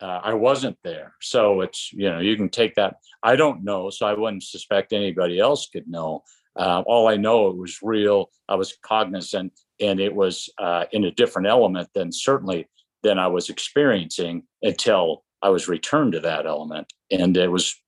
Uh, 0.01 0.21
I 0.23 0.35
wasn't 0.35 0.77
there. 0.85 1.15
So 1.21 1.63
it's, 1.63 1.91
you 1.93 2.11
know, 2.11 2.19
you 2.19 2.37
can 2.37 2.49
take 2.51 2.75
that. 2.75 2.97
I 3.23 3.37
don't 3.37 3.65
know. 3.65 3.91
So 3.91 4.07
I 4.07 4.13
wouldn't 4.13 4.43
suspect 4.43 4.93
anybody 4.93 5.39
else 5.39 5.69
could 5.69 5.89
know. 5.89 6.23
Uh, 6.55 6.83
all 6.87 7.09
I 7.09 7.17
know 7.17 7.49
it 7.49 7.57
was 7.57 7.79
real. 7.83 8.31
I 8.49 8.57
was 8.57 8.77
cognizant 8.83 9.53
and 9.81 10.01
it 10.01 10.15
was 10.15 10.49
uh, 10.59 10.85
in 10.93 11.05
a 11.05 11.11
different 11.11 11.49
element 11.49 11.89
than 11.95 12.13
certainly 12.13 12.69
than 13.03 13.19
I 13.19 13.29
was 13.29 13.51
experiencing 13.51 14.43
until 14.63 15.25
I 15.43 15.51
was 15.51 15.69
returned 15.69 16.13
to 16.13 16.21
that 16.21 16.47
element, 16.47 16.93
and 17.11 17.37
it 17.37 17.49
was 17.49 17.81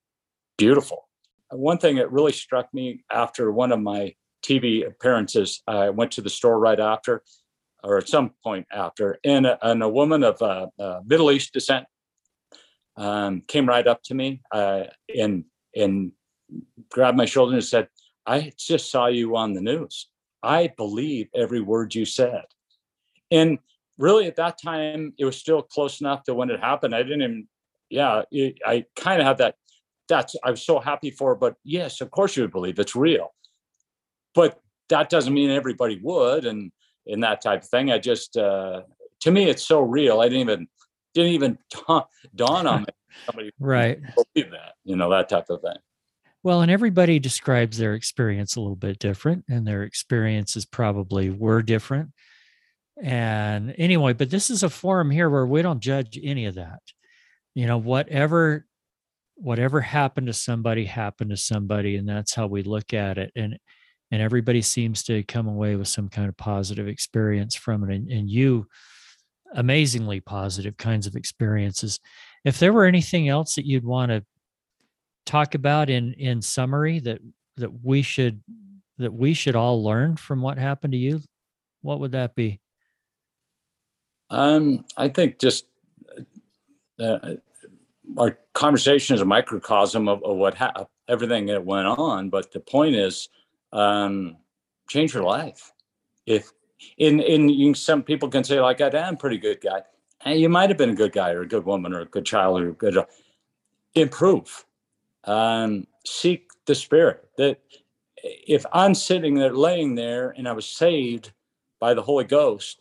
beautiful. 0.56 1.08
One 1.50 1.78
thing 1.78 1.96
that 1.96 2.12
really 2.12 2.32
struck 2.32 2.72
me 2.74 3.04
after 3.10 3.50
one 3.50 3.72
of 3.72 3.80
my 3.80 4.14
TV 4.44 4.86
appearances, 4.86 5.62
I 5.66 5.90
went 5.90 6.12
to 6.12 6.22
the 6.22 6.30
store 6.30 6.58
right 6.58 6.78
after, 6.78 7.22
or 7.82 7.98
at 7.98 8.08
some 8.08 8.32
point 8.44 8.66
after, 8.72 9.18
and 9.24 9.46
a, 9.46 9.58
and 9.66 9.82
a 9.82 9.88
woman 9.88 10.22
of 10.22 10.40
uh, 10.42 10.66
uh, 10.78 11.00
Middle 11.06 11.30
East 11.30 11.52
descent 11.52 11.86
um, 12.98 13.42
came 13.48 13.66
right 13.66 13.86
up 13.86 14.02
to 14.04 14.14
me 14.14 14.42
uh, 14.52 14.84
and 15.16 15.44
and 15.74 16.12
grabbed 16.90 17.16
my 17.16 17.24
shoulder 17.24 17.54
and 17.54 17.64
said, 17.64 17.88
"I 18.26 18.52
just 18.58 18.90
saw 18.90 19.06
you 19.06 19.36
on 19.36 19.54
the 19.54 19.62
news." 19.62 20.08
I 20.42 20.72
believe 20.76 21.28
every 21.34 21.60
word 21.60 21.94
you 21.94 22.04
said. 22.04 22.44
And 23.30 23.58
really 23.96 24.26
at 24.26 24.36
that 24.36 24.56
time, 24.62 25.12
it 25.18 25.24
was 25.24 25.36
still 25.36 25.62
close 25.62 26.00
enough 26.00 26.22
to 26.24 26.34
when 26.34 26.50
it 26.50 26.60
happened. 26.60 26.94
I 26.94 27.02
didn't 27.02 27.22
even, 27.22 27.48
yeah, 27.90 28.22
it, 28.30 28.54
I 28.64 28.84
kind 28.94 29.20
of 29.20 29.26
had 29.26 29.38
that. 29.38 29.56
That's, 30.08 30.36
I 30.44 30.52
was 30.52 30.64
so 30.64 30.78
happy 30.78 31.10
for, 31.10 31.34
but 31.34 31.56
yes, 31.64 32.00
of 32.00 32.12
course 32.12 32.36
you 32.36 32.44
would 32.44 32.52
believe 32.52 32.78
it's 32.78 32.94
real. 32.94 33.34
But 34.32 34.60
that 34.90 35.10
doesn't 35.10 35.34
mean 35.34 35.50
everybody 35.50 35.98
would. 36.00 36.46
And, 36.46 36.70
in 37.08 37.20
that 37.20 37.40
type 37.40 37.62
of 37.62 37.68
thing. 37.68 37.90
I 37.90 37.98
just, 37.98 38.36
uh, 38.36 38.82
to 39.20 39.30
me, 39.30 39.48
it's 39.48 39.66
so 39.66 39.80
real. 39.80 40.20
I 40.20 40.28
didn't 40.28 40.42
even, 40.42 40.68
didn't 41.14 41.32
even 41.32 41.58
dawn 42.34 42.66
on 42.66 42.82
me. 42.82 42.86
Somebody 43.26 43.50
right. 43.58 43.98
believe 44.14 44.50
that, 44.50 44.74
you 44.84 44.96
know, 44.96 45.10
that 45.10 45.28
type 45.28 45.50
of 45.50 45.60
thing. 45.62 45.76
Well, 46.42 46.62
and 46.62 46.70
everybody 46.70 47.18
describes 47.18 47.78
their 47.78 47.94
experience 47.94 48.56
a 48.56 48.60
little 48.60 48.76
bit 48.76 48.98
different, 48.98 49.44
and 49.48 49.66
their 49.66 49.82
experiences 49.82 50.64
probably 50.64 51.30
were 51.30 51.62
different. 51.62 52.10
And 53.02 53.74
anyway, 53.78 54.12
but 54.12 54.30
this 54.30 54.50
is 54.50 54.62
a 54.62 54.70
forum 54.70 55.10
here 55.10 55.30
where 55.30 55.46
we 55.46 55.62
don't 55.62 55.80
judge 55.80 56.18
any 56.22 56.46
of 56.46 56.54
that. 56.56 56.80
You 57.54 57.66
know, 57.66 57.78
whatever 57.78 58.66
whatever 59.40 59.80
happened 59.80 60.26
to 60.26 60.32
somebody 60.32 60.84
happened 60.84 61.30
to 61.30 61.36
somebody, 61.36 61.96
and 61.96 62.08
that's 62.08 62.34
how 62.34 62.46
we 62.46 62.62
look 62.62 62.92
at 62.92 63.18
it. 63.18 63.32
And 63.36 63.58
and 64.10 64.22
everybody 64.22 64.62
seems 64.62 65.02
to 65.04 65.22
come 65.24 65.48
away 65.48 65.76
with 65.76 65.88
some 65.88 66.08
kind 66.08 66.28
of 66.28 66.36
positive 66.36 66.88
experience 66.88 67.54
from 67.54 67.84
it. 67.84 67.94
And, 67.94 68.10
and 68.10 68.30
you 68.30 68.66
amazingly 69.54 70.20
positive 70.20 70.76
kinds 70.76 71.06
of 71.06 71.16
experiences. 71.16 72.00
If 72.44 72.58
there 72.58 72.72
were 72.72 72.84
anything 72.84 73.28
else 73.28 73.54
that 73.54 73.66
you'd 73.66 73.84
want 73.84 74.10
to 74.10 74.24
talk 75.28 75.54
about 75.54 75.90
in 75.90 76.14
in 76.14 76.40
summary 76.40 77.00
that 77.00 77.20
that 77.58 77.84
we 77.84 78.00
should 78.00 78.40
that 78.96 79.12
we 79.12 79.34
should 79.34 79.54
all 79.54 79.84
learn 79.84 80.16
from 80.16 80.40
what 80.40 80.56
happened 80.56 80.92
to 80.92 80.98
you 80.98 81.20
what 81.82 82.00
would 82.00 82.12
that 82.12 82.34
be 82.34 82.58
um 84.30 84.86
i 84.96 85.06
think 85.06 85.38
just 85.38 85.66
uh, 86.98 87.04
uh 87.04 87.34
our 88.16 88.38
conversation 88.54 89.14
is 89.14 89.20
a 89.20 89.24
microcosm 89.26 90.08
of, 90.08 90.24
of 90.24 90.38
what 90.38 90.54
ha- 90.54 90.86
everything 91.10 91.44
that 91.44 91.62
went 91.62 91.86
on 91.86 92.30
but 92.30 92.50
the 92.52 92.60
point 92.60 92.94
is 92.94 93.28
um 93.74 94.34
change 94.88 95.12
your 95.12 95.24
life 95.24 95.72
if 96.24 96.50
in 96.96 97.20
in 97.20 97.48
you, 97.48 97.74
some 97.74 98.02
people 98.02 98.28
can 98.28 98.44
say 98.44 98.60
like 98.60 98.80
i'm 98.80 99.14
a 99.14 99.16
pretty 99.16 99.38
good 99.38 99.60
guy 99.60 99.82
and 100.24 100.40
you 100.40 100.48
might 100.48 100.68
have 100.68 100.78
been 100.78 100.90
a 100.90 100.94
good 100.94 101.12
guy 101.12 101.30
or 101.30 101.42
a 101.42 101.48
good 101.48 101.64
woman 101.64 101.92
or 101.92 102.00
a 102.00 102.06
good 102.06 102.24
child 102.24 102.60
or 102.60 102.70
a 102.70 102.72
good 102.72 102.96
improve 103.94 104.64
um, 105.24 105.86
seek 106.04 106.50
the 106.66 106.74
Spirit. 106.74 107.28
That 107.36 107.60
if 108.22 108.64
I'm 108.72 108.94
sitting 108.94 109.34
there, 109.34 109.52
laying 109.52 109.94
there, 109.94 110.34
and 110.36 110.48
I 110.48 110.52
was 110.52 110.66
saved 110.66 111.32
by 111.80 111.94
the 111.94 112.02
Holy 112.02 112.24
Ghost, 112.24 112.80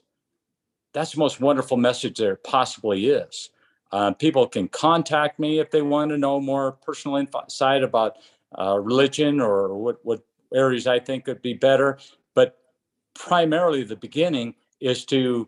that's 0.93 1.11
the 1.11 1.19
most 1.19 1.39
wonderful 1.39 1.77
message 1.77 2.17
there 2.17 2.37
possibly 2.37 3.07
is. 3.07 3.49
Uh, 3.91 4.11
people 4.11 4.47
can 4.47 4.67
contact 4.67 5.39
me 5.39 5.59
if 5.59 5.71
they 5.71 5.81
want 5.81 6.09
to 6.11 6.17
know 6.17 6.39
more 6.39 6.73
personal 6.73 7.17
insight 7.17 7.83
about 7.83 8.17
uh, 8.57 8.77
religion 8.79 9.39
or 9.39 9.77
what, 9.77 9.99
what 10.03 10.21
areas 10.53 10.87
I 10.87 10.99
think 10.99 11.25
could 11.25 11.41
be 11.41 11.53
better. 11.53 11.99
Primarily, 13.17 13.83
the 13.83 13.95
beginning 13.95 14.55
is 14.79 15.05
to 15.05 15.47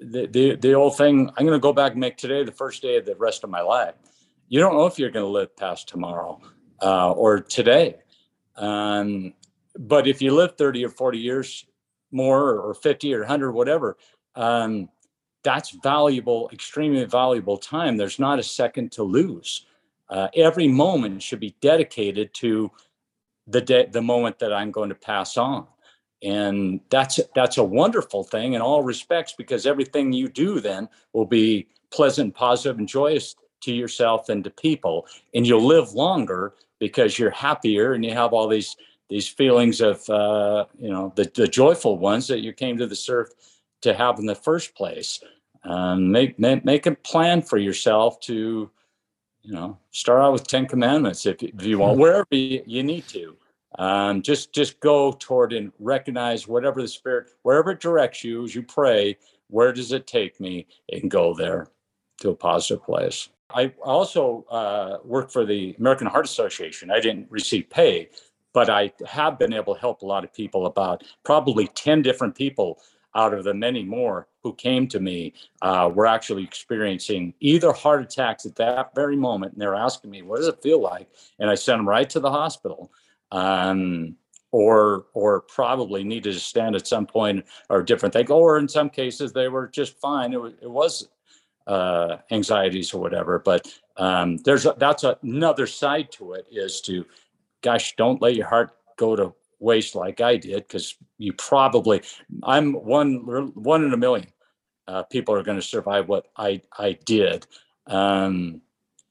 the, 0.00 0.26
the, 0.26 0.56
the 0.56 0.72
old 0.72 0.96
thing 0.96 1.28
I'm 1.36 1.46
going 1.46 1.56
to 1.56 1.62
go 1.62 1.72
back 1.72 1.92
and 1.92 2.00
make 2.00 2.16
today 2.16 2.42
the 2.42 2.52
first 2.52 2.82
day 2.82 2.96
of 2.96 3.06
the 3.06 3.14
rest 3.16 3.44
of 3.44 3.50
my 3.50 3.60
life. 3.60 3.94
You 4.48 4.60
don't 4.60 4.74
know 4.74 4.86
if 4.86 4.98
you're 4.98 5.10
going 5.10 5.24
to 5.24 5.30
live 5.30 5.54
past 5.56 5.88
tomorrow 5.88 6.40
uh, 6.82 7.12
or 7.12 7.40
today. 7.40 7.96
Um, 8.56 9.34
but 9.78 10.06
if 10.06 10.22
you 10.22 10.32
live 10.32 10.56
30 10.56 10.84
or 10.84 10.88
40 10.88 11.18
years 11.18 11.66
more 12.10 12.58
or 12.58 12.74
50 12.74 13.12
or 13.12 13.20
100 13.20 13.52
whatever 13.52 13.96
um, 14.36 14.88
that's 15.42 15.70
valuable 15.70 16.48
extremely 16.52 17.04
valuable 17.04 17.58
time. 17.58 17.96
There's 17.96 18.18
not 18.18 18.38
a 18.38 18.42
second 18.42 18.92
to 18.92 19.02
lose. 19.02 19.66
Uh, 20.08 20.28
every 20.34 20.68
moment 20.68 21.22
should 21.22 21.40
be 21.40 21.56
dedicated 21.60 22.32
to 22.34 22.70
the 23.46 23.88
the 23.90 24.00
moment 24.00 24.38
that 24.38 24.54
i'm 24.54 24.70
going 24.70 24.88
to 24.88 24.94
pass 24.94 25.36
on 25.36 25.66
and 26.24 26.80
that's 26.88 27.20
that's 27.34 27.58
a 27.58 27.62
wonderful 27.62 28.24
thing 28.24 28.54
in 28.54 28.62
all 28.62 28.82
respects 28.82 29.34
because 29.36 29.66
everything 29.66 30.12
you 30.12 30.28
do 30.28 30.58
then 30.58 30.88
will 31.12 31.26
be 31.26 31.68
pleasant 31.90 32.34
positive 32.34 32.78
and 32.78 32.88
joyous 32.88 33.36
to 33.60 33.72
yourself 33.72 34.28
and 34.30 34.42
to 34.44 34.50
people. 34.50 35.06
And 35.34 35.46
you'll 35.46 35.64
live 35.64 35.92
longer 35.92 36.54
because 36.80 37.18
you're 37.18 37.30
happier 37.30 37.92
and 37.92 38.04
you 38.04 38.12
have 38.14 38.32
all 38.32 38.48
these 38.48 38.74
these 39.10 39.28
feelings 39.28 39.82
of 39.82 40.08
uh, 40.08 40.64
you 40.78 40.90
know 40.90 41.12
the, 41.14 41.30
the 41.34 41.46
joyful 41.46 41.98
ones 41.98 42.26
that 42.28 42.40
you 42.40 42.54
came 42.54 42.78
to 42.78 42.86
the 42.86 42.96
surf 42.96 43.28
to 43.82 43.92
have 43.92 44.18
in 44.18 44.26
the 44.26 44.34
first 44.34 44.74
place. 44.74 45.20
Um, 45.64 46.10
make, 46.10 46.38
make 46.38 46.64
make 46.64 46.86
a 46.86 46.94
plan 46.94 47.42
for 47.42 47.58
yourself 47.58 48.18
to 48.20 48.70
you 49.42 49.52
know 49.52 49.76
start 49.90 50.22
out 50.22 50.32
with 50.32 50.46
10 50.46 50.68
commandments 50.68 51.26
if, 51.26 51.42
if 51.42 51.64
you 51.64 51.78
want 51.78 51.98
wherever 52.04 52.26
you, 52.30 52.62
you 52.66 52.82
need 52.82 53.06
to 53.08 53.36
um, 53.78 54.22
just 54.22 54.52
just 54.52 54.80
go 54.80 55.12
toward 55.12 55.52
and 55.52 55.72
recognize 55.78 56.46
whatever 56.46 56.80
the 56.80 56.88
spirit 56.88 57.30
wherever 57.42 57.72
it 57.72 57.80
directs 57.80 58.22
you 58.24 58.44
as 58.44 58.54
you 58.54 58.62
pray 58.62 59.16
where 59.48 59.72
does 59.72 59.92
it 59.92 60.06
take 60.06 60.40
me 60.40 60.66
and 60.90 61.10
go 61.10 61.34
there 61.34 61.68
to 62.20 62.30
a 62.30 62.34
positive 62.34 62.82
place. 62.82 63.28
I 63.50 63.72
also 63.82 64.44
uh, 64.50 64.98
work 65.04 65.30
for 65.30 65.44
the 65.44 65.74
american 65.78 66.06
heart 66.06 66.26
association. 66.26 66.90
I 66.90 67.00
didn't 67.00 67.30
receive 67.30 67.68
pay 67.70 68.08
but 68.54 68.70
i 68.70 68.90
have 69.06 69.38
been 69.38 69.52
able 69.52 69.74
to 69.74 69.80
help 69.80 70.00
a 70.00 70.06
lot 70.06 70.24
of 70.24 70.32
people 70.32 70.64
about 70.64 71.04
probably 71.24 71.66
10 71.68 72.00
different 72.00 72.34
people 72.34 72.78
out 73.16 73.34
of 73.34 73.44
the 73.44 73.54
many 73.54 73.84
more 73.84 74.26
who 74.42 74.54
came 74.54 74.88
to 74.88 74.98
me 74.98 75.32
uh, 75.62 75.90
were 75.92 76.06
actually 76.06 76.42
experiencing 76.42 77.34
either 77.40 77.72
heart 77.72 78.02
attacks 78.02 78.44
at 78.46 78.56
that 78.56 78.94
very 78.94 79.16
moment 79.16 79.52
and 79.52 79.60
they're 79.60 79.74
asking 79.74 80.10
me 80.10 80.22
what 80.22 80.38
does 80.38 80.48
it 80.48 80.62
feel 80.62 80.80
like? 80.80 81.08
And 81.38 81.50
i 81.50 81.54
sent 81.54 81.78
them 81.78 81.88
right 81.88 82.08
to 82.10 82.20
the 82.20 82.30
hospital 82.30 82.90
um, 83.30 84.16
or 84.52 85.06
or 85.14 85.40
probably 85.42 86.04
needed 86.04 86.32
to 86.32 86.40
stent 86.40 86.76
at 86.76 86.86
some 86.86 87.06
point 87.06 87.44
or 87.70 87.82
different 87.82 88.12
thing. 88.12 88.30
Or 88.30 88.58
in 88.58 88.68
some 88.68 88.90
cases, 88.90 89.32
they 89.32 89.48
were 89.48 89.68
just 89.68 89.98
fine. 90.00 90.32
It 90.32 90.40
was, 90.40 90.52
it 90.62 90.70
was 90.70 91.08
uh, 91.66 92.18
anxieties 92.30 92.94
or 92.94 93.00
whatever. 93.00 93.38
But 93.38 93.72
um, 93.96 94.36
there's 94.38 94.66
a, 94.66 94.74
that's 94.78 95.04
another 95.22 95.66
side 95.66 96.12
to 96.12 96.34
it 96.34 96.46
is 96.50 96.80
to, 96.82 97.04
gosh, 97.62 97.96
don't 97.96 98.22
let 98.22 98.36
your 98.36 98.46
heart 98.46 98.76
go 98.96 99.16
to 99.16 99.34
waste 99.58 99.94
like 99.94 100.20
I 100.20 100.36
did 100.36 100.68
because 100.68 100.96
you 101.18 101.32
probably 101.32 102.02
I'm 102.42 102.74
one 102.74 103.52
one 103.54 103.84
in 103.84 103.92
a 103.92 103.96
million 103.96 104.26
uh, 104.86 105.02
people 105.04 105.34
are 105.34 105.42
going 105.42 105.58
to 105.58 105.66
survive 105.66 106.08
what 106.08 106.28
I 106.36 106.60
I 106.78 106.98
did. 107.04 107.46
Um, 107.86 108.60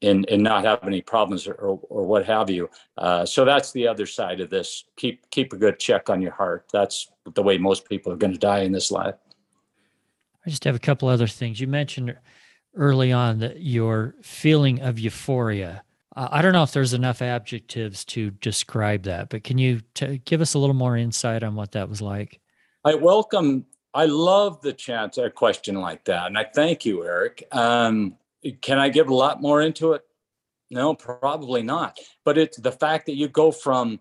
and, 0.04 0.30
and 0.30 0.44
not 0.44 0.66
have 0.66 0.84
any 0.84 1.02
problems 1.02 1.48
or, 1.48 1.54
or, 1.54 1.80
or 1.90 2.04
what 2.04 2.26
have 2.26 2.50
you. 2.50 2.70
Uh, 2.98 3.26
so 3.26 3.46
that's 3.46 3.72
the 3.72 3.88
other 3.88 4.06
side 4.06 4.42
of 4.42 4.50
this. 4.50 4.86
Keep 4.98 5.30
keep 5.32 5.54
a 5.54 5.58
good 5.58 5.80
check 5.80 6.10
on 6.10 6.22
your 6.22 6.34
heart. 6.34 6.66
That's 6.72 7.10
the 7.34 7.42
way 7.42 7.58
most 7.58 7.88
people 7.88 8.12
are 8.12 8.18
going 8.18 8.34
to 8.34 8.40
die 8.40 8.60
in 8.60 8.72
this 8.72 8.92
life. 8.92 9.16
I 10.46 10.50
just 10.50 10.66
have 10.66 10.76
a 10.76 10.80
couple 10.80 11.08
other 11.08 11.28
things. 11.28 11.60
You 11.60 11.68
mentioned 11.68 12.16
early 12.76 13.12
on 13.12 13.40
that 13.40 13.62
your 13.62 14.16
feeling 14.22 14.82
of 14.82 15.00
euphoria. 15.00 15.84
Uh, 16.16 16.28
I 16.32 16.42
don't 16.42 16.54
know 16.54 16.64
if 16.64 16.74
there's 16.74 16.94
enough 16.94 17.22
adjectives 17.22 18.04
to 18.06 18.32
describe 18.32 19.04
that, 19.04 19.30
but 19.30 19.44
can 19.44 19.58
you 19.58 19.82
t- 19.94 20.22
give 20.26 20.42
us 20.42 20.54
a 20.54 20.60
little 20.60 20.76
more 20.76 20.98
insight 20.98 21.44
on 21.44 21.56
what 21.56 21.72
that 21.72 21.90
was 21.90 22.02
like? 22.02 22.40
I 22.84 22.96
welcome. 22.96 23.66
I 23.94 24.06
love 24.06 24.62
the 24.62 24.74
chance 24.74 25.18
a 25.18 25.30
question 25.30 25.76
like 25.76 26.04
that, 26.06 26.28
and 26.28 26.38
I 26.38 26.44
thank 26.44 26.84
you, 26.84 27.06
Eric. 27.06 27.48
Um, 27.52 28.18
can 28.62 28.80
I 28.80 28.90
give 28.90 29.10
a 29.10 29.14
lot 29.14 29.42
more 29.42 29.62
into 29.62 29.94
it? 29.94 30.04
No, 30.70 30.96
probably 30.96 31.62
not. 31.62 31.98
But 32.24 32.38
it's 32.38 32.58
the 32.58 32.72
fact 32.72 33.06
that 33.06 33.16
you 33.16 33.28
go 33.28 33.52
from 33.52 34.00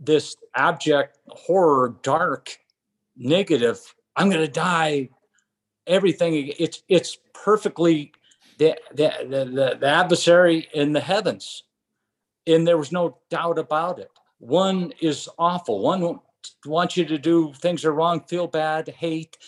this 0.00 0.36
abject 0.54 1.18
horror, 1.28 1.96
dark, 2.02 2.56
negative, 3.16 3.80
I'm 4.16 4.28
going 4.30 4.44
to 4.44 4.50
die, 4.52 5.10
everything. 5.86 6.52
It's 6.58 6.82
it's 6.88 7.18
perfectly 7.32 8.12
the, 8.58 8.76
the 8.92 9.12
the 9.28 9.76
the 9.80 9.86
adversary 9.86 10.68
in 10.72 10.92
the 10.92 11.00
heavens, 11.00 11.64
and 12.46 12.66
there 12.66 12.78
was 12.78 12.92
no 12.92 13.18
doubt 13.30 13.58
about 13.58 13.98
it. 13.98 14.10
One 14.38 14.92
is 15.00 15.28
awful. 15.38 15.80
One 15.80 16.20
wants 16.66 16.96
you 16.96 17.04
to 17.06 17.18
do 17.18 17.52
things 17.54 17.84
are 17.84 17.92
wrong, 17.92 18.20
feel 18.20 18.46
bad, 18.46 18.88
hate, 18.88 19.38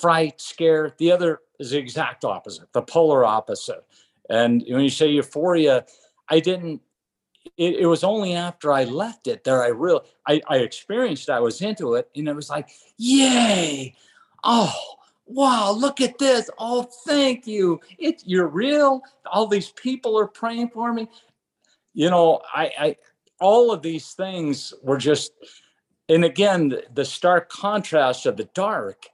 fright, 0.00 0.40
scare. 0.40 0.94
The 0.98 1.12
other 1.12 1.40
is 1.58 1.70
the 1.70 1.78
exact 1.78 2.24
opposite, 2.24 2.72
the 2.72 2.82
polar 2.82 3.24
opposite. 3.24 3.84
And 4.28 4.64
when 4.68 4.80
you 4.80 4.90
say 4.90 5.08
euphoria, 5.08 5.86
I 6.28 6.40
didn't. 6.40 6.82
It, 7.56 7.76
it 7.76 7.86
was 7.86 8.02
only 8.02 8.34
after 8.34 8.72
I 8.72 8.84
left 8.84 9.28
it 9.28 9.44
that 9.44 9.54
I 9.54 9.68
really 9.68 10.00
I, 10.26 10.40
I 10.48 10.56
experienced. 10.58 11.30
I 11.30 11.40
was 11.40 11.62
into 11.62 11.94
it, 11.94 12.10
and 12.16 12.28
it 12.28 12.34
was 12.34 12.50
like, 12.50 12.68
yay! 12.98 13.94
Oh, 14.42 14.74
wow! 15.26 15.70
Look 15.70 16.00
at 16.00 16.18
this! 16.18 16.50
Oh, 16.58 16.88
thank 17.06 17.46
you! 17.46 17.80
It 17.98 18.22
you're 18.26 18.48
real. 18.48 19.00
All 19.26 19.46
these 19.46 19.70
people 19.70 20.18
are 20.18 20.26
praying 20.26 20.70
for 20.70 20.92
me. 20.92 21.08
You 21.94 22.10
know, 22.10 22.40
I, 22.52 22.72
I 22.78 22.96
all 23.40 23.70
of 23.70 23.82
these 23.82 24.12
things 24.12 24.74
were 24.82 24.98
just, 24.98 25.32
and 26.08 26.24
again, 26.24 26.74
the 26.94 27.04
stark 27.04 27.48
contrast 27.48 28.26
of 28.26 28.36
the 28.36 28.48
dark 28.54 29.06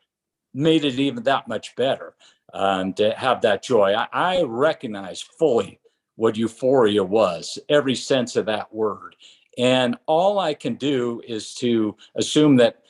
made 0.55 0.85
it 0.85 0.99
even 0.99 1.23
that 1.25 1.49
much 1.49 1.75
better 1.77 2.15
um, 2.53 2.93
to 2.95 3.13
have 3.13 3.41
that 3.43 3.63
joy. 3.63 3.95
I, 3.95 4.09
I 4.13 4.43
recognize 4.43 5.21
fully 5.23 5.81
what 6.17 6.37
euphoria 6.37 7.03
was, 7.03 7.59
every 7.69 7.95
sense 7.95 8.37
of 8.37 8.47
that 8.47 8.73
word. 8.75 9.17
And 9.59 9.97
all 10.07 10.39
I 10.39 10.55
can 10.55 10.75
do 10.75 11.23
is 11.27 11.55
to 11.57 11.97
assume 12.17 12.57
that 12.57 12.83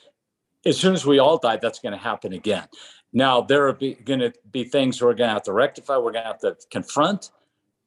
as 0.65 0.77
soon 0.77 0.93
as 0.93 1.05
we 1.05 1.19
all 1.19 1.37
die, 1.37 1.57
that's 1.57 1.79
going 1.79 1.93
to 1.93 1.97
happen 1.97 2.33
again. 2.33 2.67
Now, 3.11 3.41
there 3.41 3.67
are 3.67 3.73
going 3.73 4.19
to 4.19 4.33
be 4.51 4.63
things 4.63 5.01
we're 5.01 5.13
going 5.13 5.29
to 5.29 5.33
have 5.33 5.43
to 5.43 5.53
rectify, 5.53 5.97
we're 5.97 6.13
going 6.13 6.23
to 6.23 6.29
have 6.29 6.39
to 6.39 6.57
confront 6.71 7.31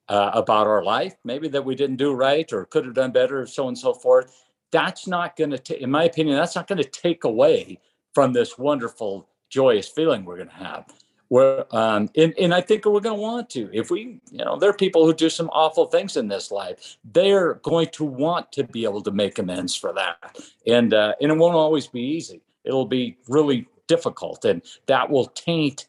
uh, 0.08 0.30
about 0.34 0.66
our 0.66 0.84
life, 0.84 1.16
maybe 1.24 1.48
that 1.48 1.64
we 1.64 1.74
didn't 1.74 1.96
do 1.96 2.12
right 2.12 2.52
or 2.52 2.64
could 2.66 2.84
have 2.84 2.94
done 2.94 3.10
better, 3.10 3.44
so 3.46 3.68
and 3.68 3.76
so 3.76 3.92
forth. 3.92 4.44
That's 4.70 5.06
not 5.06 5.36
going 5.36 5.50
to, 5.50 5.82
in 5.82 5.90
my 5.90 6.04
opinion, 6.04 6.36
that's 6.36 6.54
not 6.54 6.68
going 6.68 6.82
to 6.82 6.88
take 6.88 7.24
away 7.24 7.80
from 8.14 8.32
this 8.32 8.56
wonderful 8.56 9.28
joyous 9.48 9.88
feeling 9.88 10.24
we're 10.24 10.36
going 10.36 10.48
to 10.48 10.54
have. 10.54 10.86
Where, 11.28 11.66
um, 11.74 12.08
and, 12.16 12.34
and 12.38 12.54
I 12.54 12.60
think 12.60 12.84
we're 12.84 13.00
going 13.00 13.16
to 13.16 13.22
want 13.22 13.50
to. 13.50 13.68
If 13.72 13.90
we, 13.90 14.20
you 14.30 14.44
know, 14.44 14.58
there 14.58 14.70
are 14.70 14.76
people 14.76 15.04
who 15.04 15.12
do 15.12 15.28
some 15.28 15.48
awful 15.48 15.86
things 15.86 16.16
in 16.16 16.28
this 16.28 16.52
life. 16.52 16.98
They're 17.04 17.54
going 17.54 17.88
to 17.94 18.04
want 18.04 18.52
to 18.52 18.64
be 18.64 18.84
able 18.84 19.02
to 19.02 19.10
make 19.10 19.40
amends 19.40 19.74
for 19.74 19.92
that, 19.94 20.38
and 20.68 20.94
uh, 20.94 21.14
and 21.20 21.32
it 21.32 21.36
won't 21.36 21.56
always 21.56 21.88
be 21.88 22.00
easy. 22.00 22.42
It'll 22.64 22.86
be 22.86 23.16
really 23.26 23.66
difficult, 23.88 24.44
and 24.44 24.62
that 24.86 25.10
will 25.10 25.26
taint. 25.26 25.86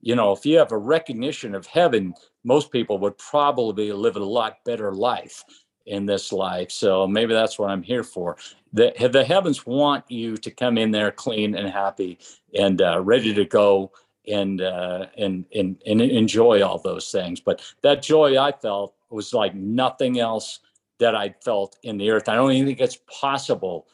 You 0.00 0.14
know, 0.14 0.32
if 0.32 0.46
you 0.46 0.56
have 0.56 0.72
a 0.72 0.78
recognition 0.78 1.54
of 1.54 1.66
heaven, 1.66 2.14
most 2.44 2.72
people 2.72 2.98
would 3.00 3.18
probably 3.18 3.92
live 3.92 4.16
a 4.16 4.24
lot 4.24 4.64
better 4.64 4.94
life 4.94 5.44
in 5.88 6.06
this 6.06 6.32
life. 6.32 6.70
So 6.70 7.06
maybe 7.06 7.34
that's 7.34 7.58
what 7.58 7.70
I'm 7.70 7.82
here 7.82 8.04
for. 8.04 8.36
The, 8.72 8.92
the 9.10 9.24
heavens 9.24 9.66
want 9.66 10.04
you 10.10 10.36
to 10.36 10.50
come 10.50 10.78
in 10.78 10.90
there 10.90 11.10
clean 11.10 11.54
and 11.56 11.68
happy 11.68 12.18
and 12.56 12.80
uh, 12.80 13.00
ready 13.00 13.34
to 13.34 13.44
go 13.44 13.92
and, 14.26 14.60
uh, 14.60 15.06
and 15.16 15.46
and 15.54 15.80
and 15.86 16.02
enjoy 16.02 16.62
all 16.62 16.78
those 16.78 17.10
things. 17.10 17.40
But 17.40 17.62
that 17.80 18.02
joy 18.02 18.38
I 18.38 18.52
felt 18.52 18.94
was 19.08 19.32
like 19.32 19.54
nothing 19.54 20.20
else 20.20 20.60
that 20.98 21.14
I 21.14 21.34
felt 21.42 21.78
in 21.82 21.96
the 21.96 22.10
earth. 22.10 22.28
I 22.28 22.34
don't 22.34 22.52
even 22.52 22.66
think 22.66 22.80
it's 22.80 22.98
possible 23.20 23.86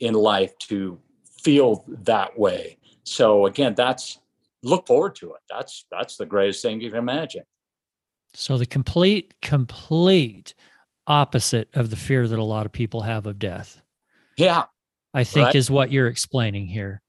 in 0.00 0.14
life 0.14 0.56
to 0.58 0.98
feel 1.42 1.84
that 1.88 2.38
way. 2.38 2.78
So 3.04 3.46
again, 3.46 3.74
that's 3.74 4.18
look 4.62 4.86
forward 4.86 5.14
to 5.16 5.34
it. 5.34 5.40
That's 5.50 5.84
that's 5.90 6.16
the 6.16 6.26
greatest 6.26 6.62
thing 6.62 6.80
you 6.80 6.88
can 6.88 6.98
imagine. 6.98 7.42
So 8.34 8.56
the 8.56 8.66
complete 8.66 9.34
complete 9.42 10.54
opposite 11.06 11.68
of 11.74 11.90
the 11.90 11.96
fear 11.96 12.26
that 12.26 12.38
a 12.38 12.44
lot 12.44 12.66
of 12.66 12.72
people 12.72 13.02
have 13.02 13.26
of 13.26 13.38
death. 13.38 13.80
Yeah. 14.36 14.64
I 15.14 15.24
think 15.24 15.46
right. 15.46 15.54
is 15.54 15.70
what 15.70 15.92
you're 15.92 16.08
explaining 16.08 16.66
here. 16.66 17.02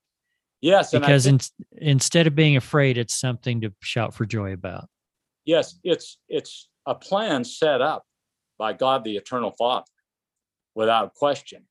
Yes. 0.61 0.91
Because 0.91 1.25
think, 1.25 1.43
in, 1.71 1.89
instead 1.89 2.27
of 2.27 2.35
being 2.35 2.57
afraid, 2.57 2.97
it's 2.97 3.19
something 3.19 3.61
to 3.61 3.73
shout 3.81 4.13
for 4.13 4.25
joy 4.25 4.53
about. 4.53 4.87
Yes, 5.45 5.77
it's 5.83 6.17
it's 6.29 6.69
a 6.85 6.95
plan 6.95 7.43
set 7.43 7.81
up 7.81 8.05
by 8.57 8.73
God 8.73 9.03
the 9.03 9.17
Eternal 9.17 9.51
Father, 9.51 9.85
without 10.73 11.13
question. 11.15 11.65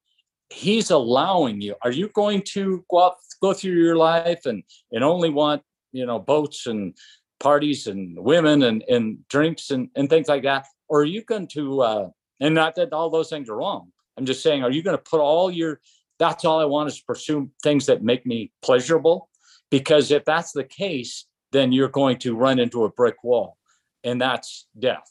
He's 0.51 0.91
allowing 0.91 1.63
you. 1.63 1.75
Are 1.83 1.91
you 1.91 2.09
going 2.09 2.43
to 2.53 2.85
go 2.91 3.05
out, 3.05 3.15
go 3.41 3.55
through 3.55 3.73
your 3.73 3.97
life 3.97 4.45
and 4.45 4.63
and 4.91 5.03
only 5.03 5.31
want 5.31 5.63
you 5.93 6.05
know 6.05 6.19
boats 6.19 6.67
and 6.67 6.95
parties 7.41 7.87
and 7.87 8.19
women 8.19 8.63
and 8.63 8.85
and 8.89 9.27
drinks 9.29 9.71
and 9.71 9.89
and 9.97 10.11
things 10.11 10.29
like 10.29 10.43
that? 10.43 10.67
Or 10.93 11.01
are 11.01 11.13
you 11.17 11.23
going 11.23 11.47
to 11.47 11.81
uh, 11.81 12.09
and 12.41 12.55
not 12.55 12.75
that 12.75 12.93
all 12.93 13.11
those 13.11 13.31
things 13.31 13.49
are 13.49 13.57
wrong 13.57 13.91
i'm 14.17 14.27
just 14.27 14.43
saying 14.43 14.63
are 14.63 14.71
you 14.71 14.83
going 14.83 14.97
to 14.97 15.11
put 15.11 15.21
all 15.21 15.51
your 15.51 15.81
that's 16.23 16.45
all 16.45 16.61
I 16.61 16.65
want 16.65 16.89
is 16.89 16.99
to 16.99 17.05
pursue 17.05 17.51
things 17.65 17.87
that 17.87 18.05
make 18.05 18.25
me 18.25 18.53
pleasurable. 18.63 19.29
Because 19.73 20.13
if 20.13 20.25
that's 20.25 20.53
the 20.53 20.63
case, 20.63 21.27
then 21.51 21.73
you're 21.73 21.89
going 21.89 22.19
to 22.19 22.37
run 22.37 22.61
into 22.61 22.85
a 22.85 22.91
brick 22.91 23.25
wall, 23.25 23.59
and 24.05 24.21
that's 24.21 24.69
death. 24.79 25.11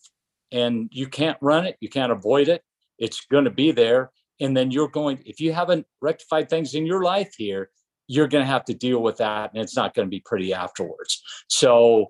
And 0.54 0.90
you 0.92 1.08
can't 1.08 1.38
run 1.42 1.66
it, 1.66 1.76
you 1.82 1.90
can't 1.90 2.14
avoid 2.14 2.48
it. 2.48 2.64
It's 2.98 3.26
going 3.26 3.44
to 3.44 3.52
be 3.52 3.72
there. 3.72 4.12
And 4.40 4.56
then 4.56 4.72
you're 4.72 4.88
going, 4.88 5.22
if 5.26 5.40
you 5.42 5.52
haven't 5.52 5.86
rectified 6.02 6.50
things 6.50 6.74
in 6.76 6.86
your 6.86 7.04
life 7.04 7.34
here, 7.38 7.70
you're 8.08 8.28
going 8.28 8.44
to 8.44 8.52
have 8.52 8.66
to 8.66 8.74
deal 8.74 9.02
with 9.02 9.18
that, 9.18 9.52
and 9.54 9.62
it's 9.62 9.76
not 9.76 9.94
going 9.94 10.08
to 10.08 10.10
be 10.10 10.22
pretty 10.26 10.54
afterwards. 10.54 11.22
So, 11.48 12.08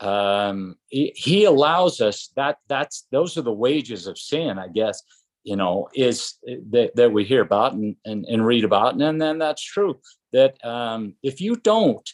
um, 0.00 0.76
he, 0.88 1.12
he 1.14 1.44
allows 1.44 2.00
us 2.00 2.30
that 2.36 2.58
that's 2.68 3.06
those 3.12 3.36
are 3.36 3.42
the 3.42 3.52
wages 3.52 4.06
of 4.06 4.18
sin, 4.18 4.58
I 4.58 4.68
guess, 4.68 5.02
you 5.44 5.56
know, 5.56 5.88
is 5.94 6.34
eh, 6.48 6.56
that, 6.70 6.96
that 6.96 7.12
we 7.12 7.24
hear 7.24 7.42
about 7.42 7.74
and, 7.74 7.96
and, 8.04 8.24
and 8.26 8.44
read 8.44 8.64
about. 8.64 9.00
And 9.00 9.20
then 9.20 9.38
that's 9.38 9.62
true 9.62 10.00
that 10.32 10.62
um, 10.64 11.14
if 11.22 11.40
you 11.40 11.56
don't 11.56 12.08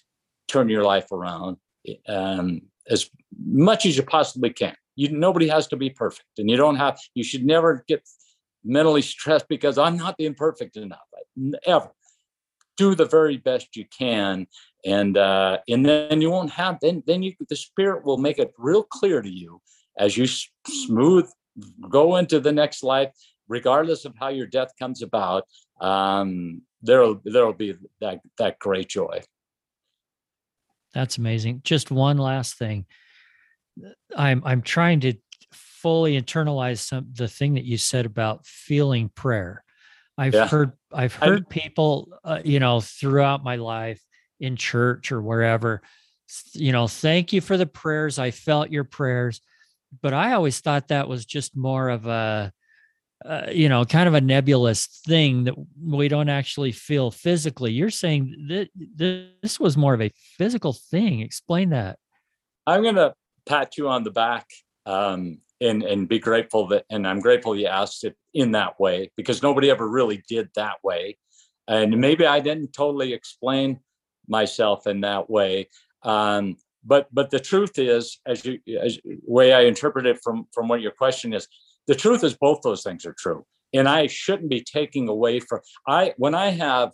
turn 0.49 0.68
your 0.68 0.84
life 0.84 1.12
around 1.12 1.59
um, 2.09 2.62
as 2.89 3.09
much 3.39 3.87
as 3.87 3.97
you 3.97 4.03
possibly 4.03 4.51
can, 4.51 4.74
you 4.97 5.11
nobody 5.11 5.47
has 5.49 5.66
to 5.68 5.76
be 5.76 5.91
perfect, 5.91 6.39
and 6.39 6.51
you 6.51 6.57
don't 6.57 6.76
have. 6.76 6.99
You 7.14 7.22
should 7.22 7.45
never 7.45 7.84
get 7.87 8.03
mentally 8.64 9.03
stressed 9.03 9.47
because 9.49 9.76
I'm 9.78 9.97
not 9.97 10.16
being 10.16 10.34
perfect 10.34 10.76
enough. 10.76 10.99
Ever 11.66 11.91
do 12.76 12.95
the 12.95 13.05
very 13.05 13.37
best 13.37 13.76
you 13.76 13.84
can, 13.87 14.47
and 14.87 15.18
uh, 15.18 15.59
and 15.68 15.84
then 15.84 16.20
you 16.20 16.30
won't 16.30 16.51
have. 16.51 16.78
Then 16.80 17.03
then 17.07 17.22
you 17.22 17.34
the 17.49 17.57
spirit 17.57 18.05
will 18.05 18.18
make 18.18 18.39
it 18.39 18.55
real 18.57 18.84
clear 18.84 19.20
to 19.20 19.28
you 19.28 19.61
as 19.99 20.16
you 20.16 20.26
smooth 20.66 21.28
go 21.91 22.16
into 22.16 22.39
the 22.41 22.53
next 22.53 22.82
life, 22.82 23.11
regardless 23.49 24.05
of 24.05 24.14
how 24.18 24.28
your 24.28 24.47
death 24.47 24.70
comes 24.78 25.03
about. 25.03 25.45
Um, 25.80 26.62
there'll 26.82 27.20
there'll 27.24 27.53
be 27.53 27.74
that 28.01 28.20
that 28.39 28.59
great 28.61 28.89
joy. 28.89 29.22
That's 30.95 31.18
amazing. 31.18 31.62
Just 31.64 31.91
one 31.91 32.16
last 32.16 32.57
thing. 32.57 32.87
I'm 34.16 34.41
I'm 34.45 34.62
trying 34.62 35.01
to 35.01 35.14
fully 35.53 36.20
internalize 36.20 36.78
some 36.78 37.09
the 37.12 37.28
thing 37.28 37.55
that 37.55 37.64
you 37.64 37.76
said 37.76 38.07
about 38.07 38.47
feeling 38.47 39.11
prayer. 39.14 39.64
I've 40.16 40.32
yeah. 40.32 40.47
heard 40.47 40.72
I've 40.93 41.14
heard 41.14 41.47
I, 41.51 41.53
people 41.53 42.09
uh, 42.24 42.41
you 42.45 42.61
know 42.61 42.80
throughout 42.80 43.43
my 43.43 43.57
life 43.57 44.01
in 44.41 44.57
church 44.57 45.12
or 45.12 45.20
wherever 45.20 45.82
you 46.53 46.72
know 46.72 46.89
thank 46.89 47.32
you 47.32 47.41
for 47.41 47.57
the 47.57 47.66
prayers 47.66 48.18
I 48.18 48.30
felt 48.30 48.70
your 48.70 48.84
prayers 48.84 49.41
but 50.03 50.12
I 50.12 50.32
always 50.32 50.61
thought 50.61 50.89
that 50.89 51.09
was 51.09 51.24
just 51.24 51.57
more 51.57 51.89
of 51.89 52.07
a, 52.07 52.53
uh, 53.24 53.47
you 53.51 53.68
know, 53.68 53.84
kind 53.84 54.09
of 54.09 54.14
a 54.14 54.20
nebulous 54.20 54.87
thing 55.07 55.45
that 55.45 55.55
we 55.82 56.09
don't 56.09 56.28
actually 56.28 56.72
feel 56.72 57.11
physically. 57.11 57.72
You're 57.72 57.91
saying 57.91 58.47
that 58.49 58.68
this 58.95 59.59
was 59.59 59.76
more 59.76 59.95
of 59.95 60.03
a 60.03 60.12
physical 60.37 60.72
thing. 60.72 61.20
Explain 61.20 61.70
that. 61.70 61.99
I'm 62.66 62.82
going 62.82 62.97
to 62.97 63.14
pat 63.47 63.76
you 63.78 63.89
on 63.89 64.05
the 64.05 64.11
back 64.11 64.47
um, 64.87 65.39
and 65.61 65.82
and 65.82 66.09
be 66.09 66.18
grateful 66.18 66.68
that, 66.68 66.84
and 66.91 67.07
I'm 67.07 67.20
grateful 67.20 67.57
you 67.57 67.66
asked 67.66 68.05
it 68.05 68.16
in 68.34 68.53
that 68.53 68.78
way 68.78 69.11
because 69.16 69.43
nobody 69.43 69.70
ever 69.70 69.89
really 69.89 70.22
did 70.28 70.51
that 70.57 70.76
way, 70.82 71.16
and 71.66 71.99
maybe 71.99 72.26
I 72.26 72.41
didn't 72.41 72.72
totally 72.72 73.14
explain 73.14 73.80
myself 74.29 74.87
in 74.87 75.01
that 75.03 75.29
way. 75.31 75.68
Um, 76.03 76.57
but 76.87 77.09
but 77.12 77.31
the 77.31 77.41
truth 77.41 77.79
is 77.79 78.18
as 78.27 78.45
you 78.45 78.59
as 78.81 78.99
way 79.05 79.53
i 79.53 79.62
interpret 79.62 80.07
it 80.07 80.18
from 80.22 80.47
from 80.53 80.68
what 80.68 80.81
your 80.81 80.93
question 80.93 81.35
is 81.35 81.49
the 81.87 81.95
truth 81.95 82.24
is 82.24 82.35
both 82.35 82.61
those 82.62 82.83
things 82.83 83.05
are 83.05 83.14
true 83.18 83.45
and 83.74 83.89
i 83.89 84.07
shouldn't 84.07 84.49
be 84.49 84.62
taking 84.62 85.09
away 85.09 85.41
from 85.41 85.61
i 85.87 86.14
when 86.16 86.35
i 86.35 86.51
have 86.51 86.93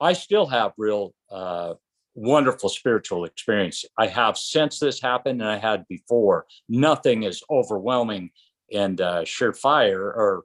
i 0.00 0.12
still 0.12 0.46
have 0.46 0.72
real 0.78 1.14
uh 1.30 1.74
wonderful 2.14 2.68
spiritual 2.68 3.24
experience 3.24 3.84
i 3.98 4.06
have 4.06 4.38
since 4.38 4.78
this 4.78 5.00
happened 5.00 5.40
and 5.40 5.50
i 5.50 5.58
had 5.58 5.86
before 5.88 6.46
nothing 6.68 7.24
is 7.24 7.42
overwhelming 7.50 8.30
and 8.72 9.00
uh 9.00 9.22
surefire 9.22 9.98
or 9.98 10.44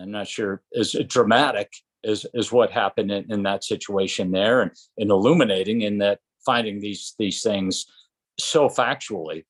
i'm 0.00 0.10
not 0.10 0.26
sure 0.26 0.62
is 0.72 0.96
dramatic 1.06 1.70
is 2.06 2.24
is 2.34 2.52
what 2.52 2.70
happened 2.70 3.10
in, 3.10 3.30
in 3.30 3.42
that 3.42 3.64
situation 3.64 4.30
there 4.30 4.62
and, 4.62 4.70
and 4.98 5.10
illuminating 5.10 5.82
in 5.82 5.98
that 5.98 6.20
finding 6.44 6.80
these 6.80 7.14
these 7.18 7.42
things 7.42 7.86
so 8.38 8.68
factually. 8.68 9.44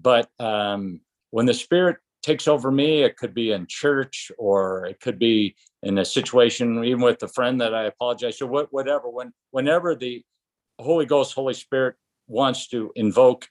But 0.00 0.28
um, 0.40 1.00
when 1.30 1.46
the 1.46 1.54
Spirit 1.54 1.98
takes 2.22 2.48
over 2.48 2.70
me, 2.70 3.02
it 3.02 3.16
could 3.16 3.34
be 3.34 3.52
in 3.52 3.66
church 3.68 4.32
or 4.38 4.86
it 4.86 5.00
could 5.00 5.18
be 5.18 5.54
in 5.82 5.98
a 5.98 6.04
situation, 6.04 6.84
even 6.84 7.00
with 7.00 7.22
a 7.22 7.28
friend 7.28 7.60
that 7.60 7.74
I 7.74 7.84
apologize 7.84 8.38
to, 8.38 8.46
whatever. 8.46 9.08
When 9.08 9.32
whenever 9.50 9.94
the 9.94 10.24
Holy 10.80 11.06
Ghost, 11.06 11.34
Holy 11.34 11.54
Spirit 11.54 11.96
wants 12.26 12.68
to 12.68 12.92
invoke 12.96 13.46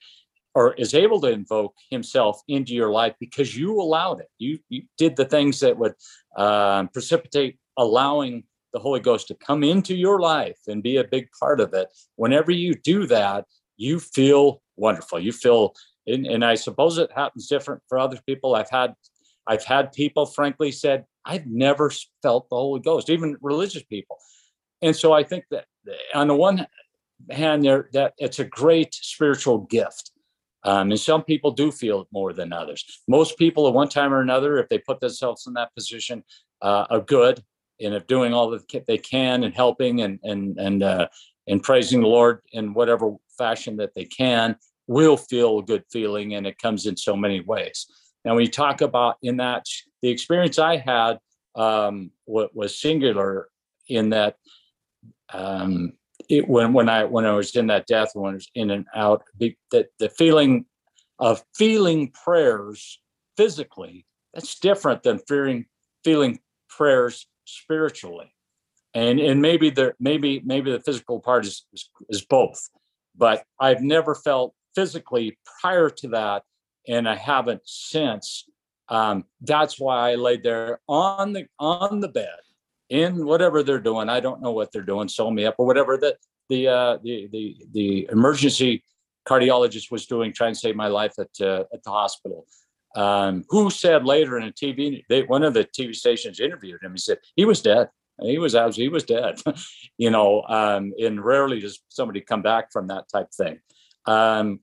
or 0.57 0.73
is 0.73 0.95
able 0.95 1.21
to 1.21 1.27
invoke 1.27 1.75
himself 1.91 2.41
into 2.47 2.73
your 2.73 2.89
life 2.89 3.13
because 3.19 3.55
you 3.55 3.79
allowed 3.79 4.21
it. 4.21 4.29
You, 4.39 4.57
you 4.69 4.83
did 4.97 5.15
the 5.15 5.25
things 5.25 5.59
that 5.59 5.77
would 5.77 5.93
uh, 6.35 6.87
precipitate 6.87 7.59
allowing 7.77 8.43
the 8.73 8.79
Holy 8.79 8.99
Ghost 8.99 9.27
to 9.27 9.35
come 9.35 9.63
into 9.63 9.95
your 9.95 10.19
life 10.19 10.59
and 10.67 10.83
be 10.83 10.97
a 10.97 11.03
big 11.03 11.29
part 11.39 11.59
of 11.59 11.73
it, 11.73 11.87
whenever 12.15 12.51
you 12.51 12.75
do 12.75 13.07
that, 13.07 13.45
you 13.77 13.99
feel 13.99 14.61
wonderful. 14.75 15.19
You 15.19 15.31
feel, 15.31 15.73
and, 16.05 16.25
and 16.25 16.43
I 16.43 16.55
suppose 16.55 16.97
it 16.97 17.11
happens 17.13 17.47
different 17.47 17.81
for 17.87 17.97
other 17.97 18.19
people. 18.25 18.55
I've 18.55 18.69
had, 18.69 18.93
I've 19.47 19.63
had 19.63 19.91
people, 19.93 20.25
frankly, 20.25 20.71
said 20.71 21.05
I've 21.25 21.47
never 21.47 21.91
felt 22.21 22.49
the 22.49 22.55
Holy 22.55 22.81
Ghost, 22.81 23.09
even 23.09 23.37
religious 23.41 23.83
people, 23.83 24.17
and 24.81 24.95
so 24.95 25.13
I 25.13 25.23
think 25.23 25.45
that 25.51 25.65
on 26.13 26.27
the 26.27 26.35
one 26.35 26.67
hand, 27.31 27.63
there 27.63 27.89
that 27.93 28.13
it's 28.17 28.39
a 28.39 28.45
great 28.45 28.93
spiritual 28.93 29.59
gift. 29.59 30.11
Um, 30.63 30.91
and 30.91 30.99
some 30.99 31.23
people 31.23 31.51
do 31.51 31.71
feel 31.71 32.01
it 32.01 32.07
more 32.11 32.33
than 32.33 32.51
others. 32.51 32.83
Most 33.07 33.37
people, 33.37 33.67
at 33.67 33.73
one 33.73 33.87
time 33.87 34.13
or 34.13 34.19
another, 34.19 34.57
if 34.57 34.67
they 34.67 34.79
put 34.79 34.99
themselves 34.99 35.47
in 35.47 35.53
that 35.53 35.73
position, 35.73 36.23
uh, 36.61 36.85
are 36.89 36.99
good 36.99 37.41
and 37.79 37.93
of 37.93 38.07
doing 38.07 38.33
all 38.33 38.49
that 38.49 38.85
they 38.87 38.97
can 38.97 39.43
and 39.43 39.53
helping 39.53 40.01
and 40.01 40.19
and 40.23 40.57
and 40.57 40.83
uh, 40.83 41.07
and 41.47 41.63
praising 41.63 42.01
the 42.01 42.07
Lord 42.07 42.41
in 42.51 42.73
whatever 42.73 43.15
fashion 43.37 43.77
that 43.77 43.93
they 43.93 44.05
can 44.05 44.55
will 44.87 45.17
feel 45.17 45.59
a 45.59 45.63
good 45.63 45.83
feeling, 45.91 46.35
and 46.35 46.47
it 46.47 46.57
comes 46.59 46.85
in 46.85 46.95
so 46.95 47.15
many 47.15 47.41
ways. 47.41 47.87
Now, 48.23 48.35
when 48.35 48.45
you 48.45 48.51
talk 48.51 48.81
about 48.81 49.17
in 49.21 49.37
that 49.37 49.65
the 50.01 50.09
experience 50.09 50.59
I 50.59 50.77
had 50.77 51.19
um, 51.55 52.11
was 52.25 52.79
singular 52.79 53.49
in 53.89 54.09
that 54.09 54.35
um, 55.33 55.93
it, 56.29 56.47
when 56.47 56.73
when 56.73 56.89
I 56.89 57.03
when 57.05 57.25
I 57.25 57.33
was 57.33 57.55
in 57.55 57.67
that 57.67 57.87
death, 57.87 58.11
when 58.13 58.31
I 58.31 58.33
was 58.35 58.49
in 58.55 58.71
and 58.71 58.85
out, 58.95 59.23
the, 59.39 59.55
the, 59.71 59.87
the 59.99 60.09
feeling 60.09 60.65
of 61.19 61.43
feeling 61.55 62.11
prayers 62.11 62.99
physically 63.37 64.05
that's 64.33 64.59
different 64.59 65.03
than 65.03 65.19
fearing 65.27 65.65
feeling 66.03 66.39
prayers 66.69 67.27
spiritually. 67.47 68.33
And 68.93 69.19
and 69.19 69.41
maybe 69.41 69.69
the 69.69 69.93
maybe 69.99 70.41
maybe 70.45 70.71
the 70.71 70.79
physical 70.79 71.19
part 71.19 71.45
is, 71.45 71.65
is, 71.73 71.89
is 72.09 72.25
both 72.25 72.69
but 73.17 73.43
i've 73.59 73.81
never 73.81 74.15
felt 74.15 74.53
physically 74.75 75.37
prior 75.59 75.89
to 75.89 76.07
that 76.09 76.43
and 76.87 77.09
i 77.09 77.15
haven't 77.15 77.61
since. 77.65 78.45
Um, 78.89 79.25
that's 79.41 79.77
why 79.77 80.11
i 80.11 80.15
laid 80.15 80.43
there 80.43 80.79
on 80.87 81.33
the 81.33 81.47
on 81.59 81.99
the 81.99 82.07
bed 82.07 82.39
in 82.89 83.25
whatever 83.25 83.61
they're 83.61 83.81
doing 83.81 84.07
i 84.07 84.21
don't 84.21 84.41
know 84.41 84.53
what 84.53 84.71
they're 84.71 84.81
doing 84.81 85.09
sew 85.09 85.29
me 85.29 85.45
up 85.45 85.55
or 85.57 85.65
whatever 85.65 85.97
that 85.97 86.15
the 86.47 86.69
uh 86.69 86.97
the 87.03 87.27
the 87.33 87.57
the 87.73 88.07
emergency 88.09 88.81
cardiologist 89.27 89.91
was 89.91 90.05
doing 90.05 90.31
trying 90.31 90.53
to 90.53 90.59
save 90.59 90.77
my 90.77 90.87
life 90.87 91.11
at 91.19 91.29
uh, 91.41 91.65
at 91.73 91.83
the 91.83 91.89
hospital 91.89 92.47
um, 92.97 93.45
who 93.49 93.69
said 93.69 94.05
later 94.05 94.37
in 94.37 94.47
a 94.47 94.51
TV, 94.51 95.03
they, 95.07 95.21
one 95.21 95.43
of 95.43 95.53
the 95.53 95.63
TV 95.63 95.95
stations 95.95 96.39
interviewed 96.39 96.81
him. 96.81 96.93
He 96.93 96.97
said 96.97 97.19
he 97.35 97.45
was 97.45 97.61
dead. 97.61 97.89
He 98.19 98.39
was 98.39 98.55
out. 98.55 98.73
He 98.73 98.89
was 98.89 99.03
dead. 99.03 99.39
you 99.99 100.09
know, 100.09 100.41
um, 100.49 100.93
and 100.99 101.23
rarely 101.23 101.59
does 101.59 101.79
somebody 101.89 102.21
come 102.21 102.41
back 102.41 102.71
from 102.71 102.87
that 102.87 103.05
type 103.13 103.31
thing. 103.31 103.59
Um, 104.07 104.61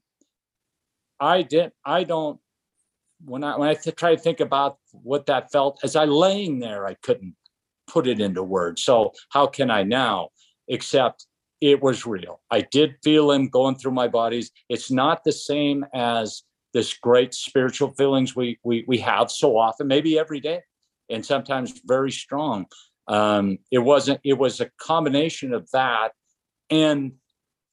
I 1.20 1.42
did. 1.42 1.70
I 1.84 2.02
don't. 2.02 2.40
When 3.24 3.44
I 3.44 3.56
when 3.56 3.68
I 3.68 3.74
th- 3.74 3.94
try 3.94 4.16
to 4.16 4.20
think 4.20 4.40
about 4.40 4.78
what 4.90 5.26
that 5.26 5.52
felt 5.52 5.78
as 5.84 5.94
I 5.94 6.04
laying 6.04 6.58
there, 6.58 6.86
I 6.86 6.94
couldn't 6.94 7.36
put 7.86 8.08
it 8.08 8.20
into 8.20 8.42
words. 8.42 8.82
So 8.82 9.12
how 9.28 9.46
can 9.46 9.70
I 9.70 9.84
now? 9.84 10.30
Except 10.66 11.24
it 11.60 11.80
was 11.80 12.04
real. 12.04 12.40
I 12.50 12.62
did 12.62 12.96
feel 13.04 13.30
him 13.30 13.48
going 13.48 13.76
through 13.76 13.92
my 13.92 14.08
bodies. 14.08 14.50
It's 14.68 14.90
not 14.90 15.22
the 15.22 15.32
same 15.32 15.86
as 15.94 16.42
this 16.74 16.92
great 16.94 17.32
spiritual 17.32 17.92
feelings 17.92 18.36
we 18.36 18.58
we 18.64 18.84
we 18.86 18.98
have 18.98 19.30
so 19.30 19.56
often, 19.56 19.86
maybe 19.86 20.18
every 20.18 20.40
day, 20.40 20.60
and 21.08 21.24
sometimes 21.24 21.80
very 21.86 22.10
strong. 22.10 22.66
Um, 23.08 23.58
it 23.70 23.78
wasn't. 23.78 24.20
It 24.24 24.34
was 24.34 24.60
a 24.60 24.70
combination 24.78 25.54
of 25.54 25.70
that 25.70 26.10
and 26.68 27.12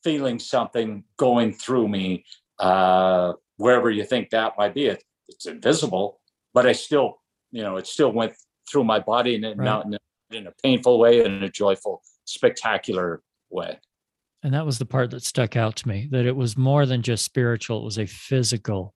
feeling 0.04 0.40
something 0.40 1.04
going 1.18 1.54
through 1.54 1.88
me 1.88 2.26
uh, 2.60 3.34
wherever 3.58 3.90
you 3.90 4.04
think 4.04 4.30
that 4.30 4.54
might 4.58 4.74
be. 4.74 4.86
It, 4.86 5.04
it's 5.28 5.46
invisible, 5.46 6.20
but 6.54 6.66
I 6.66 6.74
still, 6.74 7.22
you 7.52 7.64
know, 7.64 7.78
it 7.78 7.88
still 7.88 8.12
went 8.12 8.34
through 8.70 8.84
my 8.84 9.00
body 9.00 9.36
and 9.36 9.46
it, 9.46 9.58
right. 9.58 9.66
now, 9.66 9.98
in 10.32 10.48
a 10.48 10.52
painful 10.64 11.00
way 11.00 11.24
and 11.24 11.36
in 11.36 11.44
a 11.44 11.50
joyful, 11.50 12.02
spectacular 12.26 13.22
way. 13.50 13.80
And 14.44 14.54
that 14.54 14.66
was 14.66 14.80
the 14.80 14.86
part 14.86 15.12
that 15.12 15.24
stuck 15.24 15.56
out 15.56 15.76
to 15.78 15.88
me 15.88 16.08
that 16.12 16.26
it 16.26 16.36
was 16.36 16.58
more 16.58 16.86
than 16.86 17.02
just 17.02 17.24
spiritual, 17.24 17.82
it 17.82 17.86
was 17.86 18.00
a 18.00 18.08
physical 18.08 18.94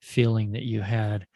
feeling 0.00 0.52
that 0.52 0.62
you 0.62 0.80
had. 0.80 1.26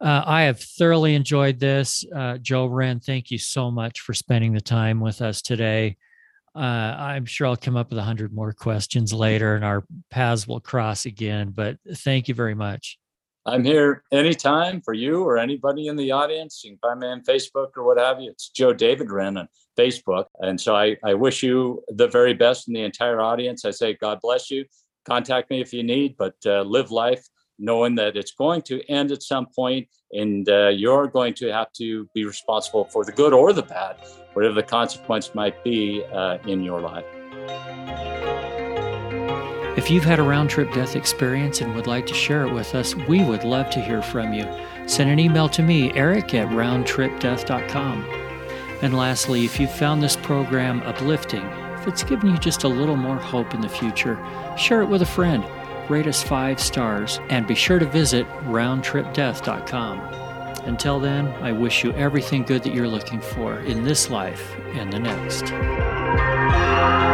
Uh, 0.00 0.22
I 0.24 0.42
have 0.42 0.60
thoroughly 0.60 1.14
enjoyed 1.14 1.60
this. 1.60 2.04
Uh, 2.14 2.38
Joe 2.38 2.66
Wren, 2.66 3.00
thank 3.00 3.30
you 3.30 3.36
so 3.36 3.70
much 3.70 4.00
for 4.00 4.14
spending 4.14 4.54
the 4.54 4.60
time 4.60 4.98
with 4.98 5.20
us 5.20 5.42
today. 5.42 5.98
Uh, 6.54 6.58
I'm 6.58 7.26
sure 7.26 7.46
I'll 7.46 7.56
come 7.56 7.76
up 7.76 7.90
with 7.90 7.98
a 7.98 8.02
hundred 8.02 8.32
more 8.32 8.52
questions 8.52 9.12
later 9.12 9.54
and 9.54 9.64
our 9.64 9.84
paths 10.10 10.48
will 10.48 10.60
cross 10.60 11.04
again, 11.04 11.52
but 11.54 11.76
thank 11.96 12.28
you 12.28 12.34
very 12.34 12.54
much. 12.54 12.99
I'm 13.46 13.64
here 13.64 14.02
anytime 14.12 14.82
for 14.82 14.92
you 14.92 15.22
or 15.24 15.38
anybody 15.38 15.86
in 15.86 15.96
the 15.96 16.10
audience. 16.12 16.62
You 16.62 16.72
can 16.72 16.78
find 16.78 17.00
me 17.00 17.06
on 17.06 17.22
Facebook 17.22 17.68
or 17.76 17.84
what 17.84 17.98
have 17.98 18.20
you. 18.20 18.30
It's 18.30 18.50
Joe 18.50 18.74
David 18.74 19.10
Wren 19.10 19.38
on 19.38 19.48
Facebook. 19.78 20.26
And 20.40 20.60
so 20.60 20.76
I, 20.76 20.96
I 21.04 21.14
wish 21.14 21.42
you 21.42 21.82
the 21.88 22.08
very 22.08 22.34
best 22.34 22.68
in 22.68 22.74
the 22.74 22.82
entire 22.82 23.20
audience. 23.20 23.64
I 23.64 23.70
say, 23.70 23.94
God 23.94 24.20
bless 24.20 24.50
you. 24.50 24.66
Contact 25.06 25.48
me 25.48 25.60
if 25.62 25.72
you 25.72 25.82
need, 25.82 26.16
but 26.18 26.34
uh, 26.44 26.62
live 26.62 26.90
life 26.90 27.26
knowing 27.58 27.94
that 27.94 28.16
it's 28.16 28.32
going 28.32 28.62
to 28.62 28.82
end 28.90 29.10
at 29.12 29.22
some 29.22 29.46
point 29.54 29.86
and 30.12 30.48
uh, 30.48 30.68
you're 30.68 31.06
going 31.06 31.34
to 31.34 31.48
have 31.48 31.70
to 31.72 32.08
be 32.14 32.24
responsible 32.24 32.84
for 32.84 33.04
the 33.04 33.12
good 33.12 33.32
or 33.32 33.52
the 33.52 33.62
bad, 33.62 33.96
whatever 34.32 34.54
the 34.54 34.62
consequence 34.62 35.34
might 35.34 35.62
be 35.62 36.02
uh, 36.12 36.38
in 36.46 36.62
your 36.62 36.80
life. 36.80 37.04
If 39.80 39.90
you've 39.90 40.04
had 40.04 40.18
a 40.18 40.22
round 40.22 40.50
trip 40.50 40.70
death 40.74 40.94
experience 40.94 41.62
and 41.62 41.74
would 41.74 41.86
like 41.86 42.04
to 42.08 42.12
share 42.12 42.46
it 42.46 42.52
with 42.52 42.74
us, 42.74 42.94
we 42.94 43.24
would 43.24 43.44
love 43.44 43.70
to 43.70 43.80
hear 43.80 44.02
from 44.02 44.34
you. 44.34 44.46
Send 44.86 45.08
an 45.08 45.18
email 45.18 45.48
to 45.48 45.62
me, 45.62 45.90
eric 45.94 46.34
at 46.34 46.48
roundtripdeath.com. 46.48 48.04
And 48.82 48.94
lastly, 48.94 49.46
if 49.46 49.58
you 49.58 49.66
found 49.66 50.02
this 50.02 50.16
program 50.16 50.82
uplifting, 50.82 51.46
if 51.78 51.88
it's 51.88 52.02
given 52.02 52.28
you 52.28 52.36
just 52.36 52.64
a 52.64 52.68
little 52.68 52.94
more 52.94 53.16
hope 53.16 53.54
in 53.54 53.62
the 53.62 53.70
future, 53.70 54.22
share 54.58 54.82
it 54.82 54.88
with 54.90 55.00
a 55.00 55.06
friend 55.06 55.42
rate 55.88 56.06
us 56.06 56.22
five 56.22 56.60
stars, 56.60 57.18
and 57.30 57.46
be 57.46 57.54
sure 57.54 57.78
to 57.78 57.86
visit 57.86 58.28
roundtripdeath.com. 58.44 59.98
Until 60.66 61.00
then, 61.00 61.28
I 61.42 61.52
wish 61.52 61.82
you 61.82 61.92
everything 61.94 62.42
good 62.44 62.62
that 62.64 62.74
you're 62.74 62.86
looking 62.86 63.20
for 63.20 63.60
in 63.60 63.82
this 63.82 64.10
life 64.10 64.54
and 64.74 64.92
the 64.92 64.98
next. 65.00 67.09